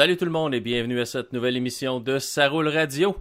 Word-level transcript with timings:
Salut 0.00 0.16
tout 0.16 0.24
le 0.24 0.30
monde 0.30 0.54
et 0.54 0.60
bienvenue 0.60 0.98
à 0.98 1.04
cette 1.04 1.34
nouvelle 1.34 1.58
émission 1.58 2.00
de 2.00 2.18
Ça 2.18 2.48
roule 2.48 2.68
radio. 2.68 3.14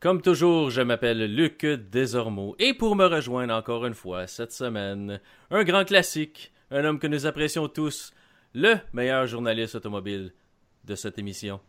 Comme 0.00 0.20
toujours, 0.20 0.70
je 0.70 0.82
m'appelle 0.82 1.32
Luc 1.32 1.64
Desormeaux 1.64 2.56
et 2.58 2.74
pour 2.74 2.96
me 2.96 3.06
rejoindre 3.06 3.54
encore 3.54 3.86
une 3.86 3.94
fois 3.94 4.26
cette 4.26 4.50
semaine, 4.50 5.20
un 5.52 5.62
grand 5.62 5.84
classique, 5.84 6.52
un 6.72 6.84
homme 6.84 6.98
que 6.98 7.06
nous 7.06 7.26
apprécions 7.26 7.68
tous, 7.68 8.12
le 8.54 8.74
meilleur 8.92 9.28
journaliste 9.28 9.76
automobile 9.76 10.32
de 10.82 10.96
cette 10.96 11.16
émission, 11.20 11.60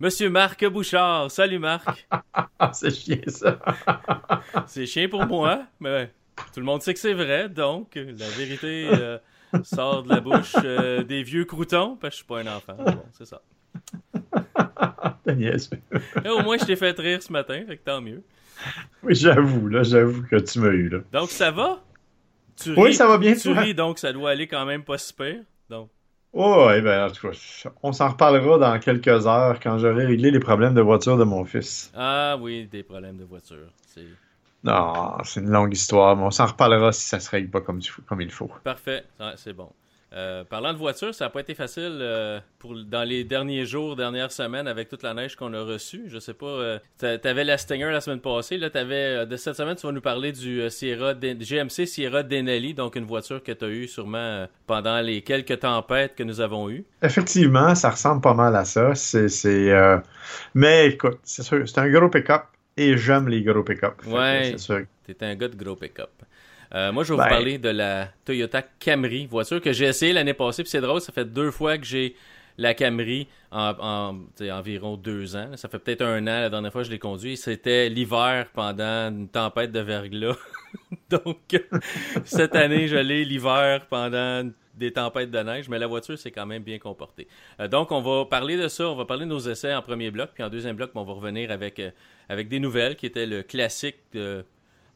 Monsieur 0.00 0.30
Marc 0.30 0.64
Bouchard. 0.64 1.30
Salut 1.30 1.58
Marc. 1.58 2.08
c'est 2.72 2.94
chiant 2.94 3.18
ça. 3.26 3.58
c'est 4.66 4.86
chiant 4.86 5.10
pour 5.10 5.26
moi, 5.26 5.66
mais 5.78 6.10
tout 6.54 6.60
le 6.60 6.64
monde 6.64 6.80
sait 6.80 6.94
que 6.94 7.00
c'est 7.00 7.12
vrai, 7.12 7.50
donc 7.50 7.96
la 7.96 8.30
vérité 8.30 8.88
euh, 8.92 9.18
sort 9.62 10.04
de 10.04 10.08
la 10.08 10.20
bouche 10.20 10.56
euh, 10.64 11.02
des 11.02 11.22
vieux 11.22 11.44
croutons, 11.44 11.96
parce 11.96 12.14
que 12.14 12.16
je 12.20 12.24
suis 12.24 12.24
pas 12.24 12.40
un 12.40 12.56
enfant. 12.56 12.78
c'est 13.12 13.26
ça. 13.26 13.42
au 15.26 16.42
moins, 16.42 16.58
je 16.58 16.64
t'ai 16.64 16.76
fait 16.76 16.98
rire 16.98 17.22
ce 17.22 17.32
matin, 17.32 17.62
fait 17.66 17.76
que 17.76 17.84
tant 17.84 18.00
mieux. 18.00 18.22
Oui, 19.02 19.14
j'avoue, 19.14 19.68
là, 19.68 19.82
j'avoue 19.82 20.22
que 20.22 20.36
tu 20.36 20.60
m'as 20.60 20.70
eu, 20.70 20.88
là. 20.88 20.98
Donc, 21.12 21.30
ça 21.30 21.50
va? 21.50 21.82
Tu 22.56 22.72
ris, 22.72 22.80
oui, 22.80 22.94
ça 22.94 23.06
va 23.06 23.18
bien. 23.18 23.34
Tu 23.34 23.50
ris, 23.50 23.74
donc 23.74 23.98
ça 23.98 24.12
doit 24.12 24.30
aller 24.30 24.46
quand 24.46 24.64
même 24.64 24.82
pas 24.82 24.98
super. 24.98 25.36
Donc. 25.68 25.90
Oh, 26.32 26.68
eh 26.74 26.80
ben, 26.80 27.06
en 27.06 27.10
tout 27.10 27.28
cas, 27.28 27.36
on 27.82 27.92
s'en 27.92 28.08
reparlera 28.08 28.58
dans 28.58 28.78
quelques 28.78 29.26
heures 29.26 29.58
quand 29.60 29.78
j'aurai 29.78 30.06
réglé 30.06 30.30
les 30.30 30.40
problèmes 30.40 30.74
de 30.74 30.80
voiture 30.80 31.16
de 31.16 31.24
mon 31.24 31.44
fils. 31.44 31.90
Ah 31.94 32.36
oui, 32.38 32.66
des 32.66 32.82
problèmes 32.82 33.16
de 33.16 33.24
voiture. 33.24 33.68
C'est... 33.88 34.06
Non, 34.64 35.16
c'est 35.24 35.40
une 35.40 35.50
longue 35.50 35.72
histoire, 35.72 36.16
mais 36.16 36.24
on 36.24 36.30
s'en 36.30 36.46
reparlera 36.46 36.92
si 36.92 37.06
ça 37.06 37.20
se 37.20 37.30
règle 37.30 37.50
pas 37.50 37.60
comme, 37.60 37.80
comme 38.06 38.20
il 38.20 38.30
faut. 38.30 38.50
Parfait, 38.64 39.04
c'est 39.36 39.52
bon. 39.52 39.70
Euh, 40.12 40.44
parlant 40.44 40.72
de 40.72 40.78
voiture, 40.78 41.14
ça 41.14 41.24
n'a 41.24 41.30
pas 41.30 41.40
été 41.40 41.54
facile 41.54 41.98
euh, 42.00 42.38
pour, 42.58 42.76
dans 42.76 43.02
les 43.02 43.24
derniers 43.24 43.66
jours, 43.66 43.96
dernières 43.96 44.30
semaines, 44.30 44.68
avec 44.68 44.88
toute 44.88 45.02
la 45.02 45.14
neige 45.14 45.34
qu'on 45.34 45.52
a 45.52 45.62
reçue. 45.62 46.04
Je 46.06 46.18
sais 46.18 46.32
pas, 46.32 46.46
euh, 46.46 46.78
tu 46.98 47.06
avais 47.06 47.44
la 47.44 47.58
Stinger 47.58 47.90
la 47.90 48.00
semaine 48.00 48.20
passée. 48.20 48.56
Là, 48.56 48.68
avais, 48.74 49.26
de 49.26 49.36
cette 49.36 49.56
semaine, 49.56 49.74
tu 49.74 49.86
vas 49.86 49.92
nous 49.92 50.00
parler 50.00 50.32
du 50.32 50.70
Sierra 50.70 51.14
GMC 51.14 51.86
Sierra 51.86 52.22
Denali, 52.22 52.72
donc 52.72 52.94
une 52.94 53.04
voiture 53.04 53.42
que 53.42 53.52
tu 53.52 53.64
as 53.64 53.68
eue 53.68 53.88
sûrement 53.88 54.46
pendant 54.66 55.00
les 55.00 55.22
quelques 55.22 55.60
tempêtes 55.60 56.14
que 56.14 56.22
nous 56.22 56.40
avons 56.40 56.70
eues. 56.70 56.84
Effectivement, 57.02 57.74
ça 57.74 57.90
ressemble 57.90 58.20
pas 58.20 58.34
mal 58.34 58.54
à 58.54 58.64
ça. 58.64 58.94
C'est, 58.94 59.72
Mais 60.54 60.88
écoute, 60.88 61.18
c'est 61.24 61.42
sûr, 61.42 61.68
c'est 61.68 61.78
un 61.78 61.90
gros 61.90 62.08
pick-up 62.08 62.44
et 62.76 62.96
j'aime 62.96 63.28
les 63.28 63.42
gros 63.42 63.64
pick-up. 63.64 64.06
Ouais, 64.06 64.54
t'es 65.04 65.16
un 65.24 65.34
gars 65.34 65.48
de 65.48 65.56
gros 65.56 65.76
pick-up. 65.76 66.10
Euh, 66.74 66.92
moi, 66.92 67.04
je 67.04 67.12
vais 67.12 67.16
vous 67.16 67.22
ben. 67.22 67.28
parler 67.28 67.58
de 67.58 67.68
la 67.68 68.08
Toyota 68.24 68.62
Camry, 68.62 69.26
voiture 69.26 69.60
que 69.60 69.72
j'ai 69.72 69.86
essayé 69.86 70.12
l'année 70.12 70.34
passée. 70.34 70.62
Puis 70.62 70.70
c'est 70.70 70.80
drôle, 70.80 71.00
ça 71.00 71.12
fait 71.12 71.24
deux 71.24 71.50
fois 71.50 71.78
que 71.78 71.84
j'ai 71.84 72.16
la 72.58 72.74
Camry 72.74 73.28
en, 73.50 74.18
environ 74.40 74.96
deux 74.96 75.36
ans. 75.36 75.50
Ça 75.56 75.68
fait 75.68 75.78
peut-être 75.78 76.02
un 76.02 76.22
an 76.22 76.40
la 76.40 76.50
dernière 76.50 76.72
fois 76.72 76.82
que 76.82 76.86
je 76.86 76.92
l'ai 76.92 76.98
conduit. 76.98 77.36
C'était 77.36 77.88
l'hiver 77.88 78.48
pendant 78.54 79.10
une 79.10 79.28
tempête 79.28 79.72
de 79.72 79.80
verglas. 79.80 80.36
Donc, 81.10 81.60
cette 82.24 82.54
année, 82.54 82.88
je 82.88 82.96
l'ai 82.96 83.24
l'hiver 83.24 83.86
pendant 83.88 84.50
des 84.74 84.92
tempêtes 84.92 85.30
de 85.30 85.38
neige, 85.38 85.68
mais 85.68 85.78
la 85.78 85.86
voiture 85.86 86.18
s'est 86.18 86.30
quand 86.30 86.44
même 86.44 86.62
bien 86.62 86.78
comportée. 86.78 87.26
Euh, 87.60 87.68
donc, 87.68 87.92
on 87.92 88.02
va 88.02 88.26
parler 88.26 88.58
de 88.58 88.68
ça. 88.68 88.88
On 88.88 88.94
va 88.94 89.06
parler 89.06 89.24
de 89.24 89.30
nos 89.30 89.38
essais 89.38 89.74
en 89.74 89.80
premier 89.80 90.10
bloc, 90.10 90.30
puis 90.34 90.42
en 90.42 90.50
deuxième 90.50 90.76
bloc, 90.76 90.90
on 90.94 91.04
va 91.04 91.14
revenir 91.14 91.50
avec, 91.50 91.78
euh, 91.80 91.90
avec 92.28 92.48
des 92.48 92.60
nouvelles 92.60 92.96
qui 92.96 93.06
étaient 93.06 93.24
le 93.24 93.42
classique 93.42 93.96
de 94.12 94.44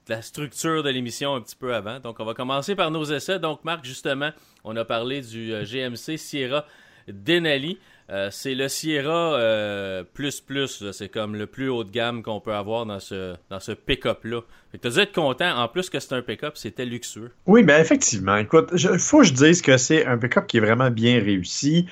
la 0.09 0.23
structure 0.23 0.83
de 0.83 0.91
l'émission 0.91 1.35
un 1.35 1.41
petit 1.41 1.57
peu 1.57 1.75
avant. 1.75 2.01
Donc, 2.01 2.21
on 2.21 2.25
va 2.25 2.35
commencer 2.35 2.75
par 2.75 2.91
nos 2.91 3.05
essais. 3.05 3.39
Donc, 3.39 3.65
Marc, 3.65 3.85
justement, 3.85 4.31
on 4.65 4.77
a 4.77 4.85
parlé 4.85 5.21
du 5.21 5.53
euh, 5.53 5.65
GMC 5.65 6.17
Sierra 6.17 6.65
Denali. 7.09 7.79
Euh, 8.11 8.29
c'est 8.33 8.57
le 8.57 8.69
Sierra 8.69 9.35
euh, 9.35 10.03
plus 10.03 10.41
plus, 10.41 10.91
c'est 10.91 11.09
comme 11.09 11.37
le 11.37 11.47
plus 11.47 11.69
haut 11.69 11.85
de 11.85 11.93
gamme 11.93 12.25
qu'on 12.25 12.41
peut 12.41 12.55
avoir 12.55 12.85
dans 12.85 12.99
ce, 12.99 13.37
dans 13.51 13.61
ce 13.61 13.71
pick-up-là. 13.71 14.41
Tu 14.81 14.89
as 14.89 14.91
dû 14.91 14.99
être 14.99 15.13
content, 15.13 15.57
en 15.57 15.69
plus 15.69 15.91
que 15.91 16.01
c'est 16.01 16.15
un 16.15 16.23
pick-up, 16.23 16.57
c'était 16.57 16.85
luxueux. 16.85 17.31
Oui, 17.47 17.63
mais 17.63 17.81
effectivement, 17.81 18.37
écoute, 18.37 18.71
il 18.73 18.99
faut 18.99 19.19
que 19.19 19.27
je 19.27 19.33
dise 19.33 19.63
que 19.63 19.77
c'est 19.77 20.07
un 20.07 20.19
pick-up 20.19 20.49
qui 20.49 20.57
est 20.57 20.61
vraiment 20.61 20.91
bien 20.91 21.21
réussi. 21.21 21.87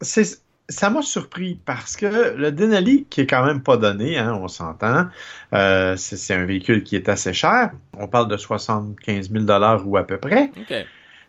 C'est 0.00 0.40
ça 0.68 0.90
m'a 0.90 1.02
surpris 1.02 1.58
parce 1.64 1.96
que 1.96 2.34
le 2.36 2.52
Denali, 2.52 3.06
qui 3.08 3.22
est 3.22 3.26
quand 3.26 3.44
même 3.44 3.62
pas 3.62 3.76
donné, 3.76 4.18
hein, 4.18 4.38
on 4.40 4.48
s'entend, 4.48 5.06
euh, 5.54 5.96
c'est 5.96 6.34
un 6.34 6.44
véhicule 6.44 6.82
qui 6.84 6.96
est 6.96 7.08
assez 7.08 7.32
cher. 7.32 7.72
On 7.96 8.06
parle 8.06 8.28
de 8.28 8.36
75 8.36 9.30
000 9.30 9.44
ou 9.84 9.96
à 9.96 10.06
peu 10.06 10.18
près. 10.18 10.50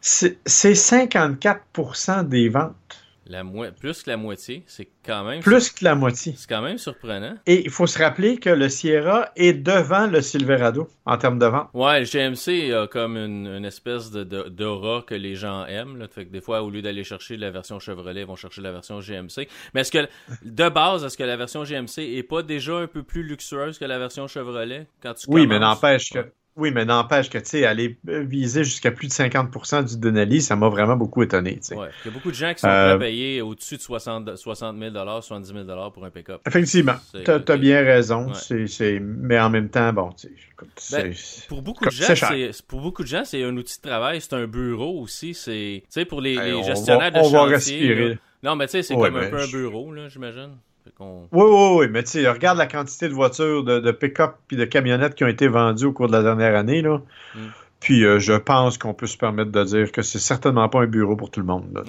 C'est 0.02 0.40
54% 0.46 2.28
des 2.28 2.50
ventes. 2.50 2.99
La 3.30 3.44
plus 3.80 4.02
que 4.02 4.10
la 4.10 4.18
moitié, 4.18 4.64
c'est 4.66 4.90
quand 5.06 5.24
même. 5.24 5.42
Plus 5.42 5.70
que 5.70 5.86
la 5.86 5.94
moitié. 5.94 6.34
C'est 6.36 6.50
quand 6.50 6.64
même 6.64 6.80
surprenant. 6.80 7.36
Et 7.46 7.64
il 7.64 7.70
faut 7.70 7.86
se 7.86 8.00
rappeler 8.00 8.38
que 8.38 8.50
le 8.50 8.70
Sierra 8.70 9.30
est 9.36 9.54
devant 9.54 10.08
le 10.08 10.22
Silverado 10.22 10.90
en 11.06 11.16
termes 11.16 11.38
de 11.38 11.46
vente. 11.46 11.70
Ouais, 11.76 12.00
le 12.00 12.06
GMC 12.06 12.74
a 12.74 12.88
comme 12.88 13.18
une, 13.18 13.64
espèce 13.66 14.10
de, 14.10 14.24
d'aura 14.24 15.04
que 15.06 15.14
les 15.14 15.36
gens 15.36 15.64
aiment. 15.68 15.98
Là. 15.98 16.08
Fait 16.08 16.26
que 16.26 16.32
des 16.32 16.42
fois, 16.42 16.64
au 16.64 16.72
lieu 16.72 16.82
d'aller 16.82 17.04
chercher 17.04 17.38
la 17.38 17.52
version 17.52 17.80
Chevrolet, 17.80 18.22
ils 18.22 18.28
vont 18.28 18.36
chercher 18.36 18.64
la 18.64 18.72
version 18.72 19.00
GMC. 19.00 19.48
Mais 19.76 19.82
est-ce 19.82 19.92
que, 19.92 20.10
de 20.44 20.70
base, 20.70 21.04
est-ce 21.04 21.16
que 21.16 21.24
la 21.24 21.38
version 21.38 21.64
GMC 21.64 22.00
est 22.00 22.24
pas 22.24 22.42
déjà 22.42 22.78
un 22.78 22.88
peu 22.88 23.04
plus 23.04 23.22
luxueuse 23.22 23.78
que 23.78 23.86
la 23.86 24.00
version 24.00 24.26
Chevrolet 24.26 24.88
quand 25.04 25.14
tu 25.14 25.28
Oui, 25.30 25.46
mais 25.46 25.60
n'empêche 25.60 26.10
que 26.10 26.26
oui, 26.60 26.72
mais 26.72 26.86
n'empêche 26.86 27.30
que, 27.30 27.38
tu 27.38 27.46
sais, 27.46 27.66
aller 27.66 27.98
viser 28.04 28.64
jusqu'à 28.64 28.92
plus 28.92 29.08
de 29.08 29.14
50% 29.14 29.90
du 29.90 29.98
Denali, 29.98 30.42
ça 30.42 30.56
m'a 30.56 30.70
vraiment 30.70 30.98
beaucoup 30.98 31.24
étonné, 31.24 31.60
Il 31.72 31.78
y 31.78 31.80
a 31.80 32.12
beaucoup 32.12 32.30
de 32.30 32.36
gens 32.36 32.54
qui 32.54 32.60
sont 32.62 32.68
euh, 32.68 32.98
prêts 32.98 33.06
à 33.06 33.10
payer 33.10 33.42
au-dessus 33.42 33.78
de 33.78 33.82
60, 33.82 34.36
60 34.36 34.78
000 34.78 34.94
70 35.22 35.66
000 35.66 35.92
pour 35.92 36.06
un 36.06 36.10
pick-up. 36.10 36.42
Effectivement. 36.46 36.96
Tu 37.14 37.32
as, 37.32 37.58
bien 37.58 37.82
raison. 37.82 38.34
C'est, 38.34 39.00
mais 39.00 39.40
en 39.40 39.50
même 39.50 39.70
temps, 39.70 39.92
bon, 39.94 40.12
tu 40.12 40.30
sais, 40.76 41.04
ben, 41.04 41.14
pour 41.48 41.62
beaucoup 41.62 41.86
de 41.86 41.92
gens, 41.92 42.14
c'est, 42.16 42.52
pour 42.68 42.82
beaucoup 42.82 43.04
de 43.04 43.08
gens, 43.08 43.24
c'est 43.24 43.44
un 43.44 43.56
outil 43.56 43.78
de 43.78 43.88
travail, 43.88 44.20
c'est 44.22 44.34
un 44.34 44.48
bureau 44.48 45.02
aussi. 45.02 45.34
C'est, 45.34 45.84
tu 45.84 45.88
sais, 45.90 46.06
pour 46.06 46.22
les, 46.22 46.36
gestionnaires 46.64 47.12
de 47.12 47.24
chantier. 47.24 47.56
respirer. 47.56 48.20
non, 48.44 48.56
mais 48.56 48.68
tu 48.68 48.72
sais, 48.72 48.84
c'est 48.84 48.96
comme 48.96 49.16
un 49.16 49.30
peu 49.30 49.40
un 49.42 49.48
bureau, 49.48 49.92
là, 49.94 50.10
j'imagine. 50.10 50.58
Oui, 51.00 51.28
oui, 51.32 51.78
oui, 51.78 51.88
mais 51.90 52.04
tu 52.04 52.12
sais, 52.12 52.30
regarde 52.30 52.58
la 52.58 52.68
quantité 52.68 53.08
de 53.08 53.14
voitures, 53.14 53.64
de, 53.64 53.92
pick-up 53.92 54.36
et 54.52 54.56
de 54.56 54.66
camionnettes 54.66 55.16
qui 55.16 55.24
ont 55.24 55.28
été 55.28 55.48
vendues 55.48 55.86
au 55.86 55.94
cours 55.94 56.08
de 56.08 56.14
la 56.14 56.24
dernière 56.24 56.56
année. 56.56 56.82
Là. 56.82 57.02
Mm. 57.36 57.40
Puis 57.80 58.04
euh, 58.04 58.20
je 58.20 58.34
pense 58.34 58.78
qu'on 58.78 58.94
peut 58.94 59.08
se 59.08 59.18
permettre 59.18 59.52
de 59.52 59.64
dire 59.64 59.92
que 59.92 60.02
c'est 60.02 60.20
certainement 60.20 60.68
pas 60.68 60.82
un 60.82 60.88
bureau 60.88 61.16
pour 61.16 61.32
tout 61.32 61.40
le 61.40 61.46
monde. 61.46 61.84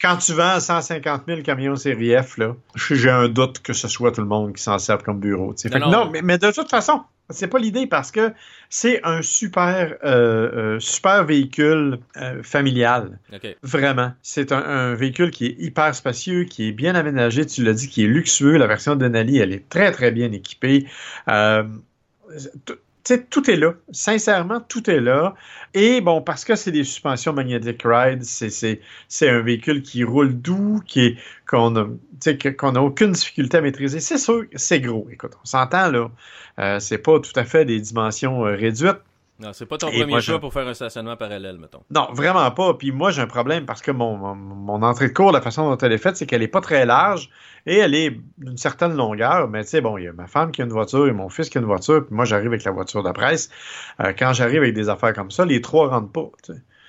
quand, 0.00 0.16
Tu, 0.18 0.32
vends 0.32 0.60
150 0.60 1.22
000 1.26 1.42
camions 1.42 1.74
série 1.74 2.14
F, 2.16 2.38
j'ai 2.76 3.10
un 3.10 3.28
doute 3.28 3.60
que 3.60 3.72
ce 3.72 3.88
soit 3.88 4.12
tout 4.12 4.20
le 4.20 4.28
monde 4.28 4.54
qui 4.54 4.62
s'en 4.62 4.78
serve 4.78 5.02
comme 5.02 5.18
bureau. 5.18 5.54
non, 5.90 6.12
mais, 6.22 6.38
de 6.38 6.50
toute 6.52 6.70
façon, 6.70 7.02
c'est 7.28 7.48
pas 7.48 7.58
l'idée 7.58 7.88
parce 7.88 8.12
que 8.12 8.32
c'est 8.68 9.00
un 9.02 9.22
super, 9.22 9.96
euh, 10.04 10.74
euh, 10.74 10.78
super 10.78 11.24
véhicule 11.24 11.98
familial. 12.42 13.18
Vraiment. 13.64 14.12
C'est 14.22 14.52
un, 14.52 14.94
véhicule 14.94 15.32
qui 15.32 15.46
est 15.46 15.56
hyper 15.58 15.92
spacieux, 15.94 16.44
qui 16.44 16.68
est 16.68 16.72
bien 16.72 16.94
aménagé, 16.94 17.44
tu 17.46 17.64
l'as 17.64 17.72
dit, 17.72 17.88
qui 17.88 18.04
est 18.04 18.08
luxueux. 18.08 18.58
La 18.58 18.68
version 18.68 18.94
de 18.94 19.00
Denali, 19.00 19.38
elle 19.38 19.52
est 19.52 19.68
très, 19.68 19.90
très 19.90 20.12
bien 20.12 20.30
équipée 20.30 20.86
sais, 23.04 23.24
tout 23.24 23.50
est 23.50 23.56
là. 23.56 23.74
Sincèrement, 23.92 24.60
tout 24.60 24.88
est 24.90 25.00
là. 25.00 25.34
Et 25.74 26.00
bon, 26.00 26.22
parce 26.22 26.44
que 26.44 26.56
c'est 26.56 26.70
des 26.70 26.84
suspensions 26.84 27.32
Magnetic 27.32 27.82
Ride, 27.84 28.22
c'est 28.22 29.28
un 29.28 29.40
véhicule 29.40 29.82
qui 29.82 30.04
roule 30.04 30.34
doux, 30.34 30.80
qui 30.86 31.18
qu'on 31.46 31.98
qu'on 32.58 32.72
n'a 32.72 32.82
aucune 32.82 33.12
difficulté 33.12 33.58
à 33.58 33.60
maîtriser. 33.60 34.00
C'est 34.00 34.18
sûr, 34.18 34.44
c'est 34.54 34.80
gros. 34.80 35.06
Écoute, 35.10 35.32
on 35.42 35.46
s'entend 35.46 35.90
là. 35.90 36.10
Euh, 36.58 36.80
c'est 36.80 36.98
pas 36.98 37.18
tout 37.20 37.32
à 37.36 37.44
fait 37.44 37.64
des 37.64 37.80
dimensions 37.80 38.46
euh, 38.46 38.54
réduites. 38.54 39.00
Non, 39.44 39.52
c'est 39.52 39.66
pas 39.66 39.76
ton 39.76 39.90
premier 39.90 40.20
choix 40.22 40.40
pour 40.40 40.52
faire 40.52 40.66
un 40.66 40.72
stationnement 40.72 41.16
parallèle, 41.16 41.58
mettons. 41.58 41.82
Non, 41.90 42.08
vraiment 42.12 42.50
pas. 42.50 42.72
Puis 42.74 42.92
moi, 42.92 43.10
j'ai 43.10 43.20
un 43.20 43.26
problème 43.26 43.66
parce 43.66 43.82
que 43.82 43.90
mon, 43.90 44.16
mon, 44.16 44.82
entrée 44.82 45.08
de 45.08 45.12
cours, 45.12 45.32
la 45.32 45.42
façon 45.42 45.68
dont 45.68 45.76
elle 45.76 45.92
est 45.92 45.98
faite, 45.98 46.16
c'est 46.16 46.24
qu'elle 46.24 46.42
est 46.42 46.48
pas 46.48 46.62
très 46.62 46.86
large 46.86 47.28
et 47.66 47.76
elle 47.76 47.94
est 47.94 48.18
d'une 48.38 48.56
certaine 48.56 48.96
longueur. 48.96 49.48
Mais 49.48 49.62
tu 49.64 49.70
sais, 49.70 49.80
bon, 49.82 49.98
il 49.98 50.04
y 50.04 50.08
a 50.08 50.12
ma 50.12 50.26
femme 50.26 50.50
qui 50.50 50.62
a 50.62 50.64
une 50.64 50.72
voiture 50.72 51.06
et 51.06 51.12
mon 51.12 51.28
fils 51.28 51.50
qui 51.50 51.58
a 51.58 51.60
une 51.60 51.66
voiture, 51.66 52.06
puis 52.06 52.14
moi, 52.14 52.24
j'arrive 52.24 52.48
avec 52.48 52.64
la 52.64 52.70
voiture 52.70 53.02
de 53.02 53.12
presse. 53.12 53.50
Euh, 54.00 54.14
quand 54.18 54.32
j'arrive 54.32 54.62
avec 54.62 54.74
des 54.74 54.88
affaires 54.88 55.12
comme 55.12 55.30
ça, 55.30 55.44
les 55.44 55.60
trois 55.60 55.88
rentrent 55.88 56.12
pas. 56.12 56.30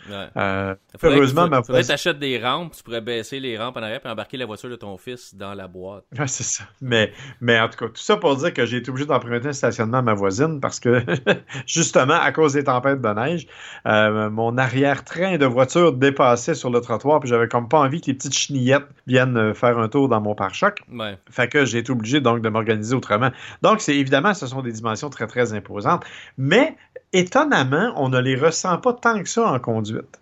Ouais. 0.10 0.28
Euh, 0.38 0.76
heureusement, 1.04 1.48
ma 1.48 1.62
voiture. 1.62 1.88
t'achètes 1.88 2.20
des 2.20 2.40
rampes, 2.40 2.74
tu 2.76 2.84
pourrais 2.84 3.02
baisser 3.02 3.40
les 3.40 3.58
rampes 3.58 3.78
en 3.78 3.82
arrière 3.82 4.02
et 4.04 4.08
embarquer 4.10 4.38
la 4.38 4.46
voiture 4.46 4.70
de 4.70 4.76
ton 4.76 4.98
fils 4.98 5.36
dans 5.36 5.54
la 5.54 5.68
boîte. 5.68 6.04
Ouais, 6.18 6.28
c'est 6.28 6.44
ça. 6.44 6.64
Mais, 6.82 7.12
mais 7.42 7.60
en 7.60 7.70
tout 7.70 7.78
cas, 7.78 7.88
tout 7.88 8.02
ça 8.02 8.18
pour 8.18 8.36
dire 8.36 8.54
que 8.54 8.66
j'ai 8.66 8.78
été 8.78 8.90
obligé 8.90 9.08
d'emprunter 9.08 9.50
un 9.50 9.54
stationnement 9.54 9.98
à 9.98 10.02
ma 10.02 10.14
voisine 10.14 10.60
parce 10.60 10.80
que, 10.80 11.04
justement, 11.68 12.14
à 12.14 12.32
cause 12.32 12.54
des 12.54 12.64
tempêtes 12.64 13.02
de 13.02 13.10
neige, 13.10 13.48
euh, 13.88 14.30
mon 14.30 14.58
arrière-train 14.58 15.38
de 15.38 15.46
voiture 15.46 15.94
dépassait 15.94 16.56
sur 16.56 16.70
le 16.70 16.82
trottoir 16.82 17.20
puis 17.20 17.30
j'avais 17.30 17.48
comme 17.48 17.68
pas 17.68 17.80
envie 17.80 18.02
que 18.02 18.08
les 18.08 18.14
petites 18.14 18.36
chenillettes 18.36 18.88
viennent 19.08 19.38
euh, 19.38 19.54
faire 19.54 19.78
un 19.80 19.88
tour 19.88 20.10
dans 20.10 20.22
mon 20.22 20.36
pare-choc. 20.36 20.82
Ouais. 20.92 21.18
Fait 21.30 21.48
que 21.48 21.66
j'ai 21.66 21.80
été 21.80 21.92
obligé 21.92 22.22
donc 22.22 22.42
de 22.42 22.50
m'organiser 22.50 22.96
autrement. 22.96 23.32
Donc, 23.62 23.82
c'est 23.82 23.96
évidemment, 23.96 24.34
ce 24.34 24.48
sont 24.48 24.62
des 24.62 24.72
dimensions 24.72 25.10
très, 25.10 25.28
très 25.28 25.54
imposantes. 25.54 26.04
Mais, 26.38 26.76
étonnamment, 27.16 27.94
on 27.96 28.10
ne 28.10 28.20
les 28.20 28.36
ressent 28.36 28.78
pas 28.78 28.94
tant 28.94 29.22
que 29.22 29.30
ça 29.30 29.48
en 29.48 29.60
conduite. 29.60 30.20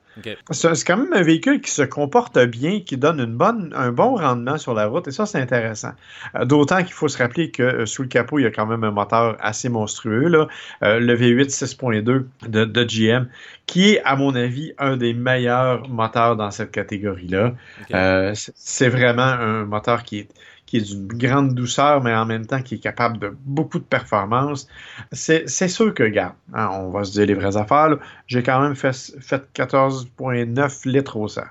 C'est 0.52 0.84
quand 0.86 0.98
même 0.98 1.14
un 1.14 1.24
véhicule 1.24 1.60
qui 1.62 1.72
se 1.72 1.82
comporte 1.82 2.38
bien, 2.46 2.82
qui 2.82 2.98
donne 2.98 3.20
une 3.20 3.36
bonne, 3.36 3.74
un 3.76 3.92
bon 3.92 4.16
rendement 4.16 4.58
sur 4.58 4.74
la 4.74 4.86
route, 4.86 5.08
et 5.08 5.12
ça, 5.12 5.26
c'est 5.26 5.40
intéressant. 5.40 5.94
Euh, 6.36 6.46
d'autant 6.46 6.84
qu'il 6.84 6.94
faut 6.94 7.08
se 7.08 7.18
rappeler 7.18 7.50
que 7.50 7.64
euh, 7.64 7.86
sous 7.86 8.04
le 8.04 8.08
capot, 8.08 8.40
il 8.40 8.44
y 8.44 8.46
a 8.46 8.52
quand 8.52 8.66
même 8.66 8.84
un 8.84 8.92
moteur 8.92 9.38
assez 9.40 9.70
monstrueux, 9.70 10.28
là, 10.28 10.48
euh, 10.84 11.00
le 11.00 11.16
V8 11.16 11.50
6.2 11.50 12.04
de, 12.48 12.66
de, 12.66 12.84
GM, 12.84 13.28
qui 13.66 13.94
est, 13.94 14.04
à 14.04 14.16
mon 14.16 14.36
avis, 14.36 14.74
un 14.78 14.98
des 14.98 15.14
meilleurs 15.14 15.90
moteurs 15.90 16.36
dans 16.36 16.52
cette 16.52 16.72
catégorie-là. 16.72 17.54
c'est 18.44 18.90
vraiment 18.90 19.24
un 19.24 19.66
moteur 19.66 20.04
qui 20.04 20.20
est 20.20 20.28
qui 20.74 20.78
est 20.78 20.92
d'une 20.92 21.08
grande 21.08 21.54
douceur, 21.54 22.02
mais 22.02 22.16
en 22.16 22.26
même 22.26 22.48
temps 22.48 22.64
qui 22.64 22.76
est 22.76 22.80
capable 22.80 23.20
de 23.20 23.32
beaucoup 23.46 23.78
de 23.78 23.84
performance. 23.84 24.68
C'est 25.12 25.68
sûr 25.68 25.94
que, 25.94 26.02
regarde, 26.02 26.34
hein, 26.52 26.68
on 26.74 26.90
va 26.90 27.04
se 27.04 27.12
dire 27.12 27.28
les 27.28 27.36
vraies 27.36 27.58
affaires, 27.58 27.96
j'ai 28.26 28.42
quand 28.42 28.60
même 28.60 28.76
fait, 28.76 28.96
fait 29.20 29.44
14,9 29.54 30.90
litres 30.90 31.18
au 31.18 31.28
100. 31.28 31.42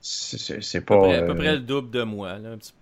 C'est 0.00 0.80
pas... 0.86 1.14
À 1.14 1.22
peu, 1.22 1.34
près, 1.34 1.48
euh, 1.48 1.52
le 1.52 1.58
double 1.58 1.90
de 1.90 2.04
moi, 2.04 2.38
là, 2.38 2.52
un 2.52 2.56
petit, 2.56 2.72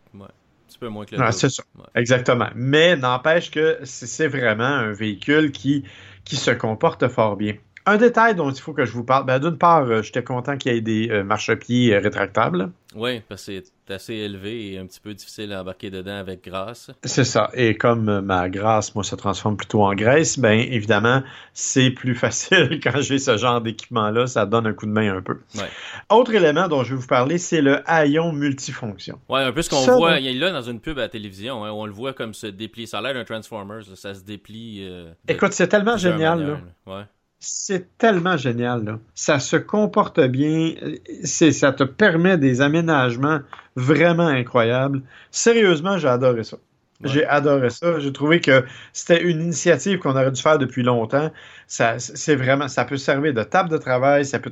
peu 0.79 0.87
moins 0.87 1.05
que 1.05 1.17
le 1.17 1.33
C'est 1.33 1.50
ça, 1.50 1.65
exactement. 1.97 2.47
Mais 2.55 2.95
n'empêche 2.95 3.50
que 3.50 3.81
c'est 3.83 4.29
vraiment 4.29 4.62
un 4.62 4.93
véhicule 4.93 5.50
qui, 5.50 5.83
qui 6.25 6.37
se 6.37 6.53
comporte 6.53 7.09
fort 7.09 7.35
bien. 7.35 7.55
Un 7.87 7.97
détail 7.97 8.37
dont 8.37 8.50
il 8.53 8.61
faut 8.61 8.73
que 8.73 8.85
je 8.85 8.93
vous 8.93 9.03
parle, 9.03 9.27
ben, 9.27 9.41
d'une 9.41 9.59
part, 9.59 9.83
euh, 9.83 10.03
j'étais 10.03 10.23
content 10.23 10.56
qu'il 10.56 10.73
y 10.73 10.77
ait 10.77 10.81
des 10.81 11.09
euh, 11.11 11.25
marchepieds 11.25 11.93
euh, 11.93 12.00
rétractables. 12.00 12.71
Oui, 12.94 13.20
parce 13.29 13.44
que 13.44 13.62
c'est 13.87 13.94
assez 13.94 14.14
élevé 14.14 14.73
et 14.73 14.79
un 14.79 14.87
petit 14.87 15.00
peu 15.00 15.12
difficile 15.12 15.52
à 15.52 15.61
embarquer 15.61 15.90
dedans 15.90 16.17
avec 16.17 16.43
grâce. 16.43 16.90
C'est 17.05 17.25
ça. 17.25 17.50
Et 17.52 17.76
comme 17.76 18.20
ma 18.20 18.49
grâce, 18.49 18.94
moi, 18.94 19.05
se 19.05 19.14
transforme 19.14 19.58
plutôt 19.58 19.82
en 19.82 19.94
graisse, 19.94 20.38
ben 20.38 20.58
évidemment, 20.58 21.23
c'est 21.52 21.90
plus 21.90 22.14
facile 22.17 22.81
quand 22.82 23.00
j'ai 23.00 23.19
ce 23.19 23.37
genre 23.37 23.61
d'équipement-là. 23.61 24.26
Ça 24.26 24.46
donne 24.46 24.67
un 24.67 24.73
coup 24.73 24.87
de 24.87 24.93
main 24.93 25.17
un 25.17 25.20
peu. 25.20 25.38
Autre 26.08 26.35
élément 26.35 26.67
dont 26.69 26.82
je 26.82 26.94
vais 26.94 27.00
vous 27.00 27.06
parler, 27.06 27.37
c'est 27.37 27.61
le 27.61 27.82
haillon 27.85 28.32
multifonction. 28.32 29.20
Oui, 29.29 29.40
un 29.40 29.52
peu 29.52 29.61
ce 29.61 29.69
qu'on 29.69 29.99
voit. 29.99 30.19
Il 30.19 30.26
est 30.26 30.35
là 30.35 30.50
dans 30.50 30.62
une 30.62 30.81
pub 30.81 30.99
à 30.99 31.02
la 31.02 31.08
télévision. 31.08 31.64
Hein, 31.64 31.70
on 31.73 31.85
le 31.85 31.93
voit 31.93 32.14
comme 32.14 32.32
se 32.32 32.46
déplier. 32.46 32.87
Ça 32.87 32.99
a 32.99 33.02
l'air 33.02 33.14
d'un 33.14 33.25
Transformers. 33.25 33.85
ça 33.96 34.14
se 34.14 34.23
déplie. 34.23 34.88
Écoute, 35.29 35.52
c'est 35.52 35.69
tellement 35.69 35.99
génial. 35.99 36.46
Là. 36.46 36.61
Ouais. 36.87 37.05
C'est 37.40 37.96
tellement 37.99 38.37
génial, 38.37 38.85
là. 38.85 38.99
Ça 39.14 39.38
se 39.38 39.56
comporte 39.56 40.20
bien. 40.20 40.75
Ça 41.25 41.73
te 41.73 41.85
permet 41.85 42.37
des 42.37 42.61
aménagements 42.61 43.40
vraiment 43.76 44.26
incroyables. 44.26 45.02
Sérieusement, 45.31 45.99
j'ai 45.99 46.08
adoré 46.08 46.43
ça. 46.43 46.58
J'ai 47.05 47.25
adoré 47.27 47.71
ça. 47.71 48.00
J'ai 48.00 48.12
trouvé 48.12 48.41
que 48.41 48.65
c'était 48.93 49.23
une 49.23 49.41
initiative 49.41 49.99
qu'on 49.99 50.11
aurait 50.11 50.33
dû 50.33 50.43
faire 50.43 50.59
depuis 50.59 50.83
longtemps. 50.83 51.31
Ça, 51.69 51.99
c'est 51.99 52.35
vraiment, 52.35 52.67
ça 52.67 52.85
peut 52.85 52.97
servir 52.97 53.35
de 53.35 53.43
table 53.43 53.69
de 53.69 53.77
travail, 53.77 54.25
ça 54.25 54.39
peut 54.39 54.50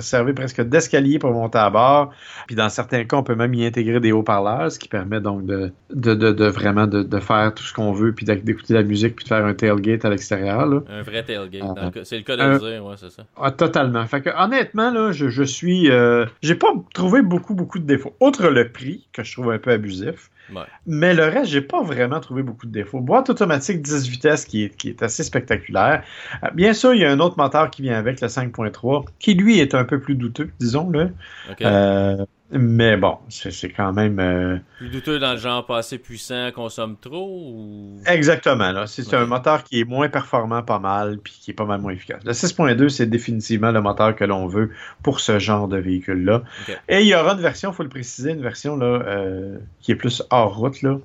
servir 0.00 0.34
presque 0.34 0.62
d'escalier 0.62 1.18
pour 1.18 1.32
monter 1.32 1.58
à 1.58 1.68
bord. 1.70 2.12
Puis 2.46 2.56
dans 2.56 2.68
certains 2.68 3.04
cas, 3.04 3.16
on 3.16 3.22
peut 3.22 3.34
même 3.34 3.52
y 3.52 3.66
intégrer 3.66 4.00
des 4.00 4.12
haut-parleurs, 4.12 4.70
ce 4.70 4.78
qui 4.78 4.88
permet 4.88 5.20
donc 5.20 5.44
de, 5.44 5.72
de, 5.92 6.14
de, 6.14 6.46
vraiment 6.46 6.86
de, 6.86 7.20
faire 7.20 7.52
tout 7.54 7.64
ce 7.64 7.74
qu'on 7.74 7.92
veut, 7.92 8.12
puis 8.12 8.24
d'écouter 8.24 8.74
la 8.74 8.84
musique, 8.84 9.16
puis 9.16 9.24
de 9.24 9.28
faire 9.28 9.44
un 9.44 9.54
tailgate 9.54 10.04
à 10.04 10.10
l'extérieur. 10.10 10.62
Un 10.88 11.02
vrai 11.02 11.24
tailgate. 11.24 11.62
Ah. 11.76 11.90
c'est 12.04 12.16
le 12.16 12.22
cas 12.22 12.36
de 12.36 12.42
le 12.42 12.58
dire, 12.58 12.84
ouais, 12.84 12.94
c'est 12.96 13.10
ça. 13.10 13.24
Ah, 13.36 13.50
totalement. 13.50 14.06
Fait 14.06 14.22
que 14.22 14.30
honnêtement, 14.30 14.90
là, 14.90 15.12
je, 15.12 15.28
je 15.28 15.42
suis, 15.42 15.90
euh, 15.90 16.26
j'ai 16.42 16.54
pas 16.54 16.72
trouvé 16.94 17.22
beaucoup 17.22 17.54
beaucoup 17.54 17.78
de 17.78 17.86
défauts. 17.86 18.14
Outre 18.20 18.48
le 18.48 18.70
prix 18.70 19.08
que 19.12 19.22
je 19.22 19.32
trouve 19.32 19.50
un 19.50 19.58
peu 19.58 19.72
abusif. 19.72 20.30
Mais 20.86 21.14
le 21.14 21.24
reste, 21.24 21.50
j'ai 21.50 21.60
pas 21.60 21.82
vraiment 21.82 22.20
trouvé 22.20 22.42
beaucoup 22.42 22.66
de 22.66 22.72
défauts. 22.72 23.00
Boîte 23.00 23.30
automatique 23.30 23.82
10 23.82 24.08
vitesses 24.08 24.44
qui 24.44 24.64
est, 24.64 24.76
qui 24.76 24.88
est 24.88 25.02
assez 25.02 25.22
spectaculaire. 25.24 26.02
Euh, 26.42 26.48
bien 26.54 26.72
sûr, 26.74 26.94
il 26.94 27.00
y 27.00 27.04
a 27.04 27.10
un 27.10 27.20
autre 27.20 27.36
moteur 27.38 27.70
qui 27.70 27.82
vient 27.82 27.98
avec, 27.98 28.20
le 28.20 28.28
5.3, 28.28 29.06
qui 29.18 29.34
lui 29.34 29.58
est 29.60 29.74
un 29.74 29.84
peu 29.84 30.00
plus 30.00 30.14
douteux, 30.14 30.50
disons-le. 30.58 31.12
Euh, 31.62 32.24
mais 32.52 32.96
bon, 32.96 33.18
c'est 33.28 33.70
quand 33.70 33.92
même. 33.92 34.18
Euh... 34.18 34.58
Plus 34.78 34.90
douteux 34.90 35.18
dans 35.18 35.32
le 35.32 35.38
genre 35.38 35.64
pas 35.64 35.78
assez 35.78 35.98
puissant, 35.98 36.50
consomme 36.54 36.96
trop 37.00 37.28
ou... 37.30 38.00
Exactement. 38.06 38.86
C'est 38.86 39.14
un 39.14 39.26
moteur 39.26 39.64
qui 39.64 39.80
est 39.80 39.84
moins 39.84 40.08
performant 40.08 40.62
pas 40.62 40.78
mal, 40.78 41.18
puis 41.18 41.32
qui 41.40 41.50
est 41.52 41.54
pas 41.54 41.64
mal 41.64 41.80
moins 41.80 41.92
efficace. 41.92 42.22
Le 42.24 42.32
6.2, 42.32 42.88
c'est 42.90 43.06
définitivement 43.06 43.70
le 43.70 43.80
moteur 43.80 44.14
que 44.14 44.24
l'on 44.24 44.46
veut 44.46 44.70
pour 45.02 45.20
ce 45.20 45.38
genre 45.38 45.66
de 45.66 45.78
véhicule-là. 45.78 46.42
Et 46.88 47.00
il 47.00 47.06
y 47.06 47.14
aura 47.14 47.32
une 47.32 47.40
version, 47.40 47.70
il 47.70 47.74
faut 47.74 47.82
le 47.82 47.88
préciser, 47.88 48.32
une 48.32 48.42
version 48.42 48.76
là, 48.76 49.02
euh, 49.06 49.58
qui 49.80 49.92
est 49.92 49.96
plus 49.96 50.22
hors 50.30 50.56
route, 50.56 50.82
là, 50.82 50.98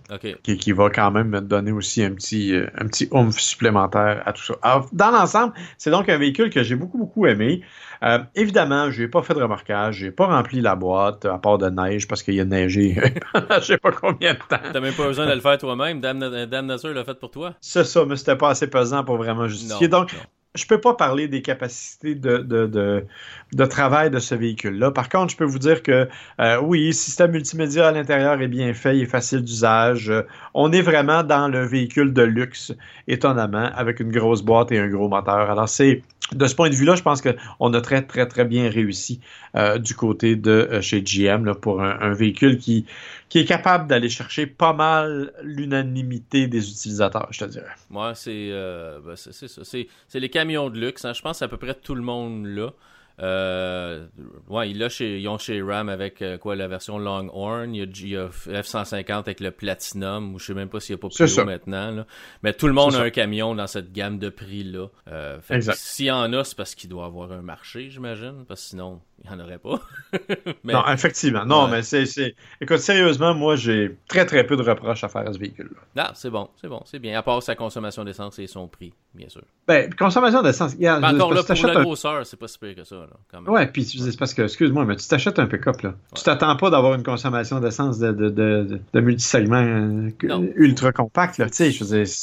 qui, 0.44 0.58
qui, 0.58 0.72
va 0.74 0.90
quand 0.90 1.12
même 1.12 1.30
me 1.30 1.42
donner 1.42 1.72
aussi 1.72 2.04
un 2.04 2.12
petit, 2.12 2.54
euh, 2.54 2.68
un 2.78 2.88
petit 2.88 3.08
oomph 3.12 3.40
supplémentaire 3.40 4.22
à 4.26 4.34
tout 4.34 4.44
ça. 4.44 4.56
Alors, 4.62 4.90
dans 4.92 5.12
l'ensemble, 5.12 5.54
c'est 5.78 5.92
donc 5.92 6.10
un 6.10 6.18
véhicule 6.18 6.50
que 6.50 6.64
j'ai 6.64 6.76
beaucoup, 6.76 6.98
beaucoup 6.98 7.26
aimé. 7.26 7.62
Euh, 8.04 8.20
évidemment, 8.36 8.92
je 8.92 9.04
n'ai 9.04 9.08
pas 9.08 9.22
fait 9.22 9.34
de 9.34 9.42
remorquage, 9.42 9.96
j'ai 9.96 10.12
pas 10.12 10.28
rempli 10.28 10.62
la 10.62 10.76
boîte 10.76 11.26
à 11.26 11.38
part 11.38 11.58
de 11.58 11.70
neige 11.70 12.08
parce 12.08 12.24
qu'il 12.24 12.40
a 12.40 12.46
neigé 12.46 12.96
je 13.60 13.60
sais 13.62 13.78
pas 13.78 13.92
combien 13.92 14.34
de 14.34 14.40
temps. 14.40 14.58
T'as 14.72 14.80
même 14.80 14.94
pas 14.94 15.08
besoin 15.08 15.26
de 15.26 15.34
le 15.34 15.40
faire 15.40 15.58
toi-même, 15.58 16.00
Dame, 16.00 16.20
Nature 16.66 16.94
l'a 16.94 17.04
fait 17.04 17.20
pour 17.20 17.32
toi. 17.32 17.56
C'est 17.62 17.84
ça, 17.84 18.06
mais 18.06 18.16
c'était 18.16 18.36
pas 18.36 18.50
assez 18.50 18.70
pesant 18.70 19.04
pour 19.04 19.18
vraiment 19.18 19.48
justifier. 19.48 19.88
Donc, 19.88 20.16
je 20.58 20.68
peux 20.68 20.82
pas 20.82 20.94
parler 20.94 21.28
des 21.28 21.42
capacités 21.42 22.16
de, 22.16 22.38
de, 22.38 23.06
de, 23.54 23.66
travail 23.66 24.10
de 24.10 24.20
ce 24.20 24.36
véhicule-là. 24.36 24.92
Par 24.92 25.10
contre, 25.10 25.32
je 25.32 25.38
peux 25.38 25.46
vous 25.46 25.60
dire 25.60 25.84
que 25.84 26.08
euh, 26.42 26.60
oui, 26.62 26.88
le 26.88 26.92
système 26.92 27.32
multimédia 27.32 27.88
à 27.88 27.92
l'intérieur 27.92 28.42
est 28.42 28.48
bien 28.48 28.74
fait, 28.74 28.98
il 28.98 29.04
est 29.04 29.06
facile 29.06 29.44
d'usage. 29.44 30.12
on 30.54 30.72
est 30.72 30.82
vraiment 30.82 31.24
dans 31.24 31.48
le 31.48 31.66
véhicule 31.66 32.12
de 32.14 32.24
luxe, 32.24 32.74
étonnamment, 33.08 33.70
avec 33.76 34.00
une 34.00 34.12
grosse 34.12 34.42
boîte 34.42 34.72
et 34.72 34.80
un 34.80 34.88
gros 34.88 35.08
moteur. 35.08 35.50
Alors, 35.52 35.70
c'est 35.70 36.02
de 36.34 36.46
ce 36.46 36.56
point 36.56 36.70
de 36.70 36.76
vue-là, 36.76 36.96
je 36.96 37.04
pense 37.04 37.22
qu'on 37.22 37.74
a 37.74 37.82
très, 37.82 38.02
très, 38.02 38.28
très 38.28 38.44
bien 38.44 38.70
réussi 38.70 39.22
euh, 39.56 39.78
du 39.78 39.96
côté 39.96 40.36
de 40.36 40.52
euh, 40.52 40.82
chez 40.82 41.02
GM 41.02 41.54
pour 41.56 41.82
un, 41.82 42.14
véhicule 42.14 42.58
qui, 42.58 42.86
qui 43.30 43.40
est 43.40 43.46
capable 43.46 43.88
d'aller 43.88 44.10
chercher 44.10 44.48
pas 44.48 44.74
mal 44.74 45.34
l'unanimité 45.44 46.48
des 46.48 46.70
utilisateurs, 46.70 47.28
je 47.32 47.40
te 47.40 47.50
dirais. 47.50 47.76
Moi, 47.90 48.16
c'est 48.16 48.50
euh, 48.52 49.00
ben, 49.06 49.16
ça. 49.16 49.32
C'est 49.32 50.20
les 50.20 50.30
camions 50.30 50.70
de 50.70 50.80
luxe. 50.80 51.06
Hein. 51.06 51.14
Je 51.14 51.22
pense 51.22 51.42
à 51.42 51.48
peu 51.48 51.58
près 51.58 51.74
tout 51.74 51.96
le 51.96 52.02
monde 52.04 52.46
là. 52.46 52.72
Euh, 53.20 54.06
ouais, 54.48 54.70
il 54.70 54.90
chez, 54.90 55.20
ils 55.20 55.28
ont 55.28 55.40
chez 55.40 55.62
Ram 55.62 55.90
avec 55.90 56.22
euh, 56.22 56.38
quoi 56.38 56.56
la 56.56 56.68
version 56.68 57.00
Longhorn. 57.00 57.74
Il 57.74 58.08
y, 58.08 58.16
a, 58.16 58.28
F-150 58.28 59.12
avec 59.12 59.40
le 59.40 59.52
Platinum, 59.52 60.36
ou 60.36 60.40
je 60.40 60.46
sais 60.46 60.54
même 60.54 60.70
pas 60.70 60.80
s'il 60.80 60.96
n'y 60.96 61.00
a 61.00 61.02
pas 61.02 61.10
plus 61.10 61.40
haut 61.40 61.46
maintenant. 61.46 61.92
Là. 61.92 62.06
Mais 62.44 62.54
tout 62.54 62.68
le 62.68 62.74
monde 62.74 62.96
a 62.96 63.02
un 63.02 63.10
camion 63.10 63.56
dans 63.56 63.68
cette 63.68 63.92
gamme 63.92 64.20
de 64.20 64.30
prix-là. 64.30 64.88
Euh, 65.08 65.40
S'il 65.74 66.06
y 66.06 66.12
en 66.12 66.32
a, 66.34 66.44
c'est 66.44 66.56
parce 66.56 66.76
qu'il 66.76 66.90
doit 66.90 67.06
avoir 67.06 67.32
un 67.32 67.42
marché, 67.42 67.90
j'imagine. 67.90 68.46
Parce 68.48 68.62
que 68.62 68.70
sinon, 68.70 69.02
il 69.24 69.30
n'y 69.30 69.36
en 69.36 69.44
aurait 69.44 69.58
pas. 69.58 69.80
non, 70.64 70.84
effectivement. 70.94 71.46
Non, 71.46 71.68
mais 71.68 71.82
c'est. 71.82 72.36
Écoute, 72.62 72.78
sérieusement, 72.78 73.34
moi, 73.34 73.56
j'ai 73.56 73.98
très, 74.08 74.26
très 74.26 74.46
peu 74.46 74.56
de 74.56 74.62
reproches 74.62 75.04
à 75.04 75.10
faire 75.10 75.28
à 75.28 75.34
ce 75.34 75.40
véhicule-là. 75.40 76.04
Ah, 76.04 76.12
c'est 76.14 76.30
bon, 76.30 76.50
c'est 76.62 76.68
bon, 76.68 76.82
c'est 76.86 77.00
bien. 77.00 77.18
À 77.18 77.24
part 77.24 77.42
sa 77.42 77.56
consommation 77.56 78.04
d'essence 78.04 78.38
et 78.40 78.48
son 78.48 78.68
prix, 78.68 78.94
bien 79.16 79.28
sûr. 79.28 79.42
Ben, 79.68 79.94
consommation 79.94 80.42
d'essence. 80.44 80.76
encore 80.76 81.34
là, 81.34 81.44
pour 81.44 81.68
la 81.68 81.84
grosseur, 81.84 82.26
c'est 82.26 82.38
pas 82.38 82.48
si 82.48 82.60
pire 82.60 82.76
que 82.76 82.84
ça. 82.84 82.96
Là, 82.96 83.08
quand 83.32 83.42
même. 83.42 83.52
Ouais, 83.52 83.68
puis 83.68 83.84
c'est 83.84 84.18
parce 84.18 84.34
que, 84.34 84.44
excuse-moi, 84.44 84.86
mais 84.86 84.96
tu 84.96 85.08
t'achètes 85.08 85.40
un 85.40 85.48
pick-up, 85.48 85.82
là. 85.82 85.96
Tu 86.16 86.24
t'attends 86.24 86.56
pas 86.56 86.70
d'avoir 86.70 86.94
une 86.94 87.04
consommation 87.04 87.60
d'essence 87.60 87.98
de, 87.98 88.12
de, 88.12 88.30
de, 88.30 88.80
de 88.94 89.00
multisegments 89.00 89.64
euh, 89.64 90.54
ultra 90.56 90.92
compact, 90.92 91.40
là. 91.40 91.50
Tu 91.50 91.56
sais, 91.56 91.72
je 91.72 91.84
veux 91.84 92.04
dire. 92.04 92.14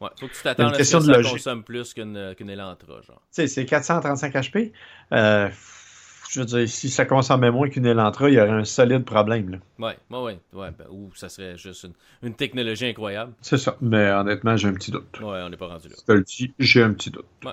Ouais, 0.00 0.08
faut 0.18 0.26
que 0.26 0.32
tu 0.32 0.42
t'attends 0.42 0.66
à 0.68 0.72
ce 0.74 0.78
que 0.78 0.84
ça 0.84 1.22
consomme 1.22 1.62
plus 1.62 1.94
qu'une 1.94 2.34
qu 2.36 2.42
Elantra, 2.42 3.00
genre. 3.06 3.22
Tu 3.32 3.42
sais, 3.42 3.46
c'est 3.46 3.64
435 3.64 4.34
HP. 4.34 4.72
Euh, 5.12 5.48
je 6.32 6.40
veux 6.40 6.46
dire, 6.46 6.68
si 6.68 6.88
ça 6.88 7.04
consommait 7.04 7.50
moins 7.50 7.68
qu'une 7.68 7.84
Elantra, 7.84 8.30
il 8.30 8.34
y 8.34 8.40
aurait 8.40 8.48
un 8.50 8.64
solide 8.64 9.04
problème. 9.04 9.50
Là. 9.50 9.58
Ouais, 9.78 9.96
ouais, 10.10 10.38
ouais. 10.54 10.70
Ben, 10.78 10.86
ou 10.90 11.10
ça 11.14 11.28
serait 11.28 11.58
juste 11.58 11.86
une, 12.22 12.34
technologie 12.34 12.86
incroyable. 12.86 13.34
C'est 13.42 13.58
ça. 13.58 13.76
Mais 13.82 14.10
honnêtement, 14.10 14.56
j'ai 14.56 14.68
un 14.68 14.72
petit 14.72 14.90
doute. 14.90 15.20
Ouais, 15.20 15.42
on 15.42 15.50
n'est 15.50 15.58
pas 15.58 15.66
rendu 15.66 15.88
là. 15.88 15.94
Je 15.98 16.04
te 16.04 16.12
le 16.12 16.22
dis, 16.22 16.54
j'ai 16.58 16.82
un 16.82 16.94
petit 16.94 17.10
doute. 17.10 17.26
Ouais. 17.44 17.52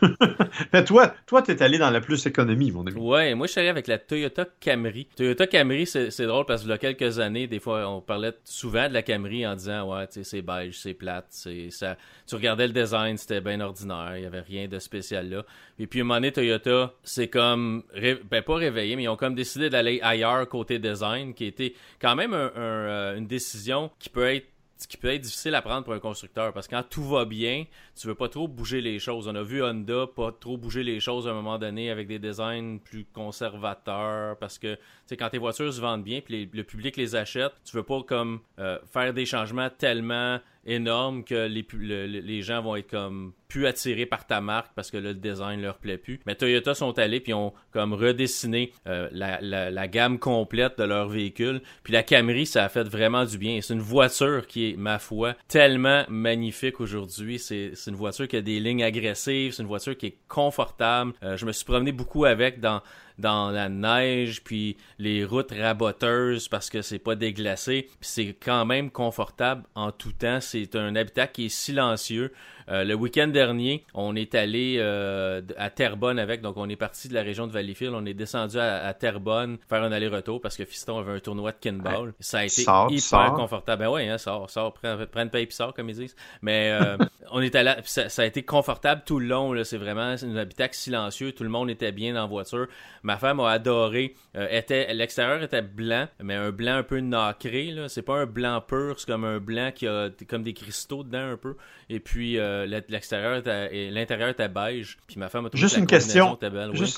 Toi, 0.86 1.14
toi, 1.26 1.42
t'es 1.42 1.62
allé 1.62 1.78
dans 1.78 1.90
la 1.90 2.00
plus 2.00 2.24
économie, 2.26 2.70
mon 2.70 2.86
ami. 2.86 2.98
Ouais, 2.98 3.34
moi, 3.34 3.46
je 3.46 3.52
suis 3.52 3.60
allé 3.60 3.68
avec 3.68 3.86
la 3.86 3.98
Toyota 3.98 4.46
Camry. 4.60 5.06
Toyota 5.16 5.46
Camry, 5.46 5.86
c'est 5.86 6.26
drôle 6.26 6.46
parce 6.46 6.62
que 6.62 6.66
il 6.66 6.70
y 6.70 6.74
a 6.74 6.78
quelques 6.78 7.18
années, 7.18 7.46
des 7.46 7.58
fois, 7.58 7.88
on 7.88 8.00
parlait 8.00 8.32
souvent 8.44 8.88
de 8.88 8.94
la 8.94 9.02
Camry 9.02 9.46
en 9.46 9.54
disant, 9.54 9.92
ouais, 9.92 10.06
tu 10.06 10.14
sais, 10.14 10.24
c'est 10.24 10.42
beige, 10.42 10.78
c'est 10.78 10.94
plate, 10.94 11.26
c'est 11.30 11.70
ça. 11.70 11.96
Tu 12.26 12.34
regardais 12.34 12.66
le 12.66 12.72
design, 12.72 13.16
c'était 13.16 13.40
bien 13.40 13.60
ordinaire, 13.60 14.14
il 14.16 14.22
y 14.22 14.26
avait 14.26 14.40
rien 14.40 14.68
de 14.68 14.78
spécial 14.78 15.28
là. 15.28 15.44
Et 15.78 15.86
puis, 15.86 16.00
à 16.00 16.02
un 16.02 16.04
moment 16.04 16.16
donné, 16.16 16.32
Toyota, 16.32 16.92
c'est 17.02 17.28
comme, 17.28 17.82
ben 18.30 18.42
pas 18.42 18.54
réveillé, 18.54 18.96
mais 18.96 19.04
ils 19.04 19.08
ont 19.08 19.16
comme 19.16 19.34
décidé 19.34 19.70
d'aller 19.70 20.00
ailleurs 20.02 20.48
côté 20.48 20.78
design, 20.78 21.34
qui 21.34 21.46
était 21.46 21.74
quand 22.00 22.14
même 22.14 22.32
euh, 22.34 23.16
une 23.16 23.26
décision 23.26 23.90
qui 23.98 24.08
peut 24.08 24.34
être 24.34 24.46
qui 24.86 24.96
peut 24.96 25.08
être 25.08 25.20
difficile 25.20 25.54
à 25.54 25.62
prendre 25.62 25.84
pour 25.84 25.92
un 25.92 25.98
constructeur 25.98 26.52
parce 26.52 26.66
que 26.66 26.74
quand 26.74 26.82
tout 26.88 27.04
va 27.04 27.24
bien, 27.24 27.64
tu 28.00 28.06
veux 28.06 28.14
pas 28.14 28.28
trop 28.28 28.48
bouger 28.48 28.80
les 28.80 28.98
choses. 28.98 29.28
On 29.28 29.34
a 29.34 29.42
vu 29.42 29.62
Honda 29.62 30.06
pas 30.06 30.32
trop 30.32 30.56
bouger 30.56 30.82
les 30.82 31.00
choses 31.00 31.28
à 31.28 31.32
un 31.32 31.34
moment 31.34 31.58
donné 31.58 31.90
avec 31.90 32.08
des 32.08 32.18
designs 32.18 32.78
plus 32.78 33.04
conservateurs 33.04 34.38
parce 34.38 34.58
que 34.58 34.78
c'est 35.04 35.18
quand 35.18 35.28
tes 35.28 35.38
voitures 35.38 35.72
se 35.72 35.82
vendent 35.82 36.02
bien 36.02 36.22
puis 36.22 36.48
le 36.50 36.64
public 36.64 36.96
les 36.96 37.14
achète, 37.14 37.52
tu 37.64 37.76
veux 37.76 37.82
pas 37.82 38.02
comme 38.02 38.40
euh, 38.58 38.78
faire 38.90 39.12
des 39.12 39.26
changements 39.26 39.68
tellement 39.68 40.40
énorme 40.66 41.24
que 41.24 41.46
les, 41.46 42.42
gens 42.42 42.62
vont 42.62 42.76
être 42.76 42.90
comme 42.90 43.32
plus 43.48 43.66
attirés 43.66 44.06
par 44.06 44.26
ta 44.26 44.40
marque 44.40 44.72
parce 44.74 44.90
que 44.90 44.96
le 44.96 45.14
design 45.14 45.60
leur 45.60 45.78
plaît 45.78 45.98
plus. 45.98 46.20
Mais 46.26 46.34
Toyota 46.34 46.74
sont 46.74 46.98
allés 46.98 47.20
puis 47.20 47.34
ont 47.34 47.52
comme 47.72 47.92
redessiné 47.94 48.72
euh, 48.86 49.08
la, 49.12 49.40
la, 49.40 49.88
gamme 49.88 50.18
complète 50.18 50.78
de 50.78 50.84
leur 50.84 51.08
véhicule. 51.08 51.62
Puis 51.82 51.92
la 51.92 52.02
Camry, 52.02 52.46
ça 52.46 52.64
a 52.64 52.68
fait 52.68 52.84
vraiment 52.84 53.24
du 53.24 53.38
bien. 53.38 53.60
C'est 53.62 53.74
une 53.74 53.80
voiture 53.80 54.46
qui 54.46 54.70
est, 54.70 54.76
ma 54.76 54.98
foi, 54.98 55.34
tellement 55.48 56.04
magnifique 56.08 56.80
aujourd'hui. 56.80 57.38
C'est 57.38 57.89
une 57.90 57.96
voiture 57.96 58.26
qui 58.26 58.36
a 58.36 58.42
des 58.42 58.60
lignes 58.60 58.82
agressives. 58.82 59.52
C'est 59.52 59.62
une 59.62 59.68
voiture 59.68 59.96
qui 59.96 60.06
est 60.06 60.16
confortable. 60.28 61.12
Euh, 61.22 61.36
je 61.36 61.44
me 61.44 61.52
suis 61.52 61.64
promené 61.64 61.92
beaucoup 61.92 62.24
avec 62.24 62.60
dans 62.60 62.80
la 63.18 63.68
neige, 63.68 64.42
puis 64.42 64.76
les 64.98 65.24
routes 65.24 65.52
raboteuses 65.52 66.48
parce 66.48 66.70
que 66.70 66.80
c'est 66.82 66.98
pas 66.98 67.16
déglacé. 67.16 67.88
C'est 68.00 68.34
quand 68.42 68.64
même 68.64 68.90
confortable 68.90 69.64
en 69.74 69.92
tout 69.92 70.12
temps. 70.12 70.40
C'est 70.40 70.74
un 70.76 70.96
habitat 70.96 71.26
qui 71.26 71.46
est 71.46 71.50
silencieux. 71.50 72.32
Euh, 72.70 72.84
le 72.84 72.94
week-end 72.94 73.28
dernier, 73.28 73.84
on 73.94 74.14
est 74.14 74.34
allé 74.34 74.76
euh, 74.78 75.42
à 75.56 75.70
Terrebonne 75.70 76.18
avec, 76.18 76.40
donc 76.40 76.56
on 76.56 76.68
est 76.68 76.76
parti 76.76 77.08
de 77.08 77.14
la 77.14 77.22
région 77.22 77.46
de 77.46 77.52
Valleyfield, 77.52 77.94
on 77.94 78.06
est 78.06 78.14
descendu 78.14 78.58
à, 78.58 78.92
Terrebonne 78.94 79.58
faire 79.68 79.82
un 79.82 79.92
aller-retour 79.92 80.40
parce 80.40 80.56
que 80.56 80.64
Fiston 80.64 80.98
avait 80.98 81.12
un 81.12 81.18
tournoi 81.18 81.52
de 81.52 81.56
kinball. 81.60 82.12
Ça 82.20 82.38
a 82.38 82.44
été 82.44 82.62
hyper 82.62 83.32
confortable. 83.34 83.80
Ben 83.80 83.90
ouais, 83.90 84.08
hein, 84.08 84.18
sort, 84.18 84.50
sort, 84.50 84.74
prends, 84.74 84.96
prends 85.10 85.22
une 85.22 85.30
paye 85.30 85.46
puis 85.46 85.54
sort, 85.54 85.74
comme 85.74 85.88
ils 85.88 85.96
disent. 85.96 86.16
Mais 86.42 86.70
euh, 86.70 86.96
on 87.32 87.40
est 87.40 87.54
allé, 87.54 87.74
ça, 87.84 88.08
ça, 88.08 88.22
a 88.22 88.24
été 88.24 88.42
confortable 88.42 89.02
tout 89.04 89.18
le 89.18 89.26
long. 89.26 89.54
C'est 89.64 89.78
vraiment 89.78 90.14
un 90.22 90.36
habitat 90.36 90.68
silencieux. 90.72 91.32
Tout 91.32 91.44
le 91.44 91.48
monde 91.48 91.70
était 91.70 91.92
bien 91.92 92.14
dans 92.14 92.22
la 92.22 92.26
voiture. 92.26 92.66
Ma 93.02 93.16
femme 93.16 93.40
a 93.40 93.50
adoré. 93.50 94.14
était 94.34 94.92
L'extérieur 94.92 95.42
était 95.42 95.62
blanc, 95.62 96.06
mais 96.22 96.34
un 96.34 96.50
blanc 96.50 96.74
un 96.74 96.82
peu 96.82 97.00
nacré. 97.00 97.74
C'est 97.88 98.02
pas 98.02 98.16
un 98.16 98.26
blanc 98.26 98.60
pur, 98.60 98.94
c'est 98.98 99.06
comme 99.06 99.24
un 99.24 99.38
blanc 99.38 99.70
qui 99.74 99.86
a 99.86 100.10
comme 100.28 100.42
des 100.42 100.54
cristaux 100.54 101.02
dedans 101.02 101.30
un 101.32 101.36
peu. 101.36 101.56
Et 101.88 102.00
puis 102.00 102.38
l'extérieur 102.66 103.42
et 103.48 103.90
l'intérieur 103.90 104.28
était 104.28 104.48
beige. 104.48 104.98
Puis 105.06 105.18
ma 105.18 105.28
femme 105.28 105.46
a 105.46 105.50
trouvé 105.50 105.60
Juste 105.60 105.76
une 105.76 105.86
question. 105.86 106.38
Oui. 106.42 106.94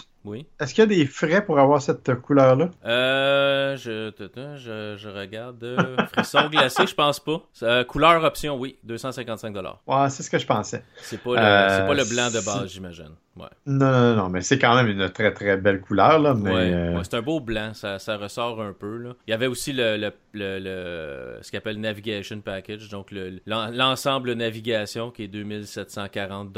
Est-ce 0.61 0.75
qu'il 0.75 0.83
y 0.83 0.85
a 0.85 0.87
des 0.87 1.07
frais 1.07 1.45
pour 1.45 1.59
avoir 1.59 1.83
cette 1.83 2.15
couleur-là? 2.15 2.71
Euh, 2.85 3.77
je, 3.77 4.13
je, 4.57 4.95
je 4.97 5.09
regarde. 5.09 5.63
Euh, 5.65 5.97
frisson 6.13 6.49
glacé, 6.49 6.87
je 6.87 6.95
pense 6.95 7.19
pas. 7.21 7.43
Euh, 7.63 7.85
couleur 7.85 8.23
option, 8.23 8.57
oui, 8.57 8.77
255 8.85 9.55
Ouais, 9.87 10.11
c'est 10.11 10.23
ce 10.23 10.31
que 10.31 10.39
je 10.39 10.47
pensais. 10.47 10.85
C'est 10.97 11.21
pas, 11.21 11.31
le, 11.31 11.87
pas 11.87 11.95
le 11.95 12.05
blanc 12.05 12.29
de 12.29 12.45
base, 12.45 12.73
j'imagine. 12.73 13.11
Ouais. 13.35 13.47
Non, 13.65 13.91
non, 13.91 14.15
non, 14.15 14.29
mais 14.29 14.43
c'est 14.43 14.59
quand 14.59 14.75
même 14.75 14.89
une 14.89 15.09
très 15.09 15.33
très 15.33 15.57
belle 15.57 15.81
couleur. 15.81 16.19
Là, 16.19 16.35
mais, 16.35 16.53
ouais, 16.53 17.03
c'est 17.03 17.15
un 17.15 17.23
beau 17.23 17.41
blanc, 17.41 17.73
ça, 17.73 17.99
ça, 17.99 18.19
ressort 18.19 18.61
un 18.61 18.75
peu. 18.75 18.99
Là. 18.99 19.15
Il 19.27 19.31
y 19.31 19.35
avait 19.35 19.47
aussi 19.47 19.73
le, 19.73 19.97
le, 19.97 20.13
le, 20.35 21.39
ce 21.41 21.51
qu'on 21.51 21.59
appelle 21.59 21.81
Navigation 21.81 22.41
Package, 22.41 22.91
donc 22.91 23.11
l'ensemble 23.47 24.35
navigation 24.35 25.11
qui 25.11 25.25
est 25.25 25.29
2740 25.29 26.53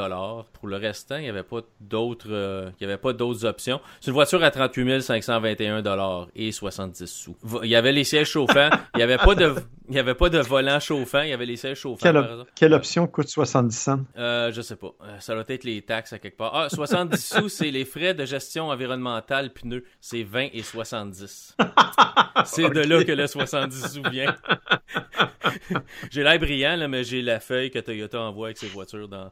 Pour 0.52 0.68
le 0.68 0.76
restant, 0.76 1.16
il 1.16 1.22
n'y 1.22 1.28
avait 1.28 1.44
pas 1.44 1.60
d'autres 1.80 2.72
il 2.80 2.82
y 2.82 2.86
avait 2.86 2.98
pas 2.98 3.12
d'autres 3.12 3.46
c'est 3.58 3.72
une 4.06 4.12
voiture 4.12 4.42
à 4.42 4.50
38 4.50 5.00
521 5.00 5.82
et 6.34 6.52
70 6.52 7.06
sous. 7.06 7.36
Il 7.62 7.68
y 7.68 7.76
avait 7.76 7.92
les 7.92 8.04
sièges 8.04 8.28
chauffants. 8.28 8.70
Il 8.94 8.98
n'y 8.98 9.02
avait 9.02 9.18
pas 9.18 9.34
de, 9.34 9.54
il 9.88 9.94
y 9.94 9.98
avait 9.98 10.14
pas 10.14 10.28
de 10.28 10.38
volant 10.38 10.80
chauffant. 10.80 11.22
Il 11.22 11.30
y 11.30 11.32
avait 11.32 11.46
les 11.46 11.56
sièges 11.56 11.78
chauffants. 11.78 12.12
Quelle, 12.54 12.74
option 12.74 13.06
coûte 13.06 13.28
70 13.28 13.76
cents? 13.76 14.00
Euh, 14.16 14.52
je 14.52 14.62
sais 14.62 14.76
pas. 14.76 14.94
Euh, 15.02 15.18
ça 15.20 15.34
doit 15.34 15.44
être 15.48 15.64
les 15.64 15.82
taxes 15.82 16.12
à 16.12 16.18
quelque 16.18 16.36
part. 16.36 16.54
Ah, 16.54 16.68
70 16.68 17.16
sous, 17.16 17.48
c'est 17.48 17.70
les 17.70 17.84
frais 17.84 18.14
de 18.14 18.24
gestion 18.24 18.68
environnementale 18.68 19.52
pneus. 19.52 19.84
C'est 20.00 20.22
20 20.22 20.48
et 20.52 20.62
70. 20.62 21.56
c'est 22.44 22.68
de 22.70 22.80
là 22.80 23.04
que 23.04 23.12
le 23.12 23.26
70 23.26 23.94
sous 23.94 24.02
vient. 24.10 24.34
j'ai 26.10 26.22
l'air 26.22 26.38
brillant, 26.38 26.76
là, 26.76 26.88
mais 26.88 27.04
j'ai 27.04 27.22
la 27.22 27.40
feuille 27.40 27.70
que 27.70 27.78
Toyota 27.78 28.20
envoie 28.20 28.48
avec 28.48 28.58
ses 28.58 28.68
voitures 28.68 29.08
dans, 29.08 29.30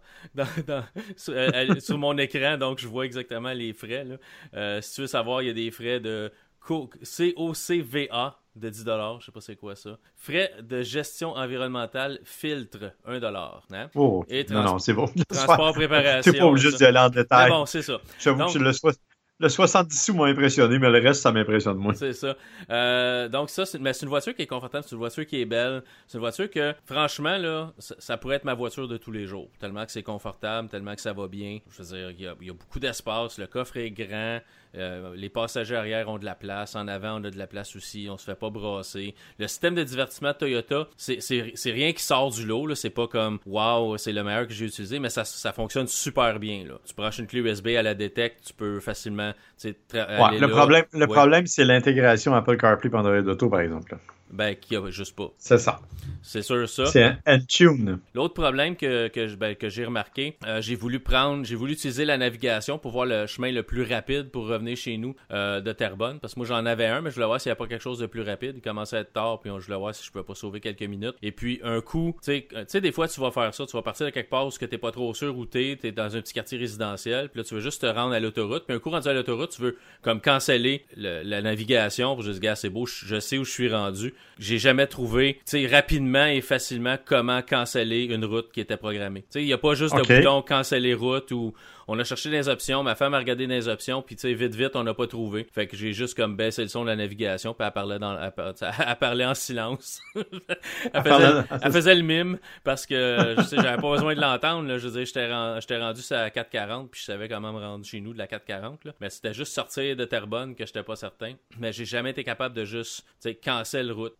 euh, 1.29 1.81
sur, 1.81 1.99
mon 1.99 2.17
écran, 2.19 2.57
donc 2.57 2.79
je 2.79 2.89
vois 2.89 3.05
exactement 3.05 3.53
les 3.53 3.73
frais. 3.73 4.07
Euh, 4.55 4.81
si 4.81 4.95
tu 4.95 5.01
veux 5.03 5.07
savoir, 5.07 5.43
il 5.43 5.49
y 5.49 5.51
a 5.51 5.55
des 5.55 5.71
frais 5.71 6.01
de 6.01 6.33
COCVA 6.61 8.39
de 8.55 8.69
10 8.69 8.85
Je 8.85 9.25
sais 9.25 9.33
pas 9.33 9.41
c'est 9.41 9.57
quoi 9.57 9.75
ça. 9.75 9.99
Frais 10.17 10.53
de 10.63 10.83
gestion 10.83 11.33
environnementale 11.33 12.21
filtre 12.25 12.93
1 13.07 13.23
hein? 13.23 13.91
Oh, 13.95 14.25
non, 14.51 14.63
non, 14.63 14.79
c'est 14.79 14.93
bon. 14.93 15.09
Transport, 15.29 15.73
préparation. 15.73 16.33
Tu 16.33 16.39
pas 16.39 16.47
obligé 16.47 16.71
d'y 16.73 16.85
aller 16.85 16.99
en 16.99 17.09
détail. 17.09 17.51
bon, 17.51 17.67
c'est 17.67 17.83
ça. 17.83 18.01
J'avoue 18.19 18.45
que 18.47 18.53
je 18.53 18.59
le 18.59 18.73
souhaite 18.73 18.99
le 19.43 19.49
70 19.49 20.05
sous 20.05 20.15
m'a 20.15 20.27
impressionné, 20.27 20.79
mais 20.79 20.89
le 20.89 21.01
reste, 21.01 21.23
ça 21.23 21.33
m'impressionne 21.33 21.77
moins. 21.77 21.95
C'est 21.95 22.13
ça. 22.13 22.37
Euh, 22.71 23.29
donc 23.29 23.51
ça, 23.51 23.67
c'est, 23.67 23.79
une 23.79 24.09
voiture 24.09 24.35
qui 24.35 24.43
est 24.43 24.47
confortable, 24.47 24.85
c'est 24.87 24.93
une 24.93 24.99
voiture 24.99 25.27
qui 25.27 25.41
est 25.41 25.45
belle. 25.45 25.83
C'est 26.07 26.19
une 26.19 26.21
voiture 26.21 26.49
que, 26.49 26.75
franchement, 26.87 27.37
là, 27.37 27.73
ça, 27.79 28.17
pourrait 28.17 28.37
être 28.37 28.45
ma 28.45 28.55
voiture 28.55 28.87
de 28.87 28.97
tous 28.97 29.11
les 29.11 29.27
jours. 29.27 29.49
Tellement 29.59 29.85
que 29.85 29.91
c'est 29.91 30.05
confortable, 30.05 30.69
tellement 30.69 30.95
que 30.95 31.01
ça 31.01 31.13
va 31.13 31.27
bien. 31.27 31.59
Je 31.71 31.83
veux 31.83 31.97
dire, 31.97 32.11
il 32.41 32.47
y 32.47 32.51
a 32.51 32.55
beaucoup 32.55 32.79
d'espace, 32.79 33.39
le 33.39 33.49
coffre 33.49 33.77
est 33.79 33.91
grand. 33.91 34.41
Euh, 34.77 35.13
les 35.15 35.29
passagers 35.29 35.77
arrière 35.77 36.09
ont 36.09 36.19
de 36.19 36.25
la 36.25 36.35
place. 36.35 36.75
En 36.77 36.89
avant, 36.89 37.21
on 37.21 37.25
a 37.25 37.31
de 37.31 37.39
la 37.39 37.47
place 37.47 37.77
aussi. 37.77 38.09
On 38.11 38.17
se 38.17 38.25
fait 38.25 38.35
pas 38.35 38.51
brasser. 38.51 39.15
Le 39.39 39.47
système 39.47 39.75
de 39.75 39.83
divertissement 39.83 40.33
de 40.33 40.37
Toyota, 40.37 40.89
c'est 40.97 41.71
rien 41.71 41.93
qui 41.93 42.03
sort 42.03 42.31
du 42.31 42.47
lot. 42.47 42.75
C'est 42.75 42.91
pas 42.91 43.07
comme 43.07 43.39
Waouh, 43.47 43.99
c'est 43.99 44.13
le 44.13 44.23
meilleur 44.23 44.47
que 44.47 44.53
j'ai 44.53 44.67
utilisé, 44.67 44.99
mais 44.99 45.11
ça, 45.11 45.25
ça 45.25 45.53
fonctionne 45.53 45.87
super 45.87 46.39
bien. 46.39 46.65
Là. 46.67 46.75
Tu 46.85 46.95
branches 46.95 47.19
une 47.19 47.27
clé 47.27 47.41
USB 47.41 47.69
à 47.69 47.83
la 47.83 47.95
détecte, 47.95 48.47
tu 48.47 48.55
peux 48.55 48.81
facilement. 48.81 49.33
Ouais, 49.65 49.75
le 49.93 50.49
problème, 50.49 50.85
le 50.93 51.07
problème 51.07 51.47
c'est 51.47 51.65
l'intégration 51.65 52.35
Apple 52.35 52.57
CarPlay 52.57 52.91
pendant 52.91 53.11
Android 53.11 53.33
Auto, 53.33 53.49
par 53.49 53.61
exemple. 53.61 53.97
Ben, 54.33 54.57
qu'il 54.57 54.79
n'y 54.79 54.87
a 54.87 54.91
juste 54.91 55.15
pas. 55.15 55.31
C'est 55.37 55.59
ça. 55.59 55.81
C'est 56.23 56.41
sûr 56.41 56.67
ça. 56.69 56.87
C'est 56.87 57.17
un 57.27 57.39
tune. 57.39 58.01
L'autre 58.15 58.33
problème 58.33 58.77
que, 58.77 59.09
que, 59.09 59.35
ben, 59.35 59.55
que 59.55 59.69
j'ai 59.69 59.85
remarqué, 59.85 60.39
euh, 60.47 60.63
j'ai 60.63 60.75
voulu 60.75 61.01
prendre, 61.01 61.45
j'ai 61.45 61.55
voulu 61.55 61.75
utiliser 61.75 62.07
la 62.07 62.17
navigation 62.17 62.79
pour 62.79 62.93
voir 62.93 63.05
le 63.05 63.27
chemin 63.27 63.53
le 63.53 63.63
plus 63.63 63.83
rapide 63.83 64.31
pour 64.31 64.47
revenir 64.47 64.77
chez 64.77 64.97
nous 64.97 65.15
euh, 65.33 65.61
de 65.61 65.73
Terrebonne. 65.73 66.19
Parce 66.19 66.35
que 66.35 66.41
moi 66.41 66.47
j'en 66.47 66.65
avais 66.65 66.87
un, 66.87 67.03
mais 67.03 67.11
je 67.11 67.17
voulais 67.17 67.27
voir 67.27 67.41
s'il 67.41 67.51
n'y 67.51 67.53
a 67.53 67.57
pas 67.57 67.67
quelque 67.67 67.83
chose 67.83 67.99
de 67.99 68.07
plus 68.07 68.23
rapide. 68.23 68.55
Il 68.57 68.63
commençait 68.63 68.97
à 68.97 69.01
être 69.01 69.13
tard, 69.13 69.41
puis 69.41 69.51
je 69.59 69.67
voulais 69.67 69.79
voir 69.79 69.95
si 69.95 70.05
je 70.05 70.11
pouvais 70.11 70.25
pas 70.25 70.35
sauver 70.35 70.61
quelques 70.61 70.83
minutes. 70.83 71.17
Et 71.23 71.33
puis 71.33 71.61
un 71.63 71.81
coup, 71.83 72.17
tu 72.25 72.43
sais, 72.67 72.81
des 72.81 72.93
fois 72.93 73.09
tu 73.09 73.21
vas 73.21 73.31
faire 73.31 73.53
ça, 73.53 73.67
tu 73.67 73.77
vas 73.77 73.83
partir 73.83 74.07
de 74.07 74.11
quelque 74.13 74.31
part 74.31 74.47
où 74.47 74.51
tu 74.51 74.65
n'es 74.65 74.79
pas 74.79 74.93
trop 74.93 75.13
sûr 75.13 75.37
où 75.37 75.45
t'es, 75.45 75.79
es 75.83 75.93
dans 75.93 76.17
un 76.17 76.23
petit 76.23 76.33
quartier 76.33 76.57
résidentiel, 76.57 77.29
puis 77.29 77.41
là 77.41 77.45
tu 77.45 77.55
veux 77.55 77.61
juste 77.61 77.83
te 77.83 77.87
rendre 77.87 78.15
à 78.15 78.21
l'autoroute. 78.21 78.65
Puis 78.67 78.75
un 78.75 78.79
coup 78.79 78.91
rendu 78.91 79.09
à 79.09 79.13
l'autoroute, 79.13 79.51
tu 79.51 79.61
veux 79.61 79.77
comme 80.01 80.21
canceller 80.21 80.85
la 80.97 81.43
navigation 81.43 82.15
pour 82.15 82.23
juste, 82.23 82.41
gars, 82.41 82.57
c'est 82.57 82.71
beau, 82.71 82.87
je 82.87 83.21
sais 83.21 83.37
où 83.39 83.45
je 83.45 83.51
suis 83.51 83.73
rendu. 83.73 84.15
J'ai 84.39 84.59
jamais 84.59 84.87
trouvé, 84.87 85.35
tu 85.35 85.41
sais, 85.45 85.67
rapidement 85.67 86.27
et 86.27 86.41
facilement 86.41 86.97
comment 87.05 87.43
canceller 87.43 88.05
une 88.05 88.25
route 88.25 88.51
qui 88.51 88.61
était 88.61 88.77
programmée. 88.77 89.21
Tu 89.23 89.27
sais, 89.31 89.43
il 89.43 89.47
n'y 89.47 89.53
a 89.53 89.59
pas 89.59 89.75
juste 89.75 89.95
de 89.95 90.03
bouton 90.03 90.43
canceller 90.43 90.95
route 90.95 91.31
ou 91.33 91.53
on 91.93 91.99
a 91.99 92.05
cherché 92.05 92.31
des 92.31 92.49
options, 92.49 92.83
ma 92.83 92.95
femme 92.95 93.13
a 93.13 93.19
regardé 93.19 93.47
des 93.47 93.69
options, 93.69 94.01
puis 94.01 94.17
tu 94.17 94.23
sais, 94.23 94.33
vite, 94.33 94.55
vite, 94.55 94.77
on 94.77 94.83
n'a 94.83 94.95
pas 94.95 95.07
trouvé. 95.07 95.47
Fait 95.53 95.67
que 95.67 95.77
j'ai 95.77 95.93
juste 95.93 96.17
comme 96.17 96.37
baissé 96.37 96.63
le 96.63 96.69
son 96.69 96.85
de 96.85 96.87
la 96.87 96.97
navigation, 96.97 97.53
puis 97.53 97.67
elle 97.67 97.73
parlait, 97.73 97.99
dans, 97.99 98.19
elle, 98.19 98.97
parlait 98.99 99.27
en 99.27 99.35
silence. 99.35 100.01
elle, 100.15 101.71
faisait, 101.71 101.95
le 101.95 102.01
mime, 102.01 102.39
parce 102.65 102.87
que, 102.87 103.35
je 103.37 103.43
sais, 103.43 103.57
j'avais 103.57 103.77
pas 103.81 103.91
besoin 103.91 104.15
de 104.15 104.21
l'entendre, 104.23 104.69
là. 104.69 104.79
Je 104.79 104.89
veux 104.89 105.05
dire, 105.05 105.05
j'étais 105.05 105.79
rendu 105.79 106.01
à 106.13 106.31
440, 106.31 106.91
puis 106.91 107.01
je 107.01 107.05
savais 107.05 107.29
comment 107.29 107.53
me 107.53 107.61
rendre 107.61 107.85
chez 107.85 108.01
nous 108.01 108.15
de 108.15 108.19
la 108.19 108.27
440, 108.27 108.87
là. 108.87 108.93
Mais 109.03 109.11
c'était 109.11 109.35
juste 109.35 109.53
sortir 109.53 109.95
de 109.95 110.07
Terrebonne 110.07 110.55
que 110.55 110.65
j'étais 110.65 110.83
pas 110.83 110.97
certain. 110.97 111.35
Mais 111.59 111.75
j'ai 111.75 111.85
jamais 111.85 112.11
été 112.11 112.25
capable 112.25 112.55
de 112.55 112.65
juste, 112.65 113.01
tu 113.21 113.29
sais, 113.29 113.35
cancel 113.35 113.93
route. 113.93 114.17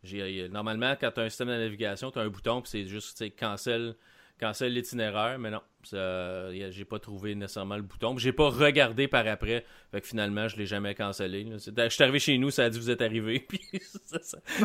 Normalement, 0.51 0.95
quand 1.01 1.11
tu 1.11 1.21
as 1.21 1.23
un 1.23 1.29
système 1.31 1.49
de 1.49 1.57
navigation, 1.57 2.11
tu 2.11 2.19
as 2.19 2.23
un 2.23 2.29
bouton, 2.29 2.61
puis 2.61 2.71
c'est 2.71 2.87
juste, 2.87 3.17
tu 3.17 3.25
sais, 3.25 3.31
cancel 3.31 3.95
cancel 4.43 4.73
l'itinéraire, 4.73 5.39
mais 5.39 5.51
non, 5.51 5.61
j'ai 5.85 6.85
pas 6.85 6.99
trouvé 6.99 7.37
nécessairement 7.37 7.77
le 7.77 7.83
bouton. 7.83 8.19
J'ai 8.19 8.33
pas 8.33 8.49
regardé 8.49 9.07
par 9.07 9.25
après, 9.29 9.65
fait 9.93 10.01
que 10.01 10.07
finalement, 10.07 10.49
je 10.49 10.57
l'ai 10.57 10.67
jamais 10.67 10.97
cancellé. 10.97 11.47
Je 11.49 11.89
suis 11.89 12.03
arrivé 12.03 12.19
chez 12.19 12.37
nous, 12.39 12.51
ça 12.51 12.65
a 12.65 12.71
dit 12.71 12.77
vous 12.77 12.91
êtes 12.91 13.03
arrivé, 13.03 13.39
puis 13.49 13.61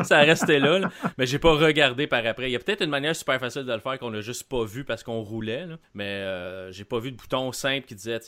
ça, 0.02 0.18
a 0.18 0.22
resté 0.22 0.58
là, 0.58 0.90
mais 1.16 1.26
j'ai 1.26 1.38
pas 1.38 1.52
regardé 1.52 2.08
par 2.08 2.26
après. 2.26 2.50
Il 2.50 2.52
y 2.52 2.56
a 2.56 2.58
peut-être 2.58 2.82
une 2.82 2.90
manière 2.90 3.14
super 3.14 3.38
facile 3.38 3.62
de 3.62 3.72
le 3.72 3.78
faire 3.78 4.00
qu'on 4.00 4.12
a 4.14 4.20
juste 4.20 4.48
pas 4.48 4.64
vu 4.64 4.84
parce 4.84 5.04
qu'on 5.04 5.20
roulait, 5.20 5.66
mais 5.94 6.04
euh, 6.04 6.72
j'ai 6.72 6.84
pas 6.84 6.98
vu 6.98 7.12
de 7.12 7.16
bouton 7.16 7.52
simple 7.52 7.86
qui 7.86 7.94
disait 7.94 8.18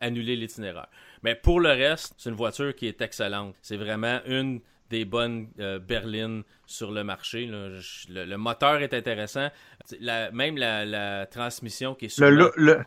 annuler 0.00 0.36
l'itinéraire. 0.36 0.88
Mais 1.24 1.34
pour 1.34 1.58
le 1.58 1.70
reste, 1.70 2.14
c'est 2.18 2.30
une 2.30 2.36
voiture 2.36 2.72
qui 2.74 2.86
est 2.86 3.00
excellente. 3.00 3.56
C'est 3.62 3.76
vraiment 3.76 4.20
une 4.26 4.60
des 4.90 5.04
bonnes 5.04 5.48
euh, 5.58 5.78
berlines 5.78 6.42
sur 6.66 6.92
le 6.92 7.04
marché. 7.04 7.46
Le, 7.46 8.36
moteur 8.36 8.82
est 8.82 8.94
intéressant. 8.94 9.48
même 10.00 10.56
la, 10.56 11.26
transmission 11.26 11.94
qui 11.94 12.06
est 12.06 12.08
sur 12.08 12.30
le, 12.30 12.52
le, 12.56 12.84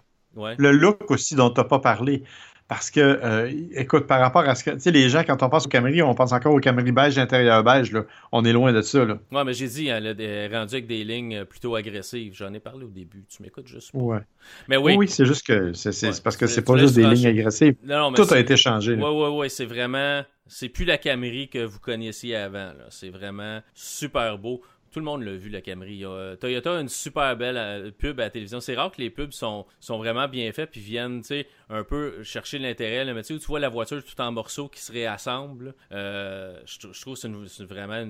le 0.58 0.72
look 0.72 1.10
aussi 1.12 1.36
dont 1.36 1.50
tu 1.50 1.60
n'as 1.60 1.68
pas 1.68 1.80
parlé. 1.80 2.24
Parce 2.68 2.92
que, 2.92 3.00
euh, 3.00 3.50
écoute, 3.76 4.08
par 4.08 4.20
rapport 4.20 4.42
à 4.42 4.54
ce 4.54 4.66
que. 4.66 4.72
Tu 4.72 4.82
sais, 4.82 4.92
les 4.92 5.08
gens, 5.08 5.24
quand 5.24 5.42
on 5.42 5.48
pense 5.48 5.68
au 5.68 5.70
Camry, 5.70 6.02
on 6.02 6.14
pense 6.14 6.34
encore 6.34 6.54
au 6.54 6.60
Camry 6.60 6.92
beige, 6.92 7.18
intérieur 7.18 7.64
beige. 7.64 7.94
Là. 7.94 8.04
On 8.34 8.44
est 8.44 8.52
loin 8.52 8.74
de 8.74 8.82
ça. 8.82 9.06
Là. 9.06 9.18
Ouais, 9.32 9.46
mais 9.46 9.54
j'ai 9.54 9.68
dit, 9.68 9.88
elle 9.88 10.06
est 10.20 10.48
rendu 10.48 10.76
avec 10.76 10.86
des 10.86 11.06
lignes 11.06 11.46
plutôt 11.46 11.76
agressives. 11.76 12.34
J'en 12.36 12.54
ai 12.54 12.60
parlé 12.60 12.84
au 12.84 12.90
début. 12.90 13.24
Tu 13.30 13.42
m'écoutes 13.42 13.68
juste. 13.68 13.92
Ouais. 13.94 14.20
Mais 14.68 14.76
oui. 14.76 14.96
Oui, 14.98 15.08
c'est 15.08 15.26
juste 15.26 15.48
que. 15.48 15.72
C'est 15.72 16.22
parce 16.22 16.36
que 16.36 16.46
c'est 16.46 16.62
pas 16.62 16.76
juste 16.76 16.96
des 16.96 17.06
lignes 17.06 17.28
agressives. 17.28 17.76
Tout 18.16 18.34
a 18.34 18.40
été 18.40 18.58
changé. 18.58 18.96
Oui, 18.96 19.02
oui, 19.02 19.30
oui. 19.32 19.50
C'est 19.50 19.66
vraiment. 19.66 20.24
C'est 20.46 20.70
plus 20.70 20.84
la 20.86 20.98
Camry 20.98 21.48
que 21.48 21.64
vous 21.64 21.80
connaissiez 21.80 22.36
avant. 22.36 22.72
C'est 22.90 23.10
vraiment 23.10 23.62
super 23.74 24.38
beau. 24.38 24.62
tout 24.92 25.00
le 25.00 25.06
monde 25.06 25.24
l'a 25.24 25.36
vu, 25.36 25.50
la 25.50 25.62
Camry. 25.62 26.04
Toyota 26.40 26.78
a 26.78 26.82
une 26.82 26.90
super 26.90 27.38
belle 27.38 27.92
pub 27.98 28.20
à 28.20 28.24
la 28.24 28.30
télévision. 28.30 28.60
C'est 28.60 28.76
rare 28.76 28.92
que 28.92 29.02
les 29.02 29.10
pubs 29.10 29.32
sont, 29.32 29.66
sont 29.80 29.98
vraiment 29.98 30.28
bien 30.28 30.52
faits 30.52 30.72
puis 30.72 30.82
viennent, 30.82 31.22
tu 31.22 31.28
sais, 31.28 31.48
un 31.70 31.84
peu 31.84 32.24
chercher 32.24 32.60
l'intérêt. 32.60 33.12
Mais 33.14 33.24
tu 33.24 33.38
vois 33.40 33.60
la 33.60 33.70
voiture 33.70 34.04
tout 34.04 34.20
en 34.22 34.32
morceaux 34.32 34.68
qui 34.68 34.82
se 34.82 34.92
réassemble. 34.92 35.74
je, 35.92 36.64
je, 36.66 37.02
trouve 37.02 37.20
que 37.20 37.48
c'est 37.48 37.66
vraiment 37.66 38.04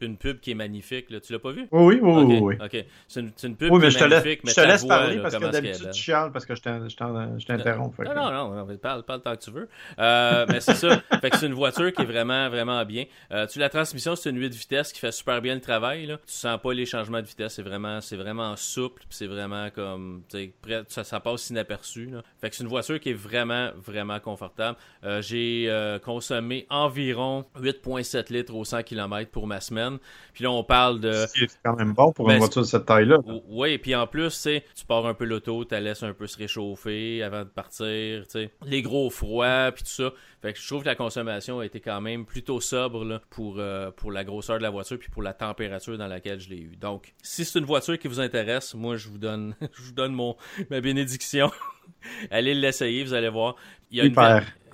une, 0.00 0.16
pub 0.16 0.40
qui 0.40 0.52
est 0.52 0.54
magnifique. 0.54 1.10
Là. 1.10 1.20
Tu 1.20 1.32
l'as 1.32 1.38
pas 1.38 1.52
vu? 1.52 1.66
Oui, 1.72 1.98
oui, 2.02 2.22
oui. 2.24 2.38
oui. 2.40 2.54
OK. 2.62 2.84
C'est 3.08 3.20
une, 3.20 3.32
une, 3.42 3.56
pub 3.56 3.70
qui 3.80 3.86
est 3.86 4.08
magnifique. 4.08 4.40
je 4.44 4.54
te 4.54 4.60
laisse 4.60 4.84
parler 4.84 5.18
parce 5.18 5.36
que 5.36 5.50
d'habitude, 5.50 5.90
tu 5.90 6.02
chiales 6.02 6.32
parce 6.32 6.46
que 6.46 6.54
je 6.54 6.62
t'interromps. 6.62 7.98
Non, 7.98 8.14
non, 8.14 8.30
non, 8.30 8.66
non, 8.66 8.76
parle, 8.76 9.02
parle 9.02 9.22
tant 9.22 9.36
que 9.36 9.42
tu 9.42 9.50
veux. 9.50 9.68
Euh, 9.98 10.46
mais 10.48 10.60
c'est 10.60 10.74
ça. 10.74 11.02
fait 11.20 11.30
que 11.30 11.36
c'est 11.36 11.46
une 11.46 11.54
voiture 11.54 11.92
qui 11.92 12.02
est 12.02 12.06
vraiment, 12.06 12.48
vraiment 12.48 12.84
bien. 12.84 13.04
Euh, 13.32 13.46
tu 13.46 13.58
la 13.58 13.68
transmission, 13.68 14.16
c'est 14.16 14.30
une 14.30 14.38
8 14.38 14.54
vitesses 14.54 14.92
qui 14.92 15.00
fait 15.00 15.12
super 15.12 15.40
bien 15.40 15.54
le 15.54 15.60
travail. 15.60 16.06
Là. 16.06 16.18
Tu 16.26 16.32
sens 16.32 16.60
pas 16.60 16.72
les 16.72 16.86
changements 16.86 17.20
de 17.20 17.26
vitesse. 17.26 17.54
C'est 17.54 17.62
vraiment, 17.62 18.00
c'est 18.00 18.16
vraiment 18.16 18.54
souple. 18.56 19.02
c'est 19.10 19.26
vraiment 19.26 19.70
comme, 19.70 20.22
prêt, 20.62 20.84
ça, 20.88 21.04
ça 21.04 21.20
passe 21.20 21.50
inaperçu. 21.50 22.06
Là. 22.06 22.22
Fait 22.40 22.50
que 22.50 22.56
c'est 22.56 22.62
une 22.62 22.68
voiture 22.68 22.85
qui 22.94 23.10
est 23.10 23.14
vraiment, 23.14 23.70
vraiment 23.76 24.20
confortable. 24.20 24.76
Euh, 25.04 25.22
j'ai 25.22 25.70
consommé 26.04 26.66
environ 26.70 27.44
8,7 27.60 28.32
litres 28.32 28.54
au 28.54 28.64
100 28.64 28.82
km 28.82 29.30
pour 29.30 29.46
ma 29.46 29.60
semaine. 29.60 29.98
Puis 30.32 30.44
là, 30.44 30.50
on 30.50 30.64
parle 30.64 31.00
de. 31.00 31.12
C'est 31.34 31.48
quand 31.64 31.76
même 31.76 31.92
bon 31.92 32.12
pour 32.12 32.30
une 32.30 32.38
voiture 32.38 32.62
de 32.62 32.66
cette 32.66 32.86
taille-là. 32.86 33.18
Oui, 33.48 33.70
et 33.70 33.78
puis 33.78 33.94
en 33.94 34.06
plus, 34.06 34.48
tu 34.74 34.86
pars 34.86 35.06
un 35.06 35.14
peu 35.14 35.24
l'auto, 35.24 35.64
tu 35.64 35.74
la 35.74 35.80
laisses 35.80 36.02
un 36.02 36.12
peu 36.12 36.26
se 36.26 36.38
réchauffer 36.38 37.22
avant 37.22 37.40
de 37.40 37.48
partir. 37.48 38.24
Les 38.64 38.82
gros 38.82 39.10
froids, 39.10 39.72
puis 39.74 39.84
tout 39.84 39.90
ça. 39.90 40.12
Fait 40.42 40.52
que 40.52 40.58
je 40.58 40.66
trouve 40.66 40.82
que 40.82 40.88
la 40.88 40.94
consommation 40.94 41.60
a 41.60 41.66
été 41.66 41.80
quand 41.80 42.00
même 42.00 42.26
plutôt 42.26 42.60
sobre 42.60 43.20
pour, 43.30 43.56
euh, 43.58 43.90
pour 43.90 44.12
la 44.12 44.24
grosseur 44.24 44.58
de 44.58 44.62
la 44.62 44.70
voiture 44.70 44.98
puis 44.98 45.10
pour 45.10 45.22
la 45.22 45.32
température 45.32 45.96
dans 45.96 46.06
laquelle 46.06 46.40
je 46.40 46.50
l'ai 46.50 46.58
eu. 46.58 46.76
Donc, 46.76 47.14
si 47.22 47.44
c'est 47.44 47.58
une 47.58 47.64
voiture 47.64 47.98
qui 47.98 48.08
vous 48.08 48.20
intéresse, 48.20 48.74
moi 48.74 48.96
je 48.96 49.08
vous 49.08 49.18
donne 49.18 49.54
je 49.72 49.82
vous 49.82 49.92
donne 49.92 50.12
mon 50.12 50.36
ma 50.70 50.80
bénédiction. 50.80 51.50
Allez 52.30 52.54
l'essayer, 52.54 53.02
vous 53.04 53.14
allez 53.14 53.28
voir. 53.28 53.56
Il 53.90 53.98
y 53.98 54.00
a 54.00 54.04
une 54.04 54.14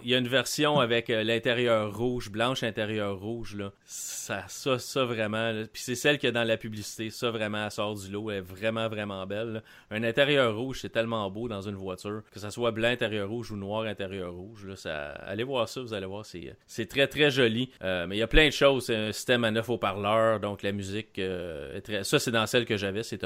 il 0.05 0.11
y 0.11 0.15
a 0.15 0.19
une 0.19 0.29
version 0.29 0.81
avec 0.81 1.11
euh, 1.11 1.23
l'intérieur 1.23 1.97
rouge, 1.97 2.31
blanche 2.31 2.63
intérieur 2.63 3.19
rouge 3.19 3.57
là. 3.57 3.73
Ça 3.85 4.45
ça 4.49 4.79
ça 4.79 5.05
vraiment 5.05 5.53
puis 5.73 5.83
c'est 5.83 5.95
celle 5.95 6.19
qu'il 6.19 6.29
y 6.29 6.31
a 6.31 6.33
dans 6.33 6.45
la 6.45 6.57
publicité, 6.57 7.11
ça 7.11 7.31
vraiment 7.31 7.65
elle 7.65 7.71
sort 7.71 7.95
du 7.95 8.11
lot, 8.11 8.31
elle 8.31 8.39
est 8.39 8.41
vraiment 8.41 8.89
vraiment 8.89 9.27
belle. 9.27 9.63
Un 9.91 10.03
intérieur 10.03 10.57
rouge, 10.57 10.81
c'est 10.83 10.91
tellement 10.91 11.31
beau 11.31 11.49
dans 11.49 11.63
une 11.63 11.75
voiture, 11.75 12.23
que 12.33 12.41
ça 12.41 12.51
soit 12.51 12.71
blanc 12.71 12.89
intérieur 12.89 13.29
rouge 13.29 13.51
ou 13.53 13.57
noir 13.57 13.85
intérieur 13.85 14.33
rouge 14.33 14.67
là, 14.67 14.77
ça 14.77 15.11
allez 15.27 15.45
voir 15.45 15.69
ça, 15.69 15.81
vous 15.81 15.95
allez 15.95 16.07
voir 16.07 16.25
c'est 16.27 16.55
c'est 16.67 16.87
très 16.87 17.07
très 17.07 17.31
joli. 17.31 17.71
Euh, 17.83 18.07
mais 18.07 18.17
il 18.17 18.21
y 18.21 18.23
a 18.23 18.29
plein 18.29 18.47
de 18.47 18.53
choses, 18.53 18.87
c'est 18.87 18.97
un 18.97 19.13
système 19.13 19.45
à 19.45 19.51
neuf 19.51 19.69
haut-parleurs, 19.69 20.41
donc 20.41 20.63
la 20.63 20.73
musique 20.73 21.19
euh, 21.19 21.77
est 21.77 21.83
très 21.83 22.05
ça 22.05 22.19
c'est 22.19 22.31
dans 22.31 22.47
celle 22.47 22.65
que 22.65 22.77
j'avais, 22.77 23.03
c'est 23.03 23.25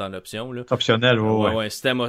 en 0.00 0.12
option 0.14 0.52
là. 0.52 0.62
Optionnel, 0.70 1.20
ouais, 1.20 1.30
ouais. 1.30 1.54
ouais 1.54 1.70
système 1.70 2.00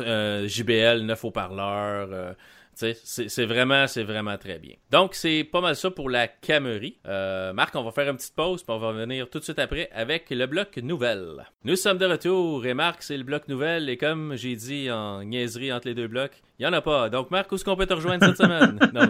JBL 0.48 1.02
neuf 1.02 1.24
haut-parleurs 1.24 2.36
c'est 2.76 3.46
vraiment, 3.46 3.88
c'est 3.88 4.04
vraiment 4.04 4.38
très 4.38 4.60
bien. 4.60 4.76
Donc, 4.92 5.16
c'est 5.16 5.44
pas 5.44 5.62
mal 5.62 5.76
ça 5.76 5.92
pour 5.92 6.10
la 6.10 6.28
camerie. 6.28 6.98
Euh, 7.08 7.54
Marc, 7.54 7.76
on 7.76 7.84
va 7.84 7.92
faire 7.92 8.10
une 8.10 8.18
petite 8.18 8.36
pause, 8.36 8.64
puis 8.64 8.74
on 8.74 8.80
va 8.80 8.90
revenir 8.90 9.30
tout 9.30 9.40
de 9.40 9.44
suite 9.44 9.60
après 9.60 9.90
avec 9.94 10.30
le 10.30 10.46
bloc 10.46 10.78
nouvelle. 10.78 11.46
Nous 11.64 11.76
sommes 11.76 11.98
de 11.98 12.06
retour, 12.06 12.66
et 12.66 12.74
Marc, 12.74 13.04
c'est 13.04 13.18
le 13.18 13.24
bloc 13.24 13.48
nouvelle, 13.48 13.90
et 13.90 13.98
comme 13.98 14.36
j'ai 14.36 14.56
dit 14.56 14.92
en 14.92 15.24
niaiserie 15.24 15.72
entre 15.72 15.88
les 15.88 15.96
deux 15.96 16.08
blocs, 16.08 16.42
il 16.60 16.64
y 16.64 16.68
en 16.68 16.74
a 16.74 16.82
pas. 16.82 17.10
Donc, 17.10 17.32
Marc, 17.32 17.52
où 17.52 17.56
est-ce 17.56 17.66
qu'on 17.66 17.76
peut 17.76 17.86
te 17.86 17.94
rejoindre 17.94 18.26
cette 18.26 18.38
semaine? 18.38 18.80
non, 18.94 19.02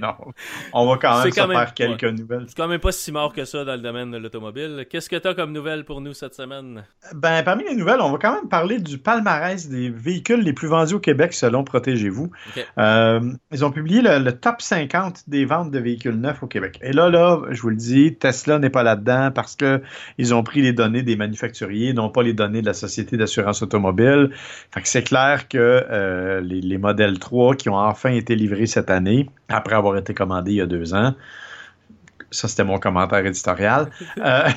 non, 0.00 0.14
on 0.72 0.86
va 0.86 0.96
quand 0.96 1.22
même 1.22 1.32
se 1.32 1.40
faire 1.40 1.74
quelques 1.74 2.04
nouvelles. 2.04 2.44
C'est 2.48 2.56
quand 2.56 2.68
même 2.68 2.80
pas 2.80 2.92
si 2.92 3.10
mort 3.10 3.32
que 3.32 3.44
ça 3.44 3.64
dans 3.64 3.74
le 3.74 3.80
domaine 3.80 4.10
de 4.10 4.18
l'automobile. 4.18 4.86
Qu'est-ce 4.88 5.08
que 5.08 5.16
tu 5.16 5.26
as 5.28 5.34
comme 5.34 5.52
nouvelles 5.52 5.84
pour 5.84 6.00
nous 6.00 6.12
cette 6.12 6.34
semaine? 6.34 6.84
Ben, 7.14 7.42
parmi 7.42 7.64
les 7.64 7.74
nouvelles, 7.74 8.00
on 8.00 8.10
va 8.12 8.18
quand 8.18 8.34
même 8.34 8.48
parler 8.48 8.78
du 8.78 8.98
palmarès 8.98 9.68
des 9.68 9.90
véhicules 9.90 10.40
les 10.40 10.52
plus 10.52 10.68
vendus 10.68 10.94
au 10.94 11.00
Québec 11.00 11.32
selon 11.32 11.64
Protégez-vous. 11.64 12.30
Euh, 12.78 13.20
ils 13.52 13.64
ont 13.64 13.70
publié 13.70 14.02
le, 14.02 14.30
top 14.32 14.62
50 14.62 15.24
des 15.28 15.44
ventes 15.44 15.70
de 15.70 15.78
véhicules 15.78 16.18
neufs 16.18 16.42
au 16.42 16.46
Québec. 16.46 16.78
Et 16.82 16.92
là, 16.92 17.08
là, 17.08 17.40
je 17.50 17.60
vous 17.60 17.70
le 17.70 17.76
dis, 17.76 18.16
Tesla 18.16 18.58
n'est 18.58 18.70
pas 18.70 18.82
là-dedans 18.82 19.30
parce 19.34 19.56
que 19.56 19.82
ils 20.18 20.34
ont 20.34 20.42
pris 20.42 20.62
les 20.62 20.72
données 20.72 21.02
des 21.02 21.16
manufacturiers, 21.16 21.92
non 21.92 22.08
pas 22.08 22.22
les 22.22 22.34
données 22.34 22.60
de 22.60 22.66
la 22.66 22.74
Société 22.74 23.16
d'assurance 23.16 23.62
automobile. 23.62 24.30
Fait 24.72 24.82
que 24.82 24.88
c'est 24.88 25.02
clair 25.02 25.48
que 25.48 25.58
euh, 25.58 26.35
les, 26.40 26.60
les 26.60 26.78
modèles 26.78 27.18
3 27.18 27.56
qui 27.56 27.68
ont 27.68 27.76
enfin 27.76 28.10
été 28.10 28.34
livrés 28.34 28.66
cette 28.66 28.90
année, 28.90 29.28
après 29.48 29.74
avoir 29.74 29.96
été 29.96 30.14
commandés 30.14 30.52
il 30.52 30.56
y 30.56 30.60
a 30.60 30.66
deux 30.66 30.94
ans, 30.94 31.14
ça, 32.30 32.48
c'était 32.48 32.64
mon 32.64 32.78
commentaire 32.78 33.24
éditorial. 33.24 33.90
Euh, 34.18 34.48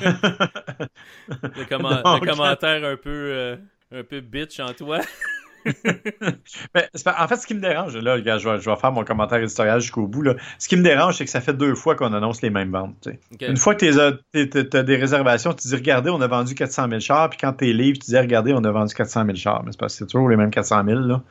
le, 1.28 1.64
commentaire 2.26 2.84
un 2.84 2.96
peu, 2.96 3.58
un 3.92 4.02
peu 4.02 4.20
bitch 4.20 4.58
en 4.60 4.72
toi. 4.72 5.00
en 7.06 7.28
fait, 7.28 7.36
ce 7.36 7.46
qui 7.46 7.54
me 7.54 7.60
dérange, 7.60 7.96
là, 7.96 8.18
je, 8.38 8.48
vais, 8.48 8.76
faire 8.76 8.92
mon 8.92 9.04
commentaire 9.04 9.38
éditorial 9.38 9.80
jusqu'au 9.80 10.06
bout. 10.06 10.22
Là. 10.22 10.34
Ce 10.58 10.68
qui 10.68 10.76
me 10.76 10.82
dérange, 10.82 11.16
c'est 11.16 11.24
que 11.24 11.30
ça 11.30 11.40
fait 11.40 11.52
deux 11.52 11.74
fois 11.74 11.94
qu'on 11.94 12.12
annonce 12.12 12.42
les 12.42 12.50
mêmes 12.50 12.70
ventes. 12.70 13.08
Une 13.40 13.56
fois 13.56 13.74
que 13.74 13.86
tu 13.86 14.76
as, 14.76 14.82
des 14.82 14.96
réservations, 14.96 15.52
tu 15.52 15.68
dis 15.68 15.74
regardez, 15.74 16.10
on 16.10 16.20
a 16.20 16.26
vendu 16.26 16.54
400 16.54 16.88
000 16.88 17.00
chars, 17.00 17.30
puis 17.30 17.38
quand 17.40 17.52
tu 17.54 17.68
es 17.68 17.72
libre, 17.72 17.98
tu 17.98 18.10
dis 18.10 18.18
regardez, 18.18 18.52
on 18.52 18.64
a 18.64 18.70
vendu 18.70 18.94
400 18.94 19.24
000 19.24 19.36
chars. 19.36 19.62
Mais 19.64 19.72
c'est 19.72 19.80
parce 19.80 19.94
que 19.94 19.98
c'est 20.00 20.10
toujours 20.10 20.28
les 20.28 20.36
mêmes 20.36 20.50
400 20.50 20.84
000. 20.86 21.00
Là. 21.00 21.22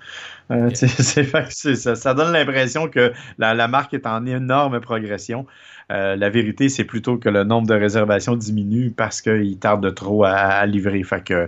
Euh, 0.52 0.70
ça, 0.74 1.96
ça, 1.96 2.14
donne 2.14 2.34
l'impression 2.34 2.88
que 2.88 3.14
la, 3.38 3.68
marque 3.68 3.94
est 3.94 4.08
en 4.08 4.26
énorme 4.26 4.80
progression. 4.80 5.46
Euh, 5.92 6.16
la 6.16 6.30
vérité, 6.30 6.70
c'est 6.70 6.84
plutôt 6.84 7.18
que 7.18 7.30
le 7.30 7.44
nombre 7.44 7.68
de 7.68 7.74
réservations 7.74 8.36
diminue 8.36 8.92
parce 8.92 9.22
qu'il 9.22 9.58
tarde 9.58 9.94
trop 9.96 10.24
à, 10.24 10.32
à 10.32 10.66
livrer. 10.66 11.04
Fait 11.04 11.24
que 11.24 11.34
euh, 11.34 11.48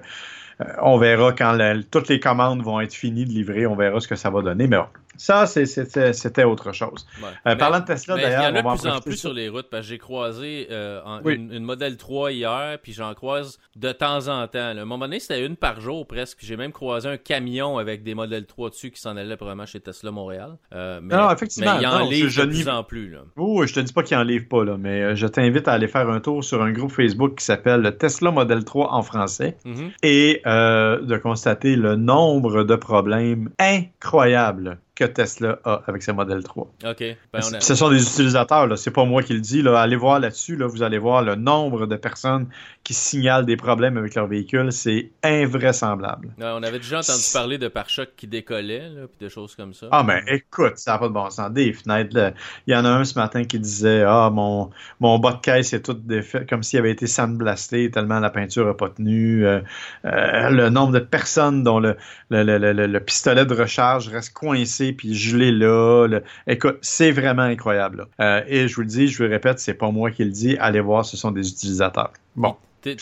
on 0.82 0.98
verra 0.98 1.34
quand 1.34 1.58
toutes 1.90 2.10
les 2.10 2.20
commandes 2.20 2.62
vont 2.62 2.80
être 2.80 2.94
finies 2.94 3.26
de 3.26 3.32
livrer, 3.32 3.66
on 3.66 3.76
verra 3.76 4.00
ce 4.00 4.08
que 4.08 4.16
ça 4.16 4.30
va 4.30 4.42
donner. 4.42 4.68
Mais 4.68 4.78
ça, 5.18 5.46
c'était 5.46 6.44
autre 6.44 6.72
chose. 6.72 7.06
Euh, 7.46 7.56
parlant 7.56 7.80
de 7.80 7.86
Tesla, 7.86 8.16
d'ailleurs. 8.16 8.42
Il 8.42 8.44
y 8.44 8.48
en 8.48 8.56
a 8.56 8.76
de 8.76 8.80
plus 8.80 8.90
en 8.90 9.00
plus 9.02 9.18
sur 9.18 9.34
les 9.34 9.50
routes 9.50 9.70
parce 9.70 9.84
que 9.84 9.90
j'ai 9.90 9.98
croisé 9.98 10.68
euh, 10.72 11.02
une, 11.26 11.64
Model 11.64 11.98
3 11.98 12.32
hier, 12.32 12.80
puis 12.82 12.94
j'en 12.94 13.14
croise 13.14 13.60
de 13.76 13.92
temps 13.92 14.28
en 14.28 14.48
temps. 14.48 14.60
À 14.60 14.72
un 14.72 14.86
moment 14.86 15.06
donné, 15.06 15.20
c'était 15.20 15.46
une 15.46 15.58
par 15.58 15.82
jour 15.82 16.08
presque. 16.08 16.40
J'ai 16.42 16.58
même 16.58 16.72
croisé 16.72 17.10
un 17.10 17.18
camion 17.18 17.78
avec 17.78 18.04
des 18.04 18.16
Model 18.16 18.46
3 18.46 18.70
dessus 18.70 18.92
qui 18.92 19.02
s'en 19.02 19.18
allait 19.18 19.36
probablement 19.36 19.66
chez 19.66 19.80
Tesla 19.80 20.12
Montréal. 20.12 20.58
Euh, 20.74 21.00
mais, 21.04 21.16
non, 21.16 21.30
effectivement. 21.32 21.78
il 21.80 21.88
en 21.88 22.08
livre 22.08 22.46
de 22.46 22.50
plus 22.50 22.70
en 22.70 22.84
plus. 22.84 23.10
Là. 23.10 23.20
Oh, 23.38 23.66
je 23.66 23.74
te 23.74 23.80
dis 23.80 23.94
pas 23.94 24.04
qu'il 24.04 24.18
en 24.18 24.24
livre 24.24 24.48
pas, 24.48 24.64
là, 24.64 24.78
mais 24.78 25.16
je 25.16 25.28
t'invite 25.28 25.68
à 25.68 25.74
aller 25.74 25.88
faire 25.88 26.10
un 26.10 26.20
tour 26.20 26.44
sur 26.44 26.62
un 26.62 26.72
groupe 26.72 26.92
Facebook 26.92 27.38
qui 27.38 27.46
s'appelle 27.46 27.96
Tesla 27.98 28.32
Model 28.32 28.64
3 28.64 28.94
en 28.94 29.04
français 29.04 29.58
mm-hmm. 29.66 29.92
et 30.04 30.42
de 30.46 31.18
constater 31.18 31.76
le 31.76 31.96
nombre 31.96 32.64
de 32.64 32.76
problèmes 32.76 33.50
incroyables 33.60 34.80
que 35.02 35.12
Tesla 35.12 35.60
a 35.64 35.82
avec 35.88 36.04
ses 36.04 36.14
modèles 36.14 36.44
3. 36.44 36.72
OK. 36.86 37.04
Ben, 37.34 37.42
ce 37.42 37.76
sont 37.76 37.90
des 37.90 38.02
utilisateurs, 38.02 38.68
là. 38.68 38.76
C'est 38.76 38.92
pas 38.92 39.06
moi 39.06 39.24
qui 39.24 39.34
le 39.34 39.40
dis, 39.40 39.62
là. 39.62 39.80
Allez 39.82 39.96
voir 39.96 40.20
là-dessus, 40.20 40.56
là. 40.56 40.68
Vous 40.68 40.84
allez 40.84 40.98
voir 40.98 41.24
le 41.24 41.36
nombre 41.36 41.88
de 41.88 41.96
personnes 41.96 42.48
qui 42.84 42.94
signalent 42.94 43.46
des 43.46 43.58
problèmes 43.58 43.98
avec 43.98 44.16
leur 44.16 44.28
véhicule. 44.28 44.72
C'est 44.72 45.12
invraisemblable. 45.24 46.30
on 46.40 46.64
avait 46.64 46.80
déjà 46.80 47.00
entendu 47.00 47.24
parler 47.34 47.58
de 47.58 47.68
pare-chocs 47.68 48.14
qui 48.16 48.28
décollaient, 48.28 48.90
là, 48.90 49.08
puis 49.08 49.28
des 49.28 49.30
choses 49.30 49.56
comme 49.56 49.74
ça. 49.74 49.88
Ah, 49.92 50.04
mais 50.04 50.22
écoute, 50.28 50.78
ça 50.78 50.94
n'a 50.94 50.98
pas 51.00 51.08
de 51.08 51.14
bon 51.14 51.30
sens. 51.30 51.52
Des 51.52 51.74
fenêtres, 51.74 52.34
Il 52.68 52.74
y 52.74 52.76
en 52.76 52.86
a 52.86 52.90
un 52.90 53.04
ce 53.04 53.18
matin 53.18 53.44
qui 53.44 53.60
disait, 53.60 54.04
ah, 54.06 54.30
mon, 54.32 54.70
mon 55.00 55.18
bas 55.18 55.34
de 55.34 55.40
caisse 55.42 55.74
est 55.74 55.82
tout 55.82 55.94
défait, 55.94 56.46
comme 56.46 56.64
s'il 56.64 56.80
avait 56.80 56.92
été 56.92 57.08
sandblasté 57.08 57.90
tellement 57.90 58.20
la 58.20 58.30
peinture 58.30 58.66
n'a 58.66 58.74
pas 58.74 58.90
tenu. 58.90 59.46
Euh, 59.46 59.62
euh, 60.06 60.50
le 60.50 60.70
nombre 60.70 60.94
de 60.94 61.00
personnes 61.00 61.64
dont 61.64 61.80
le, 61.80 61.98
le, 62.30 62.44
le, 62.44 62.74
le 62.74 63.00
pistolet 63.00 63.46
de 63.46 63.54
recharge 63.54 64.10
reste 64.10 64.34
coincé 64.34 64.91
puis 64.94 65.14
je 65.14 65.38
l'ai 65.38 65.52
là. 65.52 66.08
Écoute, 66.48 66.78
c'est 66.82 67.12
vraiment 67.12 67.44
incroyable. 67.44 68.08
Euh, 68.20 68.42
et 68.48 68.68
je 68.68 68.76
vous 68.76 68.82
le 68.82 68.88
dis, 68.88 69.08
je 69.08 69.18
vous 69.18 69.24
le 69.24 69.30
répète, 69.30 69.60
c'est 69.60 69.74
pas 69.74 69.92
moi 69.92 70.12
qui 70.12 70.24
le 70.24 70.32
dis. 70.32 70.58
Allez 70.58 70.80
voir, 70.80 71.06
ce 71.06 71.18
sont 71.18 71.32
des 71.32 71.48
utilisateurs. 71.50 72.14
Bon. 72.36 72.56
T'es 72.82 72.98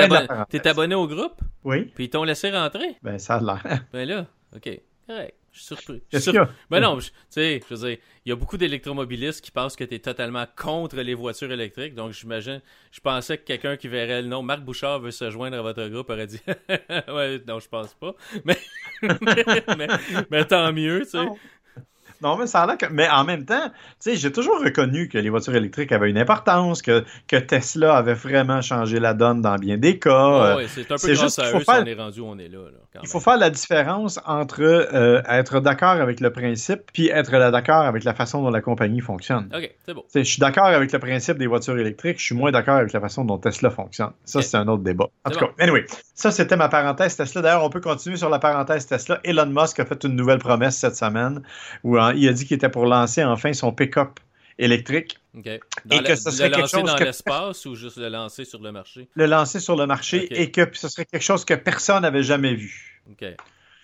abonné, 0.00 0.26
abonné, 0.64 0.94
au 0.96 1.06
groupe? 1.06 1.40
Oui. 1.64 1.92
Puis 1.94 2.04
ils 2.04 2.10
t'ont 2.10 2.24
laissé 2.24 2.50
rentrer? 2.50 2.96
Ben, 3.02 3.18
ça 3.18 3.36
a 3.36 3.40
l'air. 3.40 3.84
Ben 3.92 4.08
là, 4.08 4.26
OK. 4.56 4.80
Correct. 5.06 5.34
Je 5.52 5.60
suis 5.60 5.66
surpris. 5.66 6.02
Ben 6.70 6.80
non, 6.80 6.96
tu 6.96 7.10
sais, 7.28 7.60
je 7.68 7.74
veux 7.74 7.88
dire, 7.88 7.98
il 8.24 8.30
y 8.30 8.32
a 8.32 8.36
beaucoup 8.36 8.56
d'électromobilistes 8.56 9.42
qui 9.42 9.50
pensent 9.50 9.76
que 9.76 9.84
tu 9.84 9.94
es 9.94 9.98
totalement 9.98 10.46
contre 10.56 10.96
les 10.96 11.14
voitures 11.14 11.52
électriques. 11.52 11.94
Donc, 11.94 12.12
j'imagine, 12.12 12.62
je 12.90 13.00
pensais 13.00 13.36
que 13.36 13.44
quelqu'un 13.44 13.76
qui 13.76 13.88
verrait 13.88 14.22
le 14.22 14.28
nom 14.28 14.42
Marc 14.42 14.62
Bouchard 14.62 15.00
veut 15.00 15.10
se 15.10 15.30
joindre 15.30 15.58
à 15.58 15.62
votre 15.62 15.86
groupe 15.88 16.08
aurait 16.08 16.26
dit 16.26 16.40
Ouais, 17.08 17.42
non, 17.46 17.60
je 17.60 17.68
pense 17.68 17.94
pas. 17.94 18.14
Mais, 18.44 18.56
mais, 20.30 20.44
tant 20.44 20.72
mieux, 20.72 21.02
tu 21.02 21.10
sais. 21.10 21.26
Non, 22.22 22.36
mais 22.36 22.46
ça 22.46 22.62
a 22.62 22.66
l'air 22.68 22.78
que... 22.78 22.86
Mais 22.86 23.08
en 23.08 23.24
même 23.24 23.44
temps, 23.44 23.68
tu 23.68 23.74
sais, 23.98 24.16
j'ai 24.16 24.30
toujours 24.30 24.62
reconnu 24.62 25.08
que 25.08 25.18
les 25.18 25.28
voitures 25.28 25.56
électriques 25.56 25.90
avaient 25.90 26.08
une 26.08 26.18
importance, 26.18 26.80
que, 26.80 27.04
que 27.26 27.36
Tesla 27.36 27.96
avait 27.96 28.14
vraiment 28.14 28.62
changé 28.62 29.00
la 29.00 29.12
donne 29.12 29.42
dans 29.42 29.56
bien 29.56 29.76
des 29.76 29.98
cas. 29.98 30.56
oui, 30.56 30.64
c'est 30.68 30.90
un 30.92 30.96
peu 30.96 31.12
grâce 31.12 31.38
à 31.40 31.50
eux 31.52 31.60
si 31.60 31.68
on 31.68 31.84
est 31.84 31.94
rendu 31.94 32.20
où 32.20 32.26
on 32.26 32.38
est 32.38 32.48
là. 32.48 32.70
là. 32.70 32.78
Il 33.02 33.08
faut 33.08 33.20
faire 33.20 33.38
la 33.38 33.48
différence 33.48 34.20
entre 34.26 34.62
euh, 34.62 35.22
être 35.28 35.60
d'accord 35.60 36.00
avec 36.00 36.20
le 36.20 36.30
principe 36.30 36.80
puis 36.92 37.08
être 37.08 37.30
d'accord 37.50 37.82
avec 37.82 38.04
la 38.04 38.14
façon 38.14 38.42
dont 38.42 38.50
la 38.50 38.60
compagnie 38.60 39.00
fonctionne. 39.00 39.48
OK, 39.54 39.74
c'est 39.86 39.94
bon. 39.94 40.04
Je 40.14 40.22
suis 40.22 40.40
d'accord 40.40 40.66
avec 40.66 40.92
le 40.92 40.98
principe 40.98 41.38
des 41.38 41.46
voitures 41.46 41.78
électriques, 41.78 42.18
je 42.18 42.24
suis 42.24 42.34
moins 42.34 42.50
d'accord 42.50 42.76
avec 42.76 42.92
la 42.92 43.00
façon 43.00 43.24
dont 43.24 43.38
Tesla 43.38 43.70
fonctionne. 43.70 44.10
Ça, 44.24 44.42
c'est 44.42 44.56
un 44.56 44.68
autre 44.68 44.82
débat. 44.82 45.08
En 45.24 45.30
tout 45.30 45.38
cas, 45.38 45.50
anyway, 45.58 45.84
ça, 46.14 46.30
c'était 46.30 46.56
ma 46.56 46.68
parenthèse 46.68 47.16
Tesla. 47.16 47.40
D'ailleurs, 47.40 47.64
on 47.64 47.70
peut 47.70 47.80
continuer 47.80 48.16
sur 48.16 48.28
la 48.28 48.38
parenthèse 48.38 48.86
Tesla. 48.86 49.20
Elon 49.24 49.46
Musk 49.46 49.80
a 49.80 49.86
fait 49.86 50.04
une 50.04 50.14
nouvelle 50.14 50.38
promesse 50.38 50.76
cette 50.76 50.96
semaine 50.96 51.42
où 51.84 51.96
hein, 51.96 52.12
il 52.14 52.28
a 52.28 52.32
dit 52.32 52.44
qu'il 52.44 52.56
était 52.56 52.68
pour 52.68 52.86
lancer 52.86 53.24
enfin 53.24 53.52
son 53.52 53.72
pick-up 53.72 54.20
électrique. 54.58 55.18
Et 55.44 55.60
que 56.02 56.14
ce 56.14 56.30
serait 56.30 56.48
le 56.48 56.56
quelque 56.56 56.68
chose 56.68 56.84
dans 56.84 56.96
l'espace 56.96 57.66
ou 57.66 57.74
juste 57.74 57.96
le 57.96 58.08
lancer 58.08 58.44
sur 58.44 58.60
le 58.60 58.72
marché? 58.72 59.08
Le 59.14 59.26
lancer 59.26 59.60
sur 59.60 59.76
le 59.76 59.86
marché 59.86 60.28
et 60.30 60.50
que 60.50 60.68
ce 60.72 60.88
serait 60.88 61.04
quelque 61.04 61.22
chose 61.22 61.44
que 61.44 61.54
personne 61.54 62.02
n'avait 62.02 62.22
jamais 62.22 62.54
vu. 62.54 63.00
OK. 63.10 63.24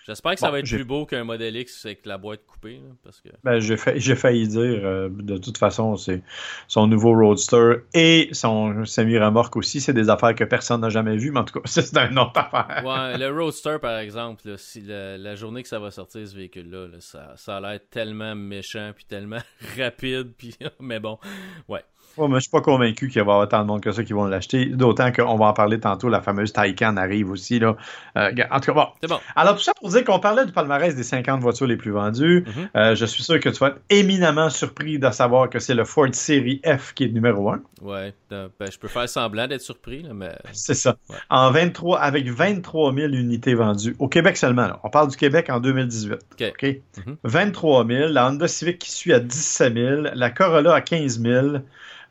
J'espère 0.09 0.33
que 0.33 0.39
ça 0.39 0.49
va 0.49 0.57
être 0.57 0.65
plus 0.65 0.85
beau 0.85 1.05
qu'un 1.05 1.23
modèle 1.23 1.55
X 1.55 1.85
avec 1.85 2.03
la 2.07 2.17
boîte 2.17 2.43
coupée. 2.47 2.81
parce 3.03 3.21
que... 3.21 3.29
ben, 3.43 3.59
j'ai, 3.59 4.15
failli 4.15 4.47
dire, 4.47 4.81
euh, 4.83 5.07
de 5.11 5.37
toute 5.37 5.59
façon, 5.59 5.97
c'est 5.97 6.23
son 6.67 6.87
nouveau 6.87 7.13
Roadster 7.13 7.83
et 7.93 8.29
son 8.31 8.85
semi-remorque 8.85 9.55
aussi, 9.55 9.81
c'est 9.81 9.93
des 9.93 10.09
affaires 10.09 10.33
que 10.33 10.43
personne 10.45 10.81
n'a 10.81 10.89
jamais 10.89 11.15
vues, 11.15 11.29
mais 11.29 11.41
en 11.41 11.43
tout 11.43 11.59
cas, 11.59 11.65
c'est 11.65 11.95
une 11.95 12.17
autre 12.17 12.39
affaire. 12.39 12.83
ouais, 12.83 13.19
le 13.19 13.29
Roadster, 13.29 13.77
par 13.79 13.99
exemple, 13.99 14.41
si 14.57 14.81
la, 14.81 15.35
journée 15.35 15.61
que 15.61 15.69
ça 15.69 15.77
va 15.77 15.91
sortir, 15.91 16.27
ce 16.27 16.35
véhicule-là, 16.35 16.87
ça, 16.97 17.33
ça 17.35 17.57
a 17.57 17.61
l'air 17.61 17.79
tellement 17.91 18.33
méchant, 18.33 18.91
puis 18.95 19.05
tellement 19.05 19.43
rapide, 19.77 20.33
puis 20.35 20.55
mais 20.79 20.99
bon, 20.99 21.19
ouais. 21.67 21.83
Ouais, 22.17 22.27
mais 22.27 22.35
je 22.35 22.41
suis 22.41 22.49
pas 22.49 22.61
convaincu 22.61 23.07
qu'il 23.07 23.15
va 23.15 23.19
y 23.19 23.21
avoir 23.21 23.39
autant 23.39 23.61
de 23.61 23.67
monde 23.67 23.81
que 23.81 23.91
ça 23.91 24.03
qui 24.03 24.13
vont 24.13 24.25
l'acheter. 24.25 24.65
D'autant 24.65 25.11
qu'on 25.11 25.37
va 25.37 25.45
en 25.45 25.53
parler 25.53 25.79
tantôt, 25.79 26.09
la 26.09 26.21
fameuse 26.21 26.51
Taycan 26.51 26.97
arrive 26.97 27.29
aussi. 27.29 27.59
Là. 27.59 27.77
Euh, 28.17 28.31
en 28.51 28.59
tout 28.59 28.73
cas, 28.73 28.73
bon. 28.73 28.87
C'est 29.01 29.07
bon. 29.07 29.19
Alors, 29.35 29.55
tout 29.55 29.61
ça 29.61 29.73
pour 29.79 29.89
dire 29.89 29.98
qu'on 30.03 30.19
parlait 30.19 30.45
du 30.45 30.51
palmarès 30.51 30.95
des 30.95 31.03
50 31.03 31.41
voitures 31.41 31.67
les 31.67 31.77
plus 31.77 31.91
vendues. 31.91 32.43
Mm-hmm. 32.43 32.69
Euh, 32.75 32.95
je 32.95 33.05
suis 33.05 33.23
sûr 33.23 33.39
que 33.39 33.49
tu 33.49 33.59
vas 33.59 33.67
être 33.67 33.81
éminemment 33.89 34.49
surpris 34.49 34.99
de 34.99 35.09
savoir 35.11 35.49
que 35.49 35.59
c'est 35.59 35.75
le 35.75 35.83
Ford 35.83 36.07
Series 36.13 36.61
F 36.65 36.93
qui 36.93 37.05
est 37.05 37.09
numéro 37.09 37.49
1. 37.49 37.61
Ouais, 37.81 38.13
ben, 38.29 38.49
je 38.59 38.77
peux 38.77 38.87
faire 38.87 39.07
semblant 39.07 39.47
d'être 39.47 39.61
surpris, 39.61 40.05
mais. 40.13 40.35
C'est 40.53 40.73
ça. 40.73 40.97
En 41.29 41.51
23, 41.51 41.99
avec 41.99 42.27
23 42.29 42.93
000 42.93 43.07
unités 43.13 43.53
vendues. 43.53 43.95
Au 43.99 44.07
Québec 44.07 44.37
seulement. 44.37 44.67
Là. 44.67 44.79
On 44.83 44.89
parle 44.89 45.09
du 45.09 45.17
Québec 45.17 45.49
en 45.49 45.59
2018. 45.59 46.19
OK. 46.51 46.81
23 47.23 47.87
000. 47.87 48.09
La 48.09 48.27
Honda 48.27 48.47
Civic 48.47 48.79
qui 48.79 48.91
suit 48.91 49.13
à 49.13 49.19
17 49.19 49.73
000. 49.73 50.01
La 50.13 50.29
Corolla 50.29 50.73
à 50.73 50.81
15 50.81 51.21
000. 51.21 51.47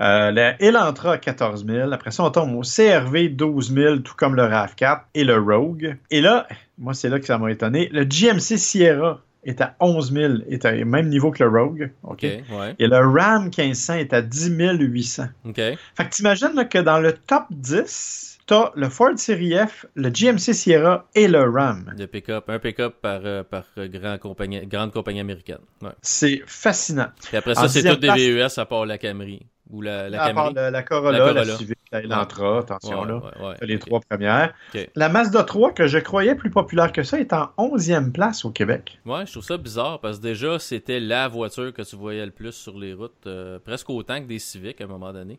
Euh, 0.01 0.31
la 0.31 0.61
Elantra 0.63 1.15
à 1.15 1.19
14 1.19 1.67
000. 1.67 1.93
Après 1.93 2.11
ça, 2.11 2.23
on 2.25 2.31
tombe 2.31 2.55
au 2.55 2.63
CRV 2.63 3.31
12 3.31 3.75
000, 3.75 3.97
tout 3.99 4.15
comme 4.17 4.37
le 4.37 4.43
RAV4 4.43 5.01
et 5.15 5.25
le 5.25 5.39
Rogue. 5.39 5.97
Et 6.11 6.21
là, 6.21 6.47
moi, 6.79 6.95
c'est 6.95 7.09
là 7.09 7.19
que 7.19 7.27
ça 7.27 7.39
m'a 7.39 7.51
étonné. 7.51 7.89
Le 7.93 8.05
GMC 8.05 8.59
Sierra 8.59 9.21
est 9.45 9.61
à 9.61 9.75
11 9.81 10.13
000, 10.13 10.33
est 10.49 10.65
au 10.65 10.85
même 10.85 11.09
niveau 11.09 11.31
que 11.31 11.43
le 11.43 11.51
Rogue. 11.51 11.91
OK. 12.05 12.25
Et 12.25 12.45
le 12.79 12.99
Ram 12.99 13.45
1500 13.45 13.95
est 13.95 14.13
à 14.13 14.23
10 14.23 14.51
800. 14.57 15.25
OK. 15.47 15.57
Fait 15.57 15.79
que 15.99 16.09
t'imagines 16.11 16.69
que 16.69 16.79
dans 16.79 17.01
le 17.01 17.13
top 17.13 17.45
10, 17.51 18.39
t'as 18.47 18.71
le 18.75 18.89
Ford 18.89 19.17
Series 19.17 19.55
F, 19.57 19.87
le 19.95 20.11
GMC 20.11 20.55
Sierra 20.55 21.07
et 21.15 21.29
le 21.29 21.43
Ram. 21.43 21.93
Le 21.97 22.07
pick-up, 22.07 22.49
un 22.49 22.59
pick-up 22.59 22.97
par, 23.01 23.21
euh, 23.25 23.43
par 23.43 23.65
grand 23.77 24.19
compagnie, 24.19 24.65
grande 24.67 24.93
compagnie 24.93 25.21
américaine. 25.21 25.59
C'est 26.03 26.43
fascinant. 26.47 27.09
Et 27.33 27.37
après 27.37 27.55
ça, 27.55 27.69
c'est 27.69 27.83
tout 27.83 27.97
des 27.97 28.09
VUS 28.11 28.59
à 28.59 28.67
part 28.67 28.87
la 28.87 28.99
Camry. 28.99 29.47
Ou 29.71 29.83
la, 29.83 30.09
la, 30.09 30.33
Camry. 30.33 30.55
la, 30.55 30.83
Corolla, 30.83 31.33
la, 31.33 31.45
Civic, 31.45 31.79
l'Elantra, 31.93 32.61
attention 32.61 33.05
là. 33.05 33.21
les 33.61 33.79
trois 33.79 34.01
premières. 34.01 34.55
La 34.95 35.09
Mazda 35.09 35.45
3, 35.45 35.73
que 35.73 35.87
je 35.87 35.99
croyais 35.99 36.35
plus 36.35 36.51
populaire 36.51 36.91
que 36.91 37.03
ça, 37.03 37.21
est 37.21 37.33
en 37.33 37.51
11e 37.59 38.13
place 38.13 38.45
au 38.45 38.51
Québec. 38.51 38.99
Ouais, 39.05 39.27
je 39.27 39.33
trouve 39.33 39.45
ça 39.45 39.57
bizarre 39.59 40.01
parce 40.01 40.19
que 40.19 40.23
déjà, 40.23 40.59
c'était 40.59 41.01
la 41.01 41.29
voiture 41.29 41.73
que 41.73 41.83
tu 41.83 41.97
voyais 41.97 42.25
le 42.25 42.33
plus 42.33 42.53
sur 42.53 42.79
les 42.79 42.95
routes, 42.95 43.27
euh, 43.27 43.59
presque 43.59 43.91
autant 43.91 44.21
que 44.21 44.27
des 44.27 44.39
Civics 44.39 44.81
à 44.81 44.85
un 44.85 44.89
moment 44.89 45.13
donné. 45.13 45.39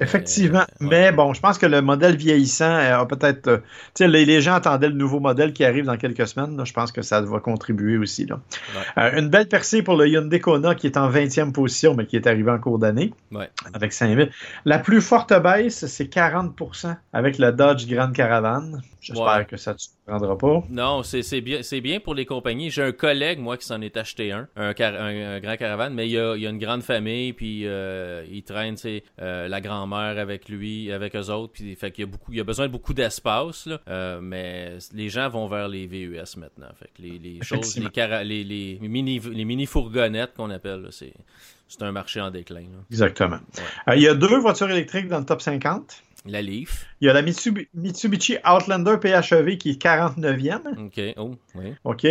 Effectivement. 0.00 0.64
Mais 0.80 1.12
bon, 1.12 1.32
je 1.32 1.40
pense 1.40 1.58
que 1.58 1.66
le 1.66 1.82
modèle 1.82 2.16
vieillissant 2.16 2.74
a 2.74 3.04
peut-être. 3.06 3.48
Euh, 3.48 3.56
tu 3.94 4.04
sais, 4.04 4.08
les, 4.08 4.40
gens 4.40 4.54
attendaient 4.54 4.88
le 4.88 4.94
nouveau 4.94 5.20
modèle 5.20 5.52
qui 5.52 5.64
arrive 5.64 5.84
dans 5.84 5.96
quelques 5.96 6.26
semaines. 6.26 6.60
je 6.64 6.72
pense 6.72 6.92
que 6.92 7.02
ça 7.02 7.20
va 7.20 7.40
contribuer 7.40 7.96
aussi. 7.96 8.26
Là. 8.26 8.40
Euh, 8.98 9.18
une 9.18 9.28
belle 9.28 9.48
percée 9.48 9.82
pour 9.82 9.96
le 9.96 10.08
Hyundai 10.08 10.40
Kona 10.40 10.74
qui 10.74 10.86
est 10.86 10.96
en 10.96 11.10
20e 11.10 11.52
position, 11.52 11.94
mais 11.94 12.06
qui 12.06 12.16
est 12.16 12.26
arrivé 12.26 12.50
en 12.50 12.58
cours 12.58 12.78
d'année. 12.78 13.12
Avec 13.74 13.92
5000. 13.92 14.30
La 14.64 14.78
plus 14.78 15.00
forte 15.00 15.32
baisse, 15.42 15.86
c'est 15.86 16.12
40% 16.12 16.96
avec 17.12 17.38
le 17.38 17.52
Dodge 17.52 17.86
Grand 17.86 18.12
Caravan. 18.12 18.80
J'espère 19.00 19.46
que 19.46 19.56
ça 19.56 19.72
ne 19.72 19.76
te 19.76 19.82
prendra 20.06 20.36
pas. 20.36 20.64
Non, 20.70 21.02
c'est 21.02 21.40
bien, 21.40 21.60
bien 21.82 22.00
pour 22.00 22.14
les 22.14 22.26
compagnies. 22.26 22.70
J'ai 22.70 22.82
un 22.82 22.92
collègue, 22.92 23.38
moi, 23.38 23.56
qui 23.56 23.66
s'en 23.66 23.80
est 23.80 23.96
acheté 23.96 24.32
un, 24.32 24.48
un, 24.56 24.72
grand 25.40 25.56
caravane, 25.56 25.94
mais 25.94 26.08
il 26.08 26.12
y 26.12 26.18
a, 26.18 26.36
il 26.36 26.46
a 26.46 26.50
une 26.50 26.58
grande 26.58 26.82
famille, 26.82 27.32
puis 27.32 27.62
euh, 27.66 28.24
il 28.30 28.42
traîne 28.42 28.76
euh, 29.20 29.48
la 29.48 29.60
grand-mère 29.60 30.18
avec 30.18 30.48
lui, 30.48 30.92
avec 30.92 31.14
eux 31.16 31.30
autres, 31.30 31.52
puis 31.52 31.74
fait 31.76 31.90
qu'il 31.90 32.04
y 32.04 32.08
a 32.08 32.10
beaucoup, 32.10 32.32
il 32.32 32.40
a 32.40 32.44
besoin 32.44 32.66
de 32.66 32.72
beaucoup 32.72 32.94
d'espace, 32.94 33.68
euh, 33.88 34.20
mais 34.20 34.78
les 34.92 35.08
gens 35.08 35.28
vont 35.28 35.46
vers 35.46 35.68
les 35.68 35.86
VUS 35.86 36.36
maintenant. 36.36 36.68
Fait 36.78 36.90
que 36.94 37.02
les, 37.02 37.18
les 37.18 37.38
choses, 37.42 37.78
les, 37.78 38.44
les, 38.44 38.78
mini, 38.80 39.18
les 39.18 39.44
mini 39.44 39.66
fourgonnettes 39.66 40.34
qu'on 40.34 40.50
appelle, 40.50 40.88
c'est 40.90 41.14
c'est 41.68 41.82
un 41.82 41.92
marché 41.92 42.18
en 42.20 42.30
déclin. 42.30 42.64
Exactement. 42.90 43.40
il 43.94 44.00
y 44.00 44.08
a 44.08 44.14
deux 44.14 44.38
voitures 44.38 44.70
électriques 44.70 45.08
dans 45.08 45.18
le 45.18 45.26
top 45.26 45.42
50. 45.42 46.02
La 46.26 46.42
Leaf. 46.42 46.86
Il 47.00 47.06
y 47.06 47.10
a 47.10 47.12
la 47.12 47.22
Mitsubishi 47.22 48.36
Outlander 48.44 48.96
PHEV 49.00 49.56
qui 49.56 49.70
est 49.70 49.82
49e. 49.82 50.86
OK. 50.86 51.00
Oh, 51.16 51.34
oui. 51.54 51.74
OK. 51.84 52.06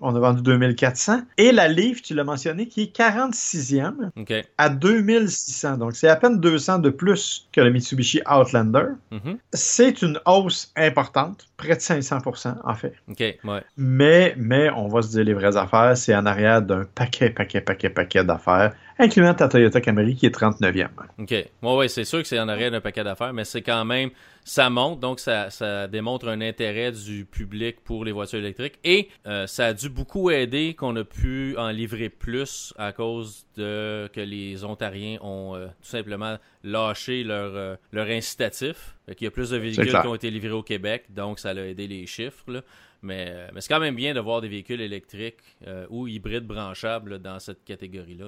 On, 0.00 0.14
a 0.14 0.18
vendu 0.18 0.42
2400. 0.42 1.22
Et 1.36 1.52
la 1.52 1.68
Leaf, 1.68 2.02
tu 2.02 2.14
l'as 2.14 2.24
mentionné, 2.24 2.66
qui 2.66 2.82
est 2.82 2.96
46e 2.96 4.10
OK. 4.16 4.32
à 4.56 4.68
2600. 4.68 5.78
Donc, 5.78 5.94
c'est 5.94 6.08
à 6.08 6.16
peine 6.16 6.40
200 6.40 6.78
de 6.78 6.90
plus 6.90 7.48
que 7.52 7.60
le 7.60 7.70
Mitsubishi 7.70 8.20
Outlander. 8.30 8.86
Mm-hmm. 9.12 9.36
C'est 9.52 10.02
une 10.02 10.20
hausse 10.26 10.72
importante, 10.76 11.48
près 11.56 11.74
de 11.76 11.80
500% 11.80 12.54
en 12.64 12.74
fait. 12.74 12.94
Ouais. 13.18 13.62
Mais, 13.76 14.34
mais, 14.36 14.70
on 14.70 14.88
va 14.88 15.02
se 15.02 15.10
dire 15.10 15.24
les 15.24 15.34
vraies 15.34 15.56
affaires, 15.56 15.96
c'est 15.96 16.14
en 16.14 16.26
arrière 16.26 16.62
d'un 16.62 16.84
paquet, 16.94 17.30
paquet, 17.30 17.60
paquet, 17.60 17.90
paquet 17.90 18.24
d'affaires 18.24 18.72
incluant 18.98 19.34
ta 19.34 19.48
Toyota 19.48 19.80
Camry 19.80 20.14
qui 20.16 20.26
est 20.26 20.36
39e. 20.36 20.88
OK. 21.18 21.34
Ouais, 21.62 21.88
c'est 21.88 22.04
sûr 22.04 22.20
que 22.20 22.28
c'est 22.28 22.38
en 22.38 22.48
arrière 22.48 22.70
d'un 22.70 22.80
paquet 22.80 23.04
d'affaires, 23.04 23.32
mais 23.32 23.44
c'est 23.44 23.62
quand 23.62 23.84
même, 23.84 24.10
ça 24.48 24.70
monte, 24.70 24.98
donc 24.98 25.20
ça, 25.20 25.50
ça, 25.50 25.86
démontre 25.88 26.26
un 26.26 26.40
intérêt 26.40 26.90
du 26.90 27.26
public 27.26 27.84
pour 27.84 28.02
les 28.04 28.12
voitures 28.12 28.38
électriques. 28.38 28.78
Et 28.82 29.10
euh, 29.26 29.46
ça 29.46 29.66
a 29.66 29.72
dû 29.74 29.90
beaucoup 29.90 30.30
aider 30.30 30.72
qu'on 30.72 30.96
a 30.96 31.04
pu 31.04 31.54
en 31.58 31.68
livrer 31.68 32.08
plus 32.08 32.72
à 32.78 32.92
cause 32.92 33.46
de 33.56 34.08
que 34.10 34.20
les 34.20 34.64
Ontariens 34.64 35.18
ont 35.20 35.54
euh, 35.54 35.66
tout 35.66 35.88
simplement 35.88 36.38
lâché 36.64 37.24
leur, 37.24 37.54
euh, 37.54 37.76
leur 37.92 38.06
incitatif. 38.06 38.96
Il 39.08 39.22
y 39.22 39.26
a 39.26 39.30
plus 39.30 39.50
de 39.50 39.58
véhicules 39.58 39.90
qui 39.90 40.06
ont 40.06 40.14
été 40.14 40.30
livrés 40.30 40.52
au 40.52 40.62
Québec, 40.62 41.04
donc 41.10 41.38
ça 41.38 41.50
a 41.50 41.54
aidé 41.54 41.86
les 41.86 42.06
chiffres. 42.06 42.44
Là. 42.48 42.62
Mais, 43.02 43.26
euh, 43.28 43.48
mais 43.54 43.60
c'est 43.60 43.72
quand 43.72 43.80
même 43.80 43.94
bien 43.94 44.12
de 44.12 44.20
voir 44.20 44.40
des 44.40 44.48
véhicules 44.48 44.80
électriques 44.80 45.38
euh, 45.66 45.86
ou 45.88 46.08
hybrides 46.08 46.46
branchables 46.46 47.20
dans 47.20 47.38
cette 47.38 47.64
catégorie-là. 47.64 48.26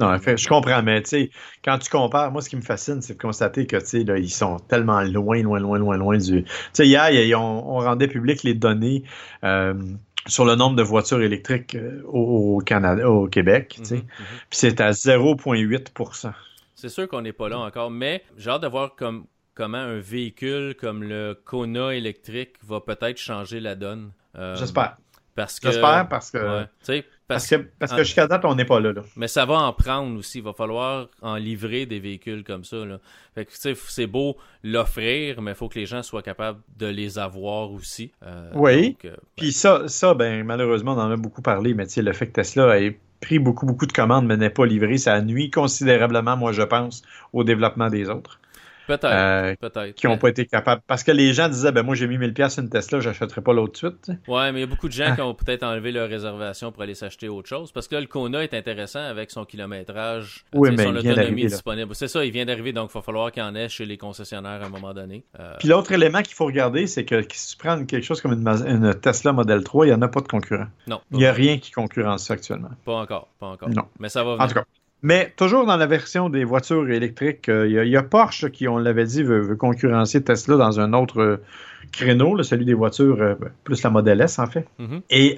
non, 0.00 0.06
en 0.08 0.18
fait, 0.18 0.36
je 0.36 0.48
comprends, 0.48 0.82
mais 0.82 1.02
tu 1.02 1.10
sais, 1.10 1.30
quand 1.64 1.78
tu 1.78 1.90
compares, 1.90 2.32
moi, 2.32 2.42
ce 2.42 2.48
qui 2.48 2.56
me 2.56 2.62
fascine, 2.62 3.00
c'est 3.02 3.14
de 3.14 3.22
constater 3.22 3.66
que, 3.66 3.76
tu 3.76 3.86
sais, 3.86 4.00
ils 4.00 4.30
sont 4.30 4.58
tellement 4.58 5.00
loin, 5.02 5.40
loin, 5.42 5.60
loin, 5.60 5.78
loin, 5.78 5.96
loin 5.96 6.18
du. 6.18 6.42
Tu 6.42 6.50
sais, 6.72 6.86
hier, 6.86 7.40
on, 7.40 7.78
rendait 7.78 8.08
public 8.08 8.42
les 8.42 8.54
données. 8.54 9.04
Euh, 9.44 9.74
sur 10.26 10.46
le 10.46 10.54
nombre 10.54 10.74
de 10.74 10.82
voitures 10.82 11.20
électriques 11.20 11.76
au, 12.06 12.58
Canada, 12.64 13.10
au 13.10 13.28
Québec, 13.28 13.74
tu 13.76 13.84
sais. 13.84 13.96
Mhm, 13.96 14.00
mhm. 14.00 14.26
puis 14.48 14.58
c'est 14.58 14.80
à 14.80 14.92
0,8% 14.92 16.32
C'est 16.74 16.88
sûr 16.88 17.06
qu'on 17.08 17.20
n'est 17.20 17.34
pas 17.34 17.50
là 17.50 17.58
encore, 17.58 17.90
mais 17.90 18.24
j'ai 18.38 18.48
hâte 18.48 18.62
de 18.62 18.68
voir 18.68 18.96
comme, 18.96 19.26
comment 19.54 19.78
un 19.78 20.00
véhicule 20.00 20.74
comme 20.74 21.02
le 21.02 21.38
Kona 21.44 21.94
électrique 21.94 22.54
va 22.62 22.80
peut-être 22.80 23.18
changer 23.18 23.60
la 23.60 23.74
donne. 23.74 24.12
Euh, 24.36 24.56
J'espère. 24.56 24.96
Parce 25.34 25.58
que. 25.58 25.70
J'espère 25.70 26.08
parce 26.08 26.30
que. 26.30 26.66
parce, 27.26 27.48
que, 27.48 27.56
parce 27.78 27.92
que 27.92 28.04
jusqu'à 28.04 28.26
date, 28.26 28.44
on 28.44 28.54
n'est 28.54 28.64
pas 28.64 28.78
là, 28.78 28.92
Mais 29.16 29.26
ça 29.26 29.44
va 29.44 29.54
en 29.54 29.72
prendre 29.72 30.16
aussi. 30.16 30.38
Il 30.38 30.44
va 30.44 30.52
falloir 30.52 31.08
en 31.22 31.34
livrer 31.36 31.86
des 31.86 31.98
véhicules 31.98 32.44
comme 32.44 32.64
ça. 32.64 32.84
Là. 32.84 32.98
Fait 33.34 33.44
que, 33.44 33.52
c'est 33.52 34.06
beau 34.06 34.36
l'offrir, 34.62 35.42
mais 35.42 35.52
il 35.52 35.56
faut 35.56 35.68
que 35.68 35.78
les 35.78 35.86
gens 35.86 36.02
soient 36.02 36.22
capables 36.22 36.60
de 36.78 36.86
les 36.86 37.18
avoir 37.18 37.72
aussi. 37.72 38.12
Euh, 38.24 38.50
oui. 38.54 38.96
Euh, 39.04 39.16
Puis 39.36 39.52
ça, 39.52 39.88
ça, 39.88 40.14
ben, 40.14 40.44
malheureusement, 40.44 40.92
on 40.92 41.00
en 41.00 41.10
a 41.10 41.16
beaucoup 41.16 41.42
parlé, 41.42 41.74
mais 41.74 41.86
le 41.96 42.12
fait 42.12 42.28
que 42.28 42.32
Tesla 42.32 42.80
ait 42.80 42.98
pris 43.20 43.38
beaucoup, 43.38 43.66
beaucoup 43.66 43.86
de 43.86 43.92
commandes, 43.92 44.26
mais 44.26 44.36
n'ait 44.36 44.50
pas 44.50 44.66
livré, 44.66 44.98
ça 44.98 45.20
nuit 45.22 45.50
considérablement, 45.50 46.36
moi, 46.36 46.52
je 46.52 46.62
pense, 46.62 47.02
au 47.32 47.42
développement 47.42 47.88
des 47.88 48.10
autres. 48.10 48.38
Peut-être. 48.86 49.04
Euh, 49.04 49.54
peut-être. 49.60 49.94
Qui 49.94 50.06
n'ont 50.06 50.18
pas 50.18 50.28
été 50.28 50.46
capables. 50.46 50.82
Parce 50.86 51.02
que 51.02 51.12
les 51.12 51.32
gens 51.32 51.48
disaient, 51.48 51.72
ben 51.72 51.82
moi 51.82 51.94
j'ai 51.94 52.06
mis 52.06 52.18
1000$ 52.18 52.50
sur 52.50 52.62
une 52.62 52.68
Tesla, 52.68 53.00
j'achèterai 53.00 53.40
pas 53.40 53.52
l'autre 53.52 53.78
suite. 53.78 54.10
Ouais, 54.28 54.52
mais 54.52 54.58
il 54.58 54.62
y 54.62 54.64
a 54.64 54.66
beaucoup 54.66 54.88
de 54.88 54.92
gens 54.92 55.06
ah. 55.08 55.14
qui 55.14 55.22
ont 55.22 55.34
peut-être 55.34 55.62
enlevé 55.62 55.92
leur 55.92 56.08
réservation 56.08 56.72
pour 56.72 56.82
aller 56.82 56.94
s'acheter 56.94 57.28
autre 57.28 57.48
chose. 57.48 57.72
Parce 57.72 57.88
que 57.88 57.94
là, 57.94 58.00
le 58.00 58.06
Kona 58.06 58.42
est 58.42 58.54
intéressant 58.54 59.00
avec 59.00 59.30
son 59.30 59.44
kilométrage, 59.44 60.44
oui, 60.52 60.70
mais 60.76 60.84
son 60.84 60.96
autonomie 60.96 61.46
disponible. 61.46 61.94
C'est 61.94 62.08
ça, 62.08 62.24
il 62.24 62.30
vient 62.30 62.44
d'arriver, 62.44 62.72
donc 62.72 62.90
il 62.92 62.94
va 62.94 63.02
falloir 63.02 63.32
qu'il 63.32 63.42
en 63.42 63.54
ait 63.54 63.68
chez 63.68 63.86
les 63.86 63.96
concessionnaires 63.96 64.62
à 64.62 64.66
un 64.66 64.70
moment 64.70 64.94
donné. 64.94 65.24
Euh, 65.38 65.54
Puis 65.58 65.68
l'autre 65.68 65.92
élément 65.92 66.22
qu'il 66.22 66.34
faut 66.34 66.46
regarder, 66.46 66.86
c'est 66.86 67.04
que 67.04 67.22
si 67.32 67.52
tu 67.52 67.56
prends 67.56 67.84
quelque 67.84 68.04
chose 68.04 68.20
comme 68.20 68.32
une, 68.32 68.46
une 68.48 68.94
Tesla 68.94 69.32
Model 69.32 69.64
3, 69.64 69.86
il 69.86 69.88
n'y 69.90 69.94
en 69.94 70.02
a 70.02 70.08
pas 70.08 70.20
de 70.20 70.28
concurrent. 70.28 70.66
Non. 70.86 71.00
Il 71.10 71.18
n'y 71.18 71.26
a 71.26 71.32
rien 71.32 71.58
qui 71.58 71.70
concurrence 71.70 72.26
ça 72.26 72.34
actuellement. 72.34 72.70
Pas 72.84 72.94
encore, 72.94 73.28
pas 73.38 73.48
encore. 73.48 73.68
Non. 73.70 73.84
Mais 73.98 74.08
ça 74.08 74.22
va 74.22 74.32
venir. 74.32 74.44
En 74.44 74.48
tout 74.48 74.54
cas. 74.54 74.64
Mais 75.04 75.34
toujours 75.36 75.66
dans 75.66 75.76
la 75.76 75.86
version 75.86 76.30
des 76.30 76.44
voitures 76.44 76.88
électriques, 76.90 77.50
euh, 77.50 77.68
il 77.68 77.90
y, 77.90 77.96
a 77.96 78.02
Porsche 78.02 78.48
qui, 78.48 78.68
on 78.68 78.78
l'avait 78.78 79.04
dit, 79.04 79.22
veut, 79.22 79.54
concurrencer 79.54 80.24
Tesla 80.24 80.56
dans 80.56 80.80
un 80.80 80.94
autre 80.94 81.20
euh, 81.20 81.36
créneau, 81.92 82.42
celui 82.42 82.64
des 82.64 82.72
voitures 82.72 83.20
euh, 83.20 83.34
plus 83.64 83.82
la 83.82 83.90
Model 83.90 84.22
S 84.22 84.38
en 84.38 84.46
fait. 84.46 84.66
Mm-hmm. 84.80 85.02
Et 85.10 85.36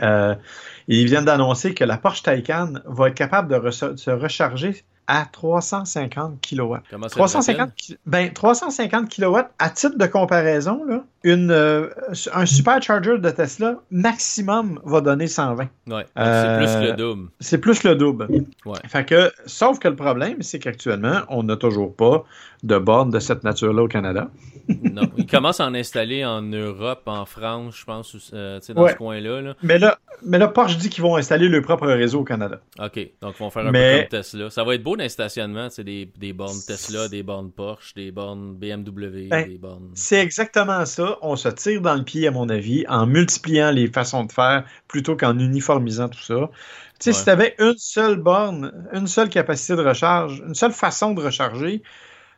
ils 0.87 1.07
viennent 1.07 1.24
d'annoncer 1.24 1.74
que 1.74 1.83
la 1.83 1.96
Porsche 1.96 2.22
Taycan 2.22 2.74
va 2.87 3.09
être 3.09 3.16
capable 3.16 3.61
de 3.61 3.70
se 3.72 4.11
recharger 4.11 4.85
à 5.07 5.25
350 5.31 6.40
kW. 6.40 6.77
350, 7.11 7.71
ben, 8.07 8.33
350 8.33 9.09
kW, 9.09 9.38
à 9.59 9.71
titre 9.71 9.97
de 9.97 10.07
comparaison, 10.07 10.85
là, 10.85 11.05
une, 11.23 11.51
euh, 11.51 11.88
un 12.33 12.47
supercharger 12.47 13.19
de 13.19 13.31
Tesla, 13.31 13.77
maximum, 13.90 14.81
va 14.85 15.01
donner 15.01 15.27
120. 15.27 15.69
Ouais, 15.88 16.07
c'est 16.16 16.57
plus 16.57 16.88
le 16.88 16.92
double. 16.92 17.29
C'est 17.40 17.59
plus 17.59 17.83
le 17.85 17.95
double. 17.95 18.29
Ouais. 18.64 18.79
Fait 18.87 19.05
que, 19.05 19.33
sauf 19.47 19.79
que 19.79 19.88
le 19.88 19.97
problème, 19.97 20.42
c'est 20.42 20.59
qu'actuellement, 20.59 21.21
on 21.29 21.42
n'a 21.42 21.57
toujours 21.57 21.95
pas 21.95 22.25
de 22.62 22.79
bornes 22.79 23.11
de 23.11 23.19
cette 23.19 23.45
nature-là 23.45 23.83
au 23.83 23.88
Canada. 23.88 24.29
non, 24.69 25.03
ils 25.16 25.27
commencent 25.27 25.61
à 25.61 25.66
en 25.66 25.75
installer 25.75 26.25
en 26.25 26.42
Europe, 26.42 27.03
en 27.07 27.25
France, 27.25 27.77
je 27.79 27.85
pense, 27.85 28.31
euh, 28.33 28.59
dans 28.75 28.88
ce 28.88 28.95
coin-là. 28.95 29.40
Là. 29.40 29.55
Mais 29.62 29.79
là, 29.79 29.99
mais 30.25 30.38
là, 30.38 30.49
Porsche 30.49 30.77
dit 30.77 30.88
qu'ils 30.88 31.03
vont 31.03 31.16
installer 31.16 31.49
leur 31.49 31.62
propre 31.62 31.87
réseau 31.87 32.21
au 32.21 32.25
Canada. 32.25 32.61
OK, 32.81 32.99
donc 33.21 33.35
ils 33.38 33.42
vont 33.42 33.51
faire 33.51 33.66
un 33.66 33.73
peu 33.73 33.99
comme 33.99 34.09
Tesla. 34.09 34.51
Ça 34.51 34.64
va 34.64 34.75
être 34.75 34.83
beau 34.83 34.95
d'installationnement, 34.96 35.68
c'est 35.70 35.85
des, 35.85 36.11
des 36.16 36.32
bornes 36.32 36.59
Tesla, 36.66 37.09
des 37.09 37.22
bornes 37.22 37.50
Porsche, 37.50 37.94
des 37.94 38.11
bornes 38.11 38.54
BMW, 38.54 39.28
ben, 39.28 39.48
des 39.48 39.59
bornes... 39.59 39.90
C'est 39.94 40.20
exactement 40.20 40.85
ça. 40.87 41.18
On 41.22 41.37
se 41.37 41.48
tire 41.48 41.80
dans 41.80 41.94
le 41.94 42.04
pied, 42.04 42.26
à 42.26 42.30
mon 42.30 42.48
avis, 42.48 42.85
en 42.88 43.06
multipliant 43.06 43.70
les 43.70 43.88
façons 43.88 44.24
de 44.24 44.32
faire 44.32 44.64
plutôt 44.88 45.16
qu'en 45.16 45.38
uniformisant 45.38 46.09
tout 46.09 46.22
ça. 46.22 46.50
Tu 46.98 47.04
sais, 47.04 47.12
si 47.12 47.24
tu 47.24 47.30
avais 47.30 47.54
une 47.59 47.76
seule 47.76 48.16
borne, 48.16 48.72
une 48.92 49.06
seule 49.06 49.28
capacité 49.28 49.76
de 49.76 49.82
recharge, 49.82 50.42
une 50.46 50.54
seule 50.54 50.72
façon 50.72 51.12
de 51.12 51.22
recharger, 51.22 51.82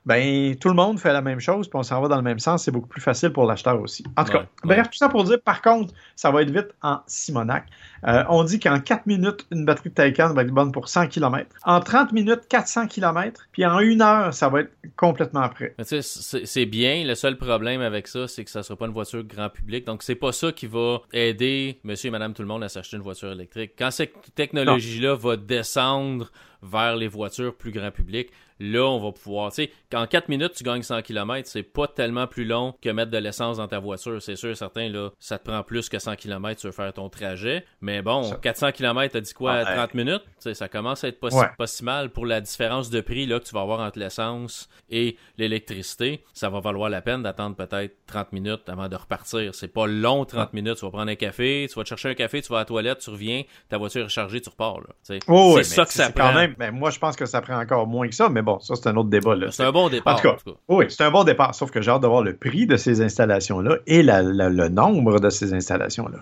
ben 0.08 0.56
tout 0.56 0.68
le 0.68 0.74
monde 0.74 0.98
fait 0.98 1.12
la 1.12 1.20
même 1.20 1.38
chose, 1.38 1.68
puis 1.68 1.78
on 1.78 1.82
s'en 1.82 2.00
va 2.00 2.08
dans 2.08 2.16
le 2.16 2.22
même 2.22 2.38
sens, 2.38 2.64
c'est 2.64 2.70
beaucoup 2.70 2.88
plus 2.88 3.00
facile 3.00 3.30
pour 3.30 3.44
l'acheteur 3.46 3.78
aussi. 3.80 4.04
En 4.16 4.24
tout 4.24 4.32
cas, 4.32 4.46
bref, 4.64 4.88
tout 4.90 4.96
ça 4.96 5.08
pour 5.08 5.22
dire, 5.24 5.40
par 5.40 5.60
contre, 5.60 5.92
ça 6.16 6.30
va 6.30 6.42
être 6.42 6.50
vite 6.50 6.68
en 6.82 7.00
Simonac. 7.06 7.66
Euh, 8.06 8.24
on 8.28 8.44
dit 8.44 8.61
qu'en 8.61 8.80
4 8.80 9.06
minutes, 9.06 9.46
une 9.50 9.64
batterie 9.64 9.90
de 9.90 9.94
Taycan 9.94 10.32
va 10.32 10.42
être 10.42 10.50
bonne 10.50 10.72
pour 10.72 10.88
100 10.88 11.08
km. 11.08 11.48
En 11.64 11.80
30 11.80 12.12
minutes, 12.12 12.42
400 12.48 12.87
km. 12.87 13.42
Puis 13.52 13.66
en 13.66 13.80
une 13.80 14.02
heure, 14.02 14.32
ça 14.32 14.48
va 14.48 14.61
être 14.61 14.72
complètement 14.96 15.48
prêt. 15.48 15.74
C'est 15.82 16.66
bien. 16.66 17.04
Le 17.04 17.14
seul 17.14 17.37
problème 17.37 17.80
avec 17.80 18.08
ça, 18.08 18.28
c'est 18.28 18.44
que 18.44 18.50
ça 18.50 18.61
ne 18.61 18.64
sera 18.64 18.76
pas 18.76 18.87
une 18.87 18.92
voiture 18.92 19.24
grand 19.24 19.48
public. 19.48 19.87
Donc, 19.87 20.02
c'est 20.02 20.14
pas 20.14 20.32
ça 20.32 20.52
qui 20.52 20.66
va 20.66 21.00
aider 21.12 21.80
monsieur 21.84 22.08
et 22.08 22.11
madame 22.11 22.34
tout 22.34 22.42
le 22.42 22.48
monde 22.48 22.62
à 22.62 22.68
s'acheter 22.68 22.96
une 22.96 23.02
voiture 23.02 23.32
électrique. 23.32 23.72
Quand 23.78 23.90
cette 23.90 24.34
technologie-là 24.34 25.14
va 25.14 25.37
descendre 25.37 26.30
vers 26.62 26.96
les 26.96 27.08
voitures 27.08 27.54
plus 27.54 27.70
grand 27.70 27.90
public, 27.90 28.30
là, 28.61 28.84
on 28.84 28.98
va 28.98 29.12
pouvoir. 29.12 29.50
Tu 29.50 29.64
sais, 29.64 29.70
qu'en 29.90 30.06
4 30.06 30.28
minutes, 30.28 30.52
tu 30.54 30.64
gagnes 30.64 30.82
100 30.82 31.02
km, 31.02 31.48
c'est 31.48 31.62
pas 31.62 31.87
tellement 31.87 32.26
plus 32.26 32.44
long 32.44 32.74
que 32.82 32.90
mettre 32.90 33.11
de 33.11 33.18
l'essence 33.18 33.58
dans 33.58 33.68
ta 33.68 33.78
voiture. 33.78 34.20
C'est 34.22 34.37
sûr, 34.37 34.56
certains, 34.56 34.88
là, 34.88 35.11
ça 35.18 35.38
te 35.38 35.48
prend 35.48 35.62
plus 35.62 35.88
que 35.88 35.98
100 35.98 36.16
km 36.16 36.61
sur 36.61 36.74
faire 36.74 36.92
ton 36.92 37.08
trajet. 37.08 37.64
Mais 37.80 37.88
bon, 38.03 38.31
400 38.42 38.72
km, 38.72 39.12
t'as 39.12 39.20
dit 39.20 39.35
quoi, 39.35 39.64
30 39.64 39.94
minutes? 39.94 40.22
Ça 40.38 40.68
commence 40.68 41.05
à 41.05 41.09
être 41.09 41.20
pas, 41.20 41.66
si, 41.66 41.85
mal 41.85 42.11
pour 42.11 42.27
la 42.27 42.40
différence 42.40 42.90
de 42.90 43.01
prix 43.01 43.27
là, 43.27 43.38
que 43.40 43.44
tu 43.44 43.55
vas 43.55 43.61
avoir 43.61 43.81
entre 43.81 43.98
l'essence 43.98 44.68
et 44.90 45.16
l'électricité. 45.37 46.24
Ça 46.33 46.48
va 46.48 46.61
valoir 46.61 46.88
la 46.90 47.03
peine 47.03 47.22
d'attendre 47.22 47.57
peut-être 47.57 47.96
30 48.07 48.33
minutes 48.33 48.68
avant 48.68 48.88
de 48.88 48.96
repartir. 48.96 49.55
C'est 49.55 49.68
pas 49.68 49.87
long, 49.87 50.24
30 50.24 50.53
minutes. 50.53 50.77
Tu 50.77 50.85
vas 50.85 50.90
prendre 50.90 51.11
un 51.11 51.16
café, 51.16 51.66
tu 51.68 51.74
vas 51.74 51.83
te 51.83 51.88
chercher 51.88 52.11
un 52.11 52.14
café, 52.14 52.40
tu 52.40 52.51
vas 52.51 52.59
à 52.59 52.61
la 52.61 52.64
toilette, 52.64 52.98
tu 52.98 53.11
reviens, 53.11 53.42
ta 53.68 53.79
voiture 53.79 54.07
est 54.07 54.09
chargée, 54.09 54.40
tu 54.40 54.48
repars. 54.48 54.81
Oh, 55.27 55.55
c'est 55.59 55.64
ça 55.64 55.85
que 55.85 55.92
ça 55.92 56.11
prend. 56.11 56.29
Quand 56.29 56.35
même, 56.35 56.55
mais 56.59 56.70
moi, 56.70 56.90
je 56.90 56.98
pense 56.98 57.16
que 57.16 57.27
ça 57.27 57.40
prend 57.40 57.59
encore 57.59 57.87
moins 57.87 58.09
que 58.09 58.14
ça, 58.14 58.29
mais 58.29 58.42
bon, 58.42 58.59
ça, 58.61 58.74
c'est 58.77 58.88
un 58.88 58.96
autre 58.96 59.11
débat. 59.11 59.35
C'est 59.51 59.64
un 59.64 59.72
bon 59.72 59.88
départ. 59.88 60.16
En 60.16 60.20
tout 60.20 60.53
cas, 60.53 60.53
oui, 60.68 60.87
c'est 60.88 61.03
un 61.05 61.11
bon 61.11 61.24
départ, 61.24 61.55
sauf 61.55 61.70
que 61.70 61.83
j'ai 61.83 61.90
hâte 61.90 62.03
de 62.03 62.07
voir 62.07 62.22
le 62.22 62.37
prix 62.37 62.66
de 62.66 62.77
ces 62.77 63.03
installations-là 63.03 63.77
et 63.87 64.03
le 64.03 64.68
nombre 64.68 65.20
de 65.20 65.31
ces 65.31 65.53
installations-là. 65.53 66.18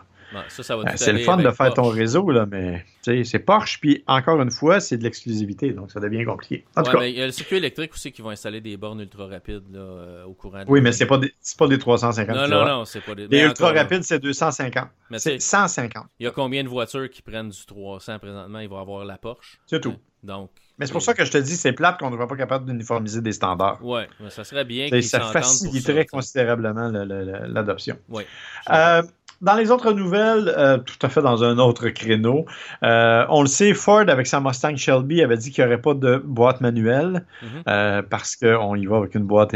Ben, 0.49 0.96
c'est 0.96 1.12
le 1.12 1.18
fun 1.20 1.37
de 1.37 1.51
faire 1.51 1.75
ton 1.75 1.88
réseau, 1.88 2.31
là, 2.31 2.46
mais 2.46 2.85
c'est 3.03 3.38
Porsche, 3.38 3.79
puis 3.81 4.03
encore 4.07 4.40
une 4.40 4.51
fois, 4.51 4.81
c'est 4.81 4.96
de 4.96 5.05
l'exclusivité, 5.05 5.72
donc 5.72 5.90
ça 5.90 6.01
devient 6.01 6.25
compliqué. 6.25 6.64
En 6.77 6.83
tout 6.83 6.92
cas, 6.92 7.05
il 7.05 7.16
y 7.16 7.22
a 7.22 7.27
le 7.27 7.33
circuit 7.33 7.57
électrique 7.57 7.92
aussi 7.94 8.12
qui 8.12 8.22
vont 8.22 8.31
installer 8.31 8.61
des 8.61 8.77
bornes 8.77 9.01
ultra 9.01 9.27
rapides 9.27 9.64
là, 9.72 9.81
euh, 9.81 10.25
au 10.25 10.35
courant. 10.35 10.64
De 10.64 10.70
oui, 10.70 10.81
mais 10.81 10.92
c'est 10.92 11.07
pas, 11.07 11.18
des, 11.18 11.33
pas 11.59 11.68
des 11.68 11.79
350 11.79 12.37
Non, 12.37 12.49
non, 12.49 12.66
non, 12.66 12.85
c'est 12.85 13.01
pas 13.01 13.14
des. 13.14 13.27
Les 13.29 13.42
ultra 13.42 13.72
rapides, 13.72 14.03
c'est 14.03 14.18
250. 14.18 14.88
C'est 15.16 15.40
150. 15.40 16.07
Il 16.18 16.25
y 16.25 16.27
a 16.27 16.31
combien 16.31 16.64
de 16.64 16.68
voitures 16.68 17.09
qui 17.11 17.22
prennent 17.22 17.51
du 17.51 17.66
300 17.66 18.18
présentement? 18.18 18.59
Il 18.59 18.68
va 18.68 18.81
avoir 18.81 19.05
la 19.05 19.18
Porsche. 19.18 19.59
C'est 19.66 19.81
tout. 19.81 19.94
Donc, 20.22 20.51
mais 20.79 20.87
c'est 20.87 20.92
pour 20.92 21.03
ça 21.03 21.14
que 21.14 21.25
je 21.25 21.31
te 21.31 21.38
dis, 21.38 21.57
c'est 21.57 21.72
plate 21.72 21.99
qu'on 21.99 22.11
ne 22.11 22.16
soit 22.16 22.27
pas 22.27 22.37
capable 22.37 22.66
d'uniformiser 22.66 23.22
des 23.22 23.33
standards. 23.33 23.79
Oui, 23.83 24.03
ça 24.29 24.44
serait 24.44 24.64
bien 24.64 24.88
qu'ils 24.88 25.03
Ça 25.05 25.20
faciliterait 25.20 26.07
considérablement 26.07 26.88
l'adoption. 26.88 27.99
Oui. 28.09 28.25
Euh, 28.70 29.03
dans 29.40 29.55
les 29.55 29.70
autres 29.70 29.92
nouvelles, 29.92 30.53
euh, 30.57 30.79
tout 30.79 30.99
à 31.03 31.09
fait 31.09 31.22
dans 31.22 31.44
un 31.44 31.59
autre 31.59 31.88
créneau, 31.88 32.46
euh, 32.83 33.25
on 33.29 33.42
le 33.42 33.49
sait, 33.49 33.75
Ford 33.75 34.05
avec 34.09 34.27
sa 34.27 34.40
Mustang 34.40 34.77
Shelby 34.77 35.22
avait 35.22 35.37
dit 35.37 35.51
qu'il 35.51 35.64
n'y 35.64 35.68
aurait 35.68 35.81
pas 35.81 35.94
de 35.94 36.22
boîte 36.25 36.61
manuelle 36.61 37.25
mm-hmm. 37.42 38.03
parce 38.03 38.37
qu'on 38.37 38.75
y 38.75 38.87
va 38.87 38.99
avec 38.99 39.14
une 39.14 39.25
boîte 39.25 39.55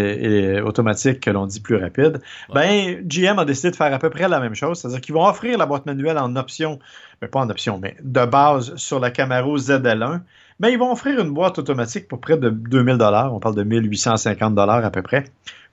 automatique 0.64 1.20
que 1.20 1.30
l'on 1.30 1.46
dit 1.46 1.60
plus 1.60 1.76
rapide. 1.76 2.20
Ben, 2.54 3.00
GM 3.06 3.38
a 3.38 3.44
décidé 3.44 3.70
de 3.70 3.76
faire 3.76 3.92
à 3.92 3.98
peu 3.98 4.10
près 4.10 4.28
la 4.28 4.40
même 4.40 4.54
chose, 4.54 4.78
c'est-à-dire 4.78 5.00
qu'ils 5.00 5.14
vont 5.14 5.26
offrir 5.26 5.58
la 5.58 5.66
boîte 5.66 5.86
manuelle 5.86 6.18
en 6.18 6.36
option, 6.36 6.78
mais 7.22 7.28
pas 7.28 7.40
en 7.40 7.50
option, 7.50 7.78
mais 7.78 7.96
de 8.02 8.24
base 8.24 8.74
sur 8.76 9.00
la 9.00 9.10
Camaro 9.10 9.58
ZL1 9.58 10.20
mais 10.60 10.72
ils 10.72 10.78
vont 10.78 10.92
offrir 10.92 11.18
une 11.18 11.30
boîte 11.30 11.58
automatique 11.58 12.06
pour 12.06 12.20
près 12.20 12.36
de 12.36 12.50
2000 12.50 12.98
dollars. 12.98 13.34
On 13.34 13.40
parle 13.40 13.54
de 13.54 13.62
1850 13.62 14.54
dollars 14.54 14.84
à 14.84 14.90
peu 14.90 15.00
près 15.00 15.24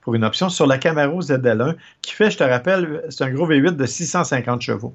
pour 0.08 0.14
une 0.14 0.24
option 0.24 0.48
sur 0.48 0.66
la 0.66 0.78
Camaro 0.78 1.20
ZL1 1.20 1.76
qui 2.00 2.14
fait, 2.14 2.30
je 2.30 2.38
te 2.38 2.42
rappelle, 2.42 3.04
c'est 3.10 3.24
un 3.24 3.30
gros 3.30 3.46
V8 3.46 3.76
de 3.76 3.84
650 3.84 4.62
chevaux. 4.62 4.94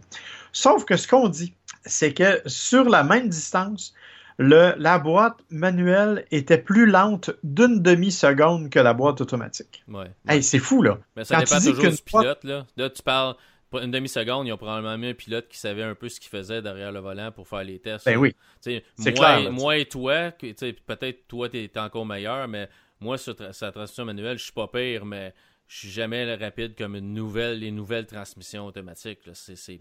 Sauf 0.51 0.85
que 0.85 0.97
ce 0.97 1.07
qu'on 1.07 1.27
dit, 1.27 1.53
c'est 1.85 2.15
que 2.15 2.41
sur 2.47 2.89
la 2.89 3.03
même 3.03 3.29
distance, 3.29 3.93
le, 4.39 4.73
la 4.79 4.97
boîte 4.97 5.37
manuelle 5.51 6.25
était 6.31 6.57
plus 6.57 6.87
lente 6.87 7.29
d'une 7.43 7.83
demi-seconde 7.83 8.71
que 8.71 8.79
la 8.79 8.95
boîte 8.95 9.21
automatique. 9.21 9.83
Ouais. 9.87 10.41
c'est 10.41 10.57
fou, 10.57 10.81
là. 10.81 10.97
Mais 11.15 11.25
ça 11.25 11.37
dépend 11.37 11.59
toujours 11.59 11.91
du 11.91 12.01
pilote, 12.03 12.43
là. 12.43 12.65
Là, 12.75 12.89
tu 12.89 13.03
parles 13.03 13.35
une 13.81 13.91
demi-seconde, 13.91 14.47
ils 14.47 14.51
ont 14.51 14.57
probablement 14.57 14.97
mis 14.97 15.09
un 15.09 15.13
pilote 15.13 15.47
qui 15.47 15.59
savait 15.59 15.83
un 15.83 15.95
peu 15.95 16.09
ce 16.09 16.19
qu'il 16.19 16.29
faisait 16.29 16.61
derrière 16.63 16.91
le 16.91 16.99
volant 16.99 17.31
pour 17.31 17.47
faire 17.47 17.63
les 17.63 17.79
tests. 17.79 18.05
Ben 18.05 18.17
oui. 18.17 18.35
C'est 18.61 19.13
clair. 19.13 19.51
Moi 19.51 19.77
et 19.77 19.85
toi, 19.85 20.31
peut-être 20.31 21.27
toi, 21.27 21.49
tu 21.49 21.57
es 21.57 21.79
encore 21.79 22.05
meilleur, 22.05 22.47
mais 22.47 22.67
moi, 23.03 23.17
sur 23.17 23.35
sa 23.53 23.71
transition 23.71 24.05
manuelle, 24.05 24.37
je 24.37 24.43
suis 24.43 24.53
pas 24.53 24.67
pire, 24.67 25.05
mais 25.05 25.33
je 25.67 25.79
suis 25.79 25.89
jamais 25.89 26.35
rapide 26.35 26.75
comme 26.77 26.95
une 26.95 27.13
nouvelle, 27.13 27.59
les 27.59 27.71
nouvelles 27.71 28.05
transmissions 28.05 28.65
automatiques. 28.67 29.19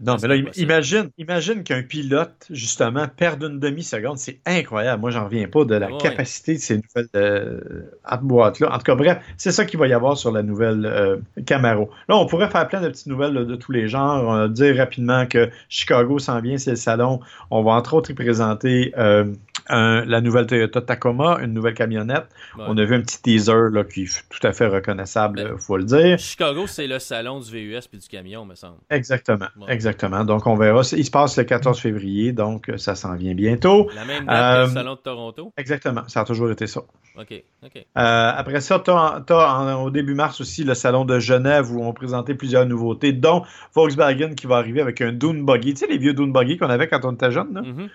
non, 0.01 0.15
mais 0.21 0.27
là, 0.27 0.35
imagine, 0.55 1.09
imagine 1.17 1.63
qu'un 1.63 1.83
pilote, 1.83 2.47
justement, 2.49 3.07
perde 3.07 3.43
une 3.43 3.59
demi-seconde. 3.59 4.17
C'est 4.17 4.39
incroyable. 4.45 5.01
Moi, 5.01 5.11
j'en 5.11 5.25
reviens 5.25 5.47
pas 5.47 5.65
de 5.65 5.75
la 5.75 5.91
capacité 5.97 6.55
de 6.55 6.59
ces 6.59 6.77
nouvelles 6.77 7.09
euh, 7.15 8.19
boîtes-là. 8.21 8.73
En 8.73 8.77
tout 8.77 8.83
cas, 8.83 8.95
bref, 8.95 9.23
c'est 9.37 9.51
ça 9.51 9.65
qu'il 9.65 9.79
va 9.79 9.87
y 9.87 9.93
avoir 9.93 10.17
sur 10.17 10.31
la 10.31 10.41
nouvelle 10.41 10.85
euh, 10.85 11.17
Camaro. 11.45 11.91
Là, 12.09 12.17
on 12.17 12.25
pourrait 12.25 12.49
faire 12.49 12.67
plein 12.67 12.81
de 12.81 12.89
petites 12.89 13.07
nouvelles 13.07 13.33
de 13.33 13.55
tous 13.55 13.71
les 13.71 13.87
genres. 13.87 14.23
On 14.23 14.33
va 14.33 14.47
dire 14.47 14.75
rapidement 14.75 15.27
que 15.27 15.51
Chicago 15.69 16.17
s'en 16.17 16.41
vient, 16.41 16.57
c'est 16.57 16.71
le 16.71 16.75
salon. 16.75 17.19
On 17.51 17.61
va 17.61 17.73
entre 17.73 17.93
autres 17.93 18.09
y 18.09 18.15
présenter 18.15 18.93
euh, 18.97 19.25
la 19.69 20.21
nouvelle 20.21 20.47
Toyota 20.47 20.81
Tacoma, 20.81 21.39
une 21.41 21.53
nouvelle 21.53 21.73
camionnette. 21.73 22.27
On 22.57 22.77
a 22.77 22.85
vu 22.85 22.95
un 22.95 23.01
petit 23.01 23.21
teaser 23.21 23.69
là, 23.71 23.83
qui 23.83 24.03
est 24.03 24.23
tout 24.29 24.45
à 24.45 24.53
fait 24.53 24.67
reconnaissable, 24.67 25.39
il 25.39 25.47
ben, 25.47 25.57
faut 25.57 25.77
le 25.77 25.83
dire. 25.83 26.19
Chicago, 26.19 26.67
c'est 26.67 26.87
le 26.87 26.99
salon 26.99 27.39
du 27.39 27.51
VUS 27.51 27.87
puis 27.89 27.99
du 27.99 28.07
camion, 28.07 28.45
me 28.45 28.55
semble. 28.55 28.77
Exactement. 28.89 29.47
Exactement. 29.67 30.23
Donc, 30.23 30.47
on 30.47 30.55
verra. 30.55 30.81
Il 30.91 31.05
se 31.05 31.11
passe 31.11 31.37
le 31.37 31.43
14 31.43 31.79
février, 31.79 32.31
donc 32.31 32.71
ça 32.77 32.95
s'en 32.95 33.15
vient 33.15 33.33
bientôt. 33.33 33.89
La 33.95 34.05
même 34.05 34.25
date 34.25 34.55
que 34.55 34.61
le 34.61 34.69
euh, 34.69 34.73
salon 34.73 34.95
de 34.95 34.99
Toronto? 34.99 35.53
Exactement. 35.57 36.03
Ça 36.07 36.21
a 36.21 36.25
toujours 36.25 36.51
été 36.51 36.67
ça. 36.67 36.81
OK. 37.17 37.43
OK. 37.63 37.75
Euh, 37.75 37.83
après 37.95 38.61
ça, 38.61 38.79
tu 38.79 38.91
as, 38.91 39.77
au 39.77 39.89
début 39.89 40.15
mars 40.15 40.41
aussi 40.41 40.63
le 40.63 40.73
salon 40.73 41.05
de 41.05 41.19
Genève 41.19 41.71
où 41.71 41.83
on 41.83 41.93
présentait 41.93 42.33
plusieurs 42.33 42.65
nouveautés, 42.65 43.13
dont 43.13 43.43
Volkswagen 43.73 44.33
qui 44.35 44.47
va 44.47 44.57
arriver 44.57 44.81
avec 44.81 45.01
un 45.01 45.11
Dune 45.11 45.45
Buggy. 45.45 45.73
Tu 45.73 45.81
sais, 45.81 45.87
les 45.87 45.97
vieux 45.97 46.13
Dune 46.13 46.33
Buggy 46.33 46.57
qu'on 46.57 46.69
avait 46.69 46.87
quand 46.87 47.03
on 47.03 47.13
était 47.13 47.31
jeune, 47.31 47.53
là? 47.53 47.61
Mm-hmm, 47.61 47.89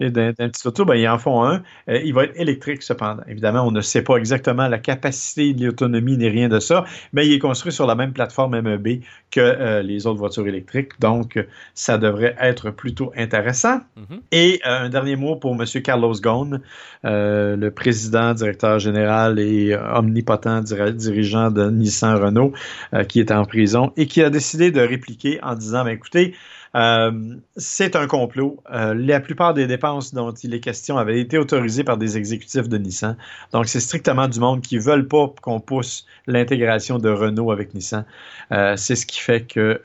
mm-hmm. 0.00 0.34
un, 0.38 0.48
petit 0.48 0.68
auto, 0.68 0.84
ben, 0.84 0.94
en 1.14 1.18
font 1.18 1.44
un. 1.44 1.62
Euh, 1.88 2.00
il 2.04 2.12
va 2.14 2.24
être 2.24 2.38
électrique 2.38 2.82
cependant. 2.82 3.22
Évidemment, 3.28 3.66
on 3.66 3.70
ne 3.70 3.80
sait 3.80 4.02
pas 4.02 4.16
exactement 4.16 4.68
la 4.68 4.78
capacité 4.78 5.54
de 5.54 5.66
l'autonomie 5.66 6.16
ni 6.16 6.28
rien 6.28 6.48
de 6.48 6.60
ça, 6.60 6.84
mais 7.12 7.26
il 7.26 7.32
est 7.32 7.38
construit 7.38 7.72
sur 7.72 7.86
la 7.86 7.94
même 7.94 8.12
plateforme 8.12 8.60
MEB 8.60 9.00
que 9.30 9.40
euh, 9.40 9.82
les 9.82 10.06
autres 10.06 10.18
voitures 10.18 10.46
électriques. 10.46 10.92
Donc, 11.00 11.44
ça 11.74 11.98
devrait 11.98 12.36
être 12.40 12.70
plutôt 12.70 13.12
intéressant. 13.16 13.80
Mm-hmm. 13.98 14.20
Et 14.32 14.60
un 14.64 14.88
dernier 14.88 15.16
mot 15.16 15.36
pour 15.36 15.52
M. 15.52 15.64
Carlos 15.82 16.14
Ghosn, 16.14 16.60
le 17.02 17.68
président, 17.70 18.34
directeur 18.34 18.78
général 18.78 19.38
et 19.38 19.76
omnipotent 19.94 20.62
dirigeant 20.62 21.50
de 21.50 21.70
Nissan 21.70 22.16
Renault, 22.16 22.52
qui 23.08 23.20
est 23.20 23.30
en 23.30 23.44
prison 23.44 23.92
et 23.96 24.06
qui 24.06 24.22
a 24.22 24.30
décidé 24.30 24.70
de 24.70 24.80
répliquer 24.80 25.38
en 25.42 25.54
disant, 25.54 25.84
ben, 25.84 25.90
écoutez, 25.90 26.34
euh, 26.74 27.36
c'est 27.56 27.96
un 27.96 28.06
complot. 28.06 28.62
Euh, 28.72 28.94
la 28.94 29.20
plupart 29.20 29.54
des 29.54 29.66
dépenses 29.66 30.14
dont 30.14 30.32
il 30.32 30.54
est 30.54 30.60
question 30.60 30.98
avaient 30.98 31.20
été 31.20 31.38
autorisées 31.38 31.84
par 31.84 31.96
des 31.96 32.16
exécutifs 32.16 32.68
de 32.68 32.78
Nissan. 32.78 33.16
Donc, 33.52 33.66
c'est 33.66 33.80
strictement 33.80 34.28
du 34.28 34.40
monde 34.40 34.60
qui 34.60 34.76
ne 34.76 34.80
veulent 34.80 35.08
pas 35.08 35.32
qu'on 35.40 35.60
pousse 35.60 36.06
l'intégration 36.26 36.98
de 36.98 37.08
Renault 37.08 37.50
avec 37.50 37.74
Nissan. 37.74 38.04
Euh, 38.52 38.76
c'est 38.76 38.96
ce 38.96 39.06
qui 39.06 39.20
fait 39.20 39.42
que 39.42 39.80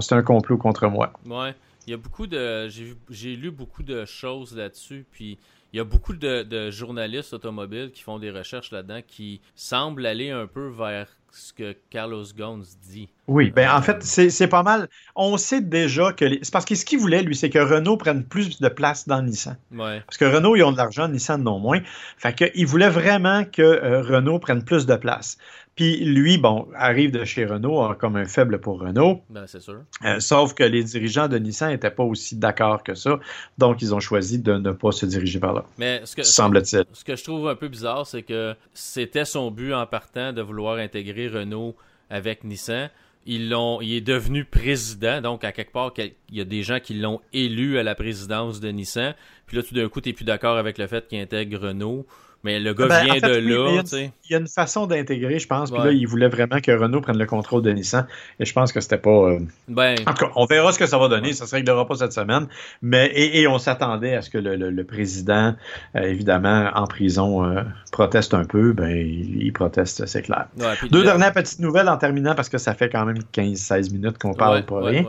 c'est 0.00 0.14
un 0.14 0.22
complot 0.22 0.58
contre 0.58 0.88
moi. 0.88 1.12
Ouais. 1.26 1.54
Il 1.86 1.90
y 1.92 1.94
a 1.94 1.96
beaucoup 1.96 2.26
de. 2.26 2.68
J'ai 2.68 3.34
lu 3.34 3.50
beaucoup 3.50 3.82
de 3.82 4.04
choses 4.04 4.54
là-dessus, 4.54 5.06
puis 5.10 5.38
il 5.72 5.76
y 5.76 5.80
a 5.80 5.84
beaucoup 5.84 6.14
de, 6.14 6.70
journalistes 6.70 7.32
automobiles 7.34 7.90
qui 7.92 8.02
font 8.02 8.18
des 8.18 8.30
recherches 8.30 8.70
là-dedans 8.70 9.00
qui 9.06 9.40
semblent 9.54 10.06
aller 10.06 10.30
un 10.30 10.46
peu 10.46 10.68
vers 10.68 11.08
ce 11.30 11.52
que 11.52 11.76
Carlos 11.90 12.24
Ghosn 12.36 12.62
dit. 12.90 13.08
Oui, 13.26 13.50
ben 13.50 13.70
en 13.70 13.82
fait, 13.82 14.02
c'est 14.02 14.48
pas 14.48 14.62
mal. 14.62 14.88
On 15.14 15.36
sait 15.36 15.60
déjà 15.60 16.12
que. 16.12 16.26
C'est 16.42 16.52
parce 16.52 16.64
que 16.64 16.74
ce 16.74 16.84
qu'il 16.84 16.98
voulait, 16.98 17.22
lui, 17.22 17.36
c'est 17.36 17.50
que 17.50 17.58
Renault 17.58 17.96
prenne 17.96 18.24
plus 18.24 18.60
de 18.60 18.68
place 18.68 19.06
dans 19.06 19.22
Nissan. 19.22 19.56
Ouais. 19.72 20.02
Parce 20.06 20.16
que 20.16 20.24
Renault, 20.24 20.56
ils 20.56 20.62
ont 20.62 20.72
de 20.72 20.76
l'argent, 20.76 21.08
Nissan 21.08 21.42
non 21.42 21.58
moins. 21.58 21.80
Fait 22.16 22.34
qu'il 22.34 22.66
voulait 22.66 22.88
vraiment 22.88 23.44
que 23.44 23.62
euh, 23.62 24.02
Renault 24.02 24.38
prenne 24.38 24.64
plus 24.64 24.86
de 24.86 24.96
place. 24.96 25.38
Puis 25.78 26.04
lui, 26.04 26.38
bon, 26.38 26.66
arrive 26.74 27.12
de 27.12 27.24
chez 27.24 27.46
Renault 27.46 27.94
comme 28.00 28.16
un 28.16 28.24
faible 28.24 28.60
pour 28.60 28.80
Renault. 28.80 29.22
Ben, 29.30 29.46
c'est 29.46 29.60
sûr. 29.60 29.82
Euh, 30.04 30.18
sauf 30.18 30.52
que 30.52 30.64
les 30.64 30.82
dirigeants 30.82 31.28
de 31.28 31.38
Nissan 31.38 31.70
n'étaient 31.70 31.92
pas 31.92 32.02
aussi 32.02 32.34
d'accord 32.34 32.82
que 32.82 32.96
ça. 32.96 33.20
Donc, 33.58 33.80
ils 33.80 33.94
ont 33.94 34.00
choisi 34.00 34.40
de 34.40 34.54
ne 34.54 34.72
pas 34.72 34.90
se 34.90 35.06
diriger 35.06 35.38
par 35.38 35.52
là. 35.52 35.64
Mais 35.78 36.00
ce 36.04 36.16
que, 36.16 36.24
semble-t-il. 36.24 36.82
Ce 36.92 37.04
que 37.04 37.14
je 37.14 37.22
trouve 37.22 37.48
un 37.48 37.54
peu 37.54 37.68
bizarre, 37.68 38.08
c'est 38.08 38.24
que 38.24 38.56
c'était 38.74 39.24
son 39.24 39.52
but 39.52 39.72
en 39.72 39.86
partant 39.86 40.32
de 40.32 40.42
vouloir 40.42 40.78
intégrer 40.78 41.28
Renault 41.28 41.76
avec 42.10 42.42
Nissan. 42.42 42.90
Ils 43.24 43.48
l'ont, 43.48 43.80
il 43.80 43.94
est 43.94 44.00
devenu 44.00 44.44
président, 44.44 45.20
donc 45.20 45.44
à 45.44 45.52
quelque 45.52 45.70
part, 45.70 45.92
il 45.96 46.12
y 46.32 46.40
a 46.40 46.44
des 46.44 46.64
gens 46.64 46.80
qui 46.80 46.94
l'ont 46.94 47.20
élu 47.32 47.78
à 47.78 47.84
la 47.84 47.94
présidence 47.94 48.58
de 48.58 48.70
Nissan. 48.70 49.14
Puis 49.46 49.56
là, 49.56 49.62
tout 49.62 49.76
d'un 49.76 49.88
coup, 49.88 50.00
tu 50.00 50.08
n'es 50.08 50.12
plus 50.12 50.24
d'accord 50.24 50.56
avec 50.56 50.76
le 50.76 50.88
fait 50.88 51.06
qu'il 51.06 51.20
intègre 51.20 51.68
Renault. 51.68 52.04
Mais 52.44 52.60
le 52.60 52.72
gars 52.72 52.86
ben, 52.86 53.04
vient 53.04 53.14
de 53.16 53.34
là. 53.34 53.82
Il 53.92 54.30
y, 54.30 54.34
a 54.34 54.38
une 54.38 54.46
façon 54.46 54.86
d'intégrer, 54.86 55.38
je 55.38 55.48
pense. 55.48 55.70
Puis 55.70 55.82
là, 55.82 55.90
il 55.90 56.06
voulait 56.06 56.28
vraiment 56.28 56.60
que 56.60 56.70
Renault 56.70 57.00
prenne 57.00 57.18
le 57.18 57.26
contrôle 57.26 57.62
de 57.62 57.70
Nissan. 57.70 58.06
Et 58.38 58.44
je 58.44 58.52
pense 58.52 58.72
que 58.72 58.80
c'était 58.80 58.98
pas. 58.98 59.10
Euh, 59.10 59.40
ben... 59.66 59.96
En 60.06 60.14
tout 60.14 60.26
cas, 60.26 60.32
on 60.36 60.44
verra 60.44 60.72
ce 60.72 60.78
que 60.78 60.86
ça 60.86 60.98
va 60.98 61.08
donner. 61.08 61.32
Ça 61.32 61.46
se 61.46 61.54
réglera 61.54 61.86
pas 61.86 61.96
cette 61.96 62.12
semaine. 62.12 62.46
Mais 62.80 63.10
et, 63.14 63.48
on 63.48 63.58
s'attendait 63.58 64.14
à 64.14 64.22
ce 64.22 64.30
que 64.30 64.38
le, 64.38 64.84
président, 64.84 65.54
euh, 65.96 66.02
évidemment, 66.02 66.70
en 66.74 66.86
prison, 66.86 67.44
euh, 67.44 67.62
proteste 67.90 68.34
un 68.34 68.44
peu. 68.44 68.72
Ben, 68.72 68.96
il, 68.96 69.52
proteste, 69.52 70.06
c'est 70.06 70.22
clair. 70.22 70.46
Deux 70.90 71.02
dernières 71.02 71.32
petites 71.32 71.58
nouvelles 71.58 71.88
en 71.88 71.96
terminant 71.96 72.34
parce 72.36 72.48
que 72.48 72.58
ça 72.58 72.74
fait 72.74 72.88
quand 72.88 73.04
même 73.04 73.18
15-16 73.34 73.92
minutes 73.92 74.18
qu'on 74.18 74.34
parle 74.34 74.64
pour 74.64 74.84
rien. 74.84 75.04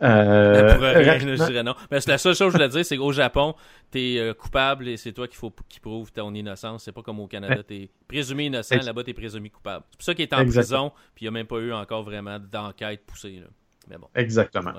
Euh, 0.00 1.18
je 1.18 1.62
non. 1.62 1.74
Mais 1.90 1.98
la 2.06 2.18
seule 2.18 2.34
chose 2.34 2.38
que 2.38 2.44
je 2.46 2.56
voulais 2.56 2.68
dire, 2.68 2.84
c'est 2.84 2.96
qu'au 2.96 3.12
Japon, 3.12 3.54
t'es 3.90 4.14
es 4.14 4.18
euh, 4.18 4.34
coupable 4.34 4.88
et 4.88 4.96
c'est 4.96 5.12
toi 5.12 5.26
qu'il 5.26 5.36
faut 5.36 5.52
qui 5.68 5.80
prouve 5.80 6.12
ton 6.12 6.32
innocence. 6.34 6.84
C'est 6.84 6.92
pas 6.92 7.02
comme 7.02 7.20
au 7.20 7.26
Canada, 7.26 7.62
t'es 7.62 7.90
présumé 8.06 8.46
innocent, 8.46 8.76
là-bas 8.76 9.02
t'es 9.04 9.14
présumé 9.14 9.50
coupable. 9.50 9.84
C'est 9.90 9.96
pour 9.96 10.04
ça 10.04 10.14
qu'il 10.14 10.22
est 10.22 10.32
en 10.34 10.46
prison, 10.46 10.92
puis 11.14 11.24
il 11.24 11.28
n'y 11.28 11.28
a 11.28 11.32
même 11.32 11.46
pas 11.46 11.58
eu 11.58 11.72
encore 11.72 12.02
vraiment 12.04 12.38
d'enquête 12.38 13.04
poussée. 13.06 13.42
Mais 13.90 13.96
bon. 13.96 14.08
Exactement. 14.14 14.72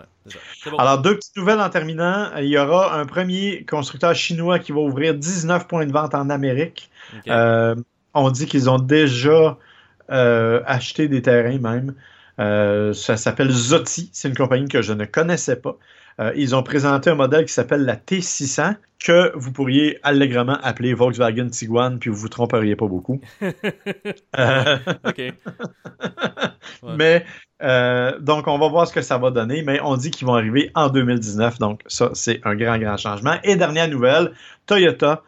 Alors, 0.78 1.02
deux 1.02 1.16
petites 1.16 1.36
nouvelles 1.36 1.60
en 1.60 1.70
terminant. 1.70 2.30
Il 2.38 2.46
y 2.46 2.58
aura 2.58 2.96
un 2.96 3.06
premier 3.06 3.66
constructeur 3.66 4.14
chinois 4.14 4.60
qui 4.60 4.72
va 4.72 4.80
ouvrir 4.80 5.16
19 5.16 5.68
points 5.68 5.86
de 5.86 5.92
vente 5.92 6.14
en 6.14 6.30
Amérique. 6.30 6.90
Euh, 7.28 7.76
on 8.14 8.30
dit 8.30 8.46
qu'ils 8.46 8.70
ont 8.70 8.78
déjà 8.78 9.58
euh, 10.12 10.62
acheté 10.66 11.08
des 11.08 11.22
terrains 11.22 11.58
même. 11.58 11.96
Euh, 12.40 12.94
ça 12.94 13.18
s'appelle 13.18 13.52
Zotti. 13.52 14.10
C'est 14.14 14.30
une 14.30 14.36
compagnie 14.36 14.68
que 14.68 14.82
je 14.82 14.94
ne 14.94 15.06
connaissais 15.06 15.58
pas. 15.58 15.78
Euh, 16.20 16.32
ils 16.36 16.56
ont 16.56 16.64
présenté 16.64 17.10
un 17.10 17.16
modèle 17.16 17.46
qui 17.46 17.54
s'appelle 17.54 17.86
la 17.86 17.96
T600 17.96 18.76
que 19.00 19.32
vous 19.36 19.52
pourriez 19.54 20.00
allègrement 20.04 20.58
appeler 20.62 20.94
Volkswagen 20.94 21.48
Tiguan, 21.48 22.00
puis 22.00 22.10
vous 22.10 22.18
vous 22.18 22.30
tromperiez 22.30 22.76
pas 22.76 22.88
beaucoup. 22.88 23.22
Euh, 24.38 24.78
OK. 25.08 25.22
Mais 26.98 27.26
donc 28.22 28.48
on 28.48 28.58
va 28.58 28.68
voir 28.70 28.88
ce 28.88 28.94
que 28.94 29.02
ça 29.02 29.18
va 29.18 29.32
donner, 29.32 29.64
mais 29.64 29.80
on 29.82 29.98
dit 29.98 30.12
qu'ils 30.12 30.26
vont 30.28 30.36
arriver 30.36 30.72
en 30.76 30.90
2019, 30.90 31.60
donc 31.60 31.82
ça 31.88 32.12
c'est 32.14 32.40
un 32.46 32.56
grand 32.56 32.78
grand 32.78 32.96
changement. 32.96 33.38
Et 33.44 33.56
dernière 33.56 33.90
nouvelle, 33.90 34.32
Toyota 34.66 35.24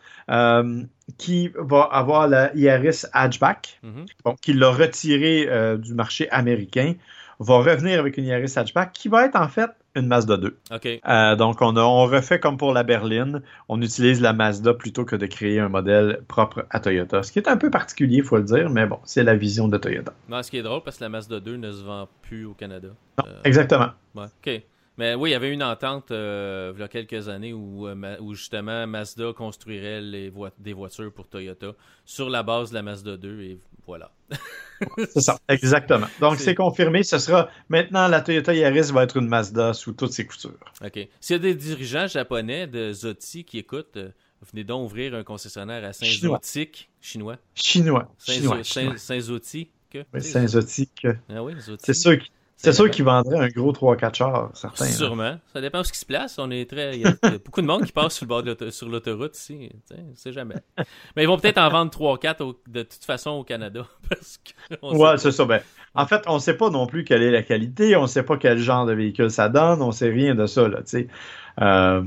qui 1.17 1.51
va 1.55 1.81
avoir 1.83 2.27
la 2.27 2.55
Yaris 2.55 3.03
Hatchback, 3.13 3.79
mhm. 3.83 4.05
qui 4.41 4.53
l'a 4.53 4.71
retiré 4.71 5.47
euh, 5.49 5.77
du 5.77 5.93
marché 5.93 6.29
américain, 6.31 6.93
va 7.39 7.57
revenir 7.57 7.99
avec 7.99 8.17
une 8.17 8.25
Yaris 8.25 8.53
Hatchback 8.55 8.91
qui 8.93 9.07
va 9.07 9.25
être 9.25 9.35
en 9.35 9.47
fait 9.47 9.71
une 9.95 10.07
Mazda 10.07 10.37
2. 10.37 10.57
Euh, 10.85 11.35
donc 11.35 11.61
on, 11.61 11.75
a, 11.75 11.81
on 11.81 12.05
refait 12.05 12.39
comme 12.39 12.57
pour 12.57 12.73
la 12.73 12.83
berline, 12.83 13.41
on 13.67 13.81
utilise 13.81 14.21
la 14.21 14.33
Mazda 14.33 14.73
plutôt 14.73 15.05
que 15.05 15.15
de 15.15 15.25
créer 15.25 15.59
un 15.59 15.69
modèle 15.69 16.21
propre 16.27 16.65
à 16.69 16.79
Toyota, 16.79 17.23
ce 17.23 17.31
qui 17.31 17.39
est 17.39 17.47
un 17.47 17.57
peu 17.57 17.69
particulier, 17.69 18.17
il 18.17 18.23
faut 18.23 18.37
le 18.37 18.43
dire, 18.43 18.69
mais 18.69 18.85
bon, 18.85 18.99
c'est 19.03 19.23
la 19.23 19.35
vision 19.35 19.67
de 19.67 19.77
Toyota. 19.77 20.13
ce 20.41 20.49
qui 20.49 20.57
est 20.57 20.63
drôle 20.63 20.81
parce 20.83 20.97
que 20.97 21.03
la 21.03 21.09
Mazda 21.09 21.39
2 21.39 21.57
ne 21.57 21.71
se 21.71 21.83
vend 21.83 22.07
plus 22.21 22.45
au 22.45 22.53
Canada. 22.53 22.89
Euh, 23.19 23.41
exactement. 23.43 23.89
OK. 24.15 24.61
Mais 25.01 25.15
oui, 25.15 25.31
il 25.31 25.33
y 25.33 25.35
avait 25.35 25.51
une 25.51 25.63
entente 25.63 26.11
euh, 26.11 26.73
il 26.75 26.79
y 26.79 26.83
a 26.83 26.87
quelques 26.87 27.27
années 27.27 27.53
où, 27.53 27.87
euh, 27.87 28.17
où 28.19 28.35
justement 28.35 28.85
Mazda 28.85 29.33
construirait 29.33 29.99
les 29.99 30.31
des 30.59 30.73
voitures 30.73 31.11
pour 31.11 31.27
Toyota 31.27 31.73
sur 32.05 32.29
la 32.29 32.43
base 32.43 32.69
de 32.69 32.75
la 32.75 32.83
Mazda 32.83 33.17
2 33.17 33.41
et 33.41 33.59
voilà. 33.87 34.11
c'est 34.97 35.21
ça, 35.21 35.39
exactement. 35.49 36.05
Donc 36.19 36.37
c'est 36.37 36.53
confirmé, 36.53 37.01
ce 37.01 37.17
sera 37.17 37.49
maintenant 37.67 38.07
la 38.07 38.21
Toyota 38.21 38.53
Yaris 38.53 38.91
va 38.91 39.01
être 39.01 39.17
une 39.17 39.27
Mazda 39.27 39.73
sous 39.73 39.93
toutes 39.93 40.13
ses 40.13 40.27
coutures. 40.27 40.71
OK. 40.85 41.07
S'il 41.19 41.35
y 41.35 41.39
a 41.39 41.39
des 41.39 41.55
dirigeants 41.55 42.05
japonais 42.05 42.67
de 42.67 42.93
Zoti 42.93 43.43
qui 43.43 43.57
écoutent, 43.57 43.97
euh, 43.97 44.11
venez 44.53 44.63
donc 44.63 44.85
ouvrir 44.85 45.15
un 45.15 45.23
concessionnaire 45.23 45.83
à 45.83 45.93
Saint-Zotique, 45.93 46.91
chinois. 47.01 47.37
Chinois. 47.55 48.07
Saint-Zotique. 48.19 48.99
Saint-Zotique. 50.19 51.07
Ah 51.27 51.41
oui. 51.41 51.53
C'est 51.79 51.95
sûr 51.95 52.19
c'est 52.63 52.73
sûr 52.73 52.91
qu'ils 52.91 53.05
vendraient 53.05 53.39
un 53.39 53.47
gros 53.47 53.71
3-4 53.71 54.15
chars, 54.15 54.49
certains. 54.53 54.85
Sûrement. 54.85 55.39
Ça 55.51 55.61
dépend 55.61 55.79
où 55.81 55.83
ce 55.83 55.91
qui 55.91 55.97
se 55.97 56.05
place. 56.05 56.37
On 56.37 56.51
est 56.51 56.69
très... 56.69 56.95
Il 56.95 57.01
y 57.01 57.05
a 57.05 57.13
beaucoup 57.45 57.61
de 57.61 57.65
monde 57.65 57.85
qui 57.85 57.91
passe 57.91 58.13
sur 58.13 58.25
le 58.25 58.29
bord 58.29 58.43
de 58.43 58.69
sur 58.69 58.87
l'autoroute 58.87 59.35
ici. 59.35 59.71
On 59.91 60.15
sait 60.15 60.31
jamais. 60.31 60.55
Mais 61.15 61.23
ils 61.23 61.27
vont 61.27 61.39
peut-être 61.39 61.57
en 61.57 61.69
vendre 61.69 61.91
3-4 61.91 62.55
de 62.67 62.83
toute 62.83 63.03
façon 63.03 63.31
au 63.31 63.43
Canada. 63.43 63.87
Parce 64.09 64.39
ouais, 64.83 65.17
c'est 65.17 65.31
ça. 65.31 65.45
Ben, 65.45 65.61
en 65.95 66.05
fait, 66.05 66.21
on 66.27 66.35
ne 66.35 66.39
sait 66.39 66.55
pas 66.55 66.69
non 66.69 66.85
plus 66.85 67.03
quelle 67.03 67.23
est 67.23 67.31
la 67.31 67.41
qualité. 67.41 67.95
On 67.95 68.03
ne 68.03 68.07
sait 68.07 68.23
pas 68.23 68.37
quel 68.37 68.59
genre 68.59 68.85
de 68.85 68.93
véhicule 68.93 69.31
ça 69.31 69.49
donne. 69.49 69.81
On 69.81 69.87
ne 69.87 69.91
sait 69.91 70.09
rien 70.09 70.35
de 70.35 70.45
ça. 70.45 70.67
Là, 70.67 70.81
euh, 71.61 72.03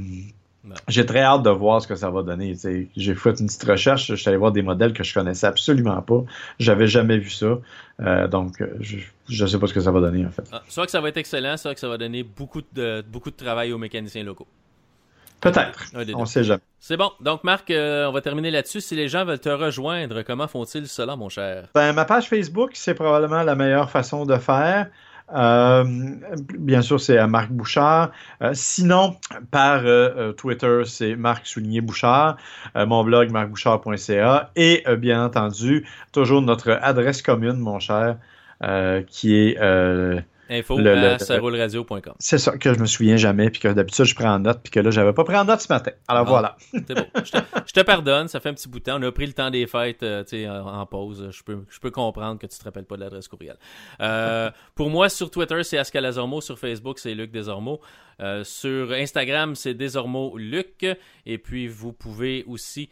j'ai 0.89 1.05
très 1.05 1.21
hâte 1.21 1.43
de 1.43 1.51
voir 1.51 1.83
ce 1.83 1.89
que 1.89 1.95
ça 1.95 2.11
va 2.11 2.23
donner. 2.23 2.55
J'ai 2.97 3.15
fait 3.15 3.41
une 3.41 3.47
petite 3.47 3.65
recherche, 3.65 4.07
je 4.07 4.15
suis 4.15 4.29
allé 4.29 4.37
voir 4.37 4.53
des 4.53 4.63
modèles 4.63 4.93
que 4.93 5.05
je 5.05 5.13
connaissais 5.13 5.47
absolument 5.47 6.01
pas. 6.03 6.25
J'avais 6.59 6.87
jamais 6.87 7.19
vu 7.19 7.31
ça. 7.31 7.59
Euh, 8.01 8.29
donc, 8.29 8.63
je 8.81 9.43
ne 9.45 9.49
sais 9.49 9.59
pas 9.59 9.67
ce 9.67 9.75
que 9.75 9.81
ça 9.81 9.91
va 9.91 10.01
donner 10.01 10.25
en 10.27 10.31
fait. 10.31 10.49
Ah, 10.53 10.63
soit 10.69 10.87
que 10.87 10.91
ça 10.91 11.01
va 11.01 11.09
être 11.09 11.17
excellent, 11.17 11.57
soit 11.57 11.75
que 11.75 11.81
ça 11.81 11.89
va 11.89 11.99
donner 11.99 12.23
beaucoup 12.23 12.63
de, 12.73 13.05
beaucoup 13.07 13.31
de 13.31 13.37
travail 13.37 13.73
aux 13.73 13.79
mécaniciens 13.79 14.25
locaux. 14.25 14.49
Peut-être. 15.41 15.85
On 16.15 16.21
ne 16.21 16.25
sait 16.25 16.43
jamais. 16.43 16.63
C'est 16.81 16.97
bon. 16.97 17.11
Donc, 17.21 17.45
Marc, 17.45 17.71
euh, 17.71 18.07
on 18.07 18.13
va 18.13 18.23
terminer 18.23 18.51
là-dessus. 18.51 18.81
Si 18.81 18.97
les 18.97 19.09
gens 19.09 19.27
veulent 19.27 19.39
te 19.39 19.51
rejoindre, 19.51 20.23
comment 20.23 20.49
font-ils 20.49 20.89
cela, 20.89 21.17
mon 21.17 21.29
cher? 21.29 21.69
Ben, 21.75 21.93
ma 21.93 22.07
page 22.07 22.29
Facebook, 22.29 22.71
c'est 22.75 22.95
probablement 22.95 23.43
la 23.43 23.55
meilleure 23.55 23.91
façon 23.91 24.25
de 24.25 24.37
faire. 24.37 24.89
Euh, 25.33 25.85
bien 26.59 26.83
sûr, 26.83 27.01
c'est 27.01 27.19
à 27.19 27.27
Marc 27.27 27.51
Bouchard. 27.51 28.13
Euh, 28.43 28.51
sinon, 28.55 29.17
par 29.51 29.83
euh, 29.85 30.33
Twitter, 30.33 30.83
c'est 30.85 31.17
Marc 31.17 31.47
Souligné 31.47 31.81
Bouchard. 31.81 32.37
mon 32.75 33.05
blog, 33.05 33.31
marcbouchard.ca. 33.31 34.51
Et 34.57 34.85
bien 34.99 35.25
entendu, 35.25 35.87
toujours 36.13 36.43
notre 36.43 36.71
adresse 36.83 37.23
commune, 37.23 37.57
mon 37.57 37.79
cher, 37.79 38.17
qui 39.09 39.35
est 39.35 39.59
Info 40.51 40.79
à 40.79 41.19
saroulradio.com. 41.19 42.15
C'est 42.19 42.39
ça, 42.39 42.57
que 42.57 42.75
je 42.75 42.79
me 42.79 42.87
souviens 42.87 43.17
jamais, 43.17 43.51
puis 43.51 43.61
que 43.61 43.69
d'habitude 43.69 44.05
je 44.05 44.15
prends 44.15 44.35
en 44.35 44.39
note, 44.39 44.61
puis 44.63 44.71
que 44.71 44.81
là, 44.81 44.91
j'avais 44.91 45.13
pas 45.13 45.25
pris 45.25 45.37
en 45.37 45.45
note 45.45 45.61
ce 45.61 45.73
matin. 45.73 45.93
Alors 46.09 46.27
voilà. 46.27 46.57
C'est 46.73 46.95
bon. 46.95 47.07
Je 47.67 47.73
te, 47.73 47.81
pardonne, 47.81 48.29
ça 48.29 48.41
fait 48.41 48.51
un 48.51 48.55
petit 48.55 48.69
bout 48.69 48.79
de 48.79 48.85
temps. 48.85 48.99
On 48.99 49.03
a 49.03 49.13
pris 49.13 49.27
le 49.27 49.33
temps 49.33 49.51
des 49.51 49.67
fêtes 49.67 50.03
euh, 50.03 50.61
en, 50.61 50.87
pause. 50.87 51.29
Je 51.31 51.43
peux, 51.43 51.65
je 51.69 51.81
peux 51.81 51.91
comprendre 51.91 52.39
que 52.39 52.47
tu 52.47 52.59
te 52.59 52.65
rappelles 52.65 52.85
pas 52.85 52.97
de 52.97 53.01
l'adresse 53.01 53.29
courriel. 53.29 53.57
Euh, 54.01 54.51
pour 54.75 54.91
moi, 54.91 55.09
sur 55.09 55.31
Twitter, 55.31 55.63
c'est 55.65 55.79
Ascalazormo. 55.79 56.41
Sur 56.41 56.59
Facebook, 56.59 56.99
c'est 56.99 57.15
Luc 57.15 57.31
Desormeaux. 57.31 57.81
Euh, 58.21 58.45
sur 58.45 58.93
Instagram, 58.93 59.55
c'est 59.55 59.75
désormais 59.75 60.31
Luc. 60.37 60.87
Et 61.27 61.39
puis, 61.39 61.67
vous 61.67 61.93
pouvez 61.93 62.45
aussi 62.47 62.91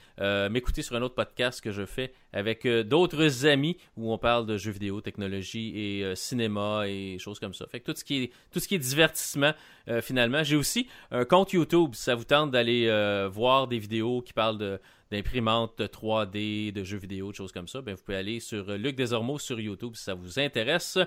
m'écouter 0.51 0.83
sur 0.83 0.97
un 0.97 1.03
autre 1.03 1.15
podcast 1.15 1.61
que 1.61 1.71
je 1.71 1.85
fais 1.85 2.13
avec 2.33 2.67
d'autres 2.67 3.47
amis 3.47 3.77
où 3.97 4.13
on 4.13 4.17
parle 4.19 4.47
de 4.47 4.57
jeux 4.57 4.71
vidéo, 4.71 5.03
technologie 5.03 5.73
et 5.77 6.17
cinéma 6.17 6.85
et 6.87 7.19
choses 7.19 7.39
comme 7.43 7.55
ça. 7.55 7.67
Fait 7.67 7.81
que 7.81 7.93
tout 7.93 7.99
ce 7.99 8.05
qui 8.05 8.25
est, 8.25 8.67
qui 8.67 8.79
divertissement, 8.79 9.53
finalement. 10.01 10.43
J'ai 10.43 10.57
aussi 10.57 10.87
un 11.11 11.25
compte 11.25 11.53
YouTube. 11.53 11.91
Si 11.95 12.05
ça 12.05 12.15
vous 12.15 12.25
tente 12.25 12.51
d'aller 12.51 12.89
voir 13.31 13.67
des 13.67 13.79
vidéos 13.79 14.23
qui 14.23 14.33
parlent 14.33 14.79
d'imprimantes 15.11 15.81
3D, 15.81 16.73
de 16.73 16.85
jeux 16.85 16.99
vidéo, 16.99 17.33
de 17.33 17.37
choses 17.37 17.53
comme 17.53 17.69
ça, 17.69 17.81
ben 17.83 17.95
vous 17.95 18.03
pouvez 18.03 18.17
aller 18.17 18.41
sur 18.41 18.71
Luc 18.77 18.97
Desormeaux 18.97 19.39
sur 19.39 19.61
YouTube 19.61 19.95
si 19.95 20.05
ça 20.05 20.15
vous 20.15 20.39
intéresse. 20.39 20.99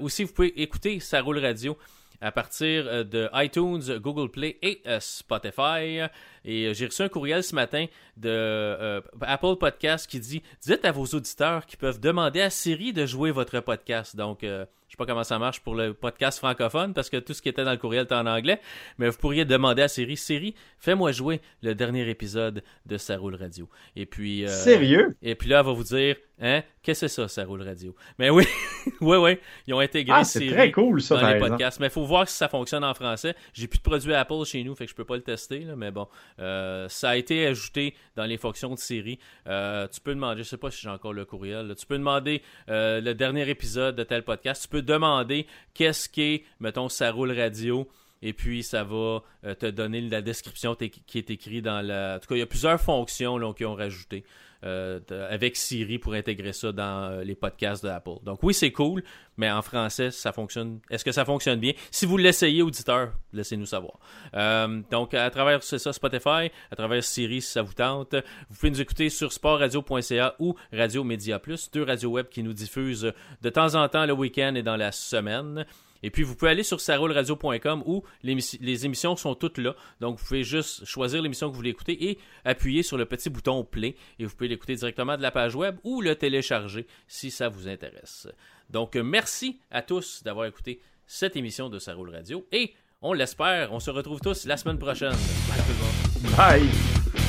aussi, 0.00 0.24
vous 0.24 0.32
pouvez 0.32 0.62
écouter 0.62 1.00
Ça 1.00 1.20
roule 1.20 1.38
radio 1.38 1.76
à 2.24 2.32
partir 2.32 2.86
euh, 2.86 3.04
de 3.04 3.28
iTunes, 3.34 3.98
Google 3.98 4.30
Play 4.30 4.58
et 4.62 4.80
euh, 4.86 4.98
Spotify. 4.98 6.00
Et 6.44 6.66
euh, 6.66 6.74
j'ai 6.74 6.86
reçu 6.86 7.02
un 7.02 7.08
courriel 7.08 7.44
ce 7.44 7.54
matin 7.54 7.84
de 8.16 9.02
Apple 9.20 9.56
Podcast 9.56 10.06
qui 10.06 10.20
dit 10.20 10.42
Dites 10.62 10.84
à 10.84 10.92
vos 10.92 11.04
auditeurs 11.04 11.66
qu'ils 11.66 11.78
peuvent 11.78 12.00
demander 12.00 12.40
à 12.40 12.48
Siri 12.48 12.94
de 12.94 13.04
jouer 13.04 13.30
votre 13.30 13.60
podcast. 13.60 14.16
Donc, 14.16 14.38
je 14.42 14.66
sais 14.94 14.96
pas 14.96 15.06
comment 15.06 15.24
ça 15.24 15.38
marche 15.40 15.60
pour 15.60 15.74
le 15.74 15.92
podcast 15.92 16.38
francophone 16.38 16.94
parce 16.94 17.10
que 17.10 17.16
tout 17.16 17.34
ce 17.34 17.42
qui 17.42 17.48
était 17.48 17.64
dans 17.64 17.72
le 17.72 17.78
courriel 17.78 18.04
était 18.04 18.14
en 18.14 18.26
anglais, 18.26 18.60
mais 18.98 19.08
vous 19.08 19.18
pourriez 19.18 19.44
demander 19.44 19.82
à 19.82 19.88
Siri, 19.88 20.16
Siri, 20.16 20.54
fais-moi 20.78 21.10
jouer 21.10 21.40
le 21.62 21.74
dernier 21.74 22.08
épisode 22.08 22.62
de 22.86 22.96
Ça 22.96 23.16
roule 23.16 23.34
radio. 23.34 23.68
Et 23.96 24.06
puis 24.06 24.44
euh, 24.44 24.48
Sérieux? 24.48 25.16
Et 25.20 25.34
puis 25.34 25.48
là 25.48 25.60
elle 25.60 25.66
va 25.66 25.72
vous 25.72 25.82
dire 25.82 26.16
hein, 26.40 26.62
qu'est-ce 26.82 27.02
que 27.02 27.08
c'est 27.08 27.22
ça 27.22 27.28
Ça 27.28 27.44
roule 27.44 27.62
radio? 27.62 27.94
Mais 28.20 28.30
oui, 28.30 28.46
oui 29.00 29.16
oui, 29.16 29.38
ils 29.66 29.74
ont 29.74 29.80
intégré 29.80 30.16
ah, 30.16 30.24
Siri 30.24 30.50
très 30.50 30.70
cool, 30.70 31.02
ça, 31.02 31.20
dans 31.20 31.28
les 31.28 31.40
podcasts, 31.40 31.80
mais 31.80 31.86
il 31.86 31.92
faut 31.92 32.04
voir 32.04 32.28
si 32.28 32.36
ça 32.36 32.48
fonctionne 32.48 32.84
en 32.84 32.94
français. 32.94 33.34
J'ai 33.52 33.66
plus 33.66 33.78
de 33.78 33.82
produit 33.82 34.14
Apple 34.14 34.44
chez 34.44 34.62
nous, 34.62 34.76
fait 34.76 34.84
que 34.84 34.90
je 34.90 34.96
peux 34.96 35.04
pas 35.04 35.16
le 35.16 35.22
tester 35.22 35.66
mais 35.76 35.90
bon, 35.90 36.06
euh, 36.38 36.88
ça 36.88 37.10
a 37.10 37.16
été 37.16 37.46
ajouté 37.48 37.94
dans 38.14 38.26
les 38.26 38.38
fonctions 38.38 38.70
de 38.70 38.78
Siri. 38.78 39.18
Euh, 39.48 39.88
tu 39.88 40.00
peux 40.00 40.14
demander, 40.14 40.44
je 40.44 40.48
sais 40.48 40.56
pas 40.56 40.70
si 40.70 40.82
j'ai 40.82 40.88
encore 40.88 41.12
le 41.12 41.24
courriel, 41.24 41.74
tu 41.76 41.84
peux 41.84 41.98
demander 41.98 42.42
le 42.68 43.12
dernier 43.12 43.48
épisode 43.48 43.96
de 43.96 44.04
tel 44.04 44.22
podcast, 44.22 44.62
tu 44.62 44.68
peux 44.68 44.83
demander 44.84 45.46
qu'est-ce 45.74 46.08
qu'est, 46.08 46.44
mettons, 46.60 46.88
ça 46.88 47.10
roule 47.10 47.32
radio. 47.32 47.88
Et 48.22 48.32
puis, 48.32 48.62
ça 48.62 48.84
va 48.84 49.22
euh, 49.44 49.54
te 49.54 49.66
donner 49.66 50.00
la 50.00 50.22
description 50.22 50.74
qui 50.74 51.18
est 51.18 51.30
écrite 51.30 51.64
dans 51.64 51.84
la. 51.84 52.16
En 52.16 52.18
tout 52.20 52.28
cas, 52.28 52.36
il 52.36 52.38
y 52.38 52.42
a 52.42 52.46
plusieurs 52.46 52.80
fonctions 52.80 53.52
qui 53.52 53.64
ont 53.64 53.74
rajouté. 53.74 54.24
Euh, 54.64 55.00
avec 55.28 55.56
Siri 55.56 55.98
pour 55.98 56.14
intégrer 56.14 56.54
ça 56.54 56.72
dans 56.72 57.10
euh, 57.10 57.24
les 57.24 57.34
podcasts 57.34 57.84
de 57.84 57.90
Apple. 57.90 58.18
Donc 58.22 58.42
oui, 58.42 58.54
c'est 58.54 58.72
cool, 58.72 59.02
mais 59.36 59.50
en 59.50 59.60
français, 59.60 60.10
ça 60.10 60.32
fonctionne. 60.32 60.80
Est-ce 60.90 61.04
que 61.04 61.12
ça 61.12 61.26
fonctionne 61.26 61.60
bien? 61.60 61.72
Si 61.90 62.06
vous 62.06 62.16
l'essayez, 62.16 62.62
auditeur, 62.62 63.12
laissez-nous 63.34 63.66
savoir. 63.66 63.98
Euh, 64.34 64.80
donc 64.90 65.12
à 65.12 65.28
travers 65.28 65.62
ça 65.62 65.92
Spotify, 65.92 66.50
à 66.70 66.76
travers 66.76 67.04
Siri 67.04 67.42
si 67.42 67.50
ça 67.50 67.60
vous 67.60 67.74
tente, 67.74 68.14
vous 68.48 68.56
pouvez 68.56 68.70
nous 68.70 68.80
écouter 68.80 69.10
sur 69.10 69.34
sportradio.ca 69.34 70.34
ou 70.38 70.54
Radio 70.72 71.04
Média 71.04 71.38
Plus, 71.38 71.70
deux 71.70 71.82
radios 71.82 72.10
web 72.10 72.28
qui 72.30 72.42
nous 72.42 72.54
diffusent 72.54 73.12
de 73.42 73.50
temps 73.50 73.74
en 73.74 73.86
temps 73.90 74.06
le 74.06 74.14
week-end 74.14 74.54
et 74.54 74.62
dans 74.62 74.76
la 74.76 74.92
semaine. 74.92 75.66
Et 76.04 76.10
puis, 76.10 76.22
vous 76.22 76.36
pouvez 76.36 76.50
aller 76.50 76.62
sur 76.62 76.82
sarolradio.com 76.82 77.82
où 77.86 78.04
les, 78.22 78.84
émissions 78.84 79.16
sont 79.16 79.34
toutes 79.34 79.56
là. 79.56 79.74
Donc, 80.00 80.18
vous 80.18 80.24
pouvez 80.26 80.44
juste 80.44 80.84
choisir 80.84 81.22
l'émission 81.22 81.48
que 81.48 81.52
vous 81.52 81.56
voulez 81.56 81.70
écouter 81.70 82.10
et 82.10 82.18
appuyer 82.44 82.82
sur 82.82 82.98
le 82.98 83.06
petit 83.06 83.30
bouton 83.30 83.64
play. 83.64 83.96
Et 84.18 84.26
vous 84.26 84.34
pouvez 84.36 84.48
l'écouter 84.48 84.74
directement 84.74 85.16
de 85.16 85.22
la 85.22 85.30
page 85.30 85.54
web 85.54 85.78
ou 85.82 86.02
le 86.02 86.14
télécharger 86.14 86.86
si 87.08 87.30
ça 87.30 87.48
vous 87.48 87.68
intéresse. 87.68 88.28
Donc, 88.68 88.96
merci 88.96 89.60
à 89.70 89.80
tous 89.80 90.22
d'avoir 90.22 90.44
écouté 90.44 90.78
cette 91.06 91.36
émission 91.36 91.70
de 91.70 91.78
Sarol 91.78 92.10
Radio. 92.10 92.46
Et 92.52 92.74
on 93.00 93.14
l'espère, 93.14 93.72
on 93.72 93.80
se 93.80 93.90
retrouve 93.90 94.20
tous 94.20 94.44
la 94.44 94.58
semaine 94.58 94.78
prochaine. 94.78 95.16
Bye 95.48 95.62
tout. 95.66 96.36
Bye. 96.36 97.23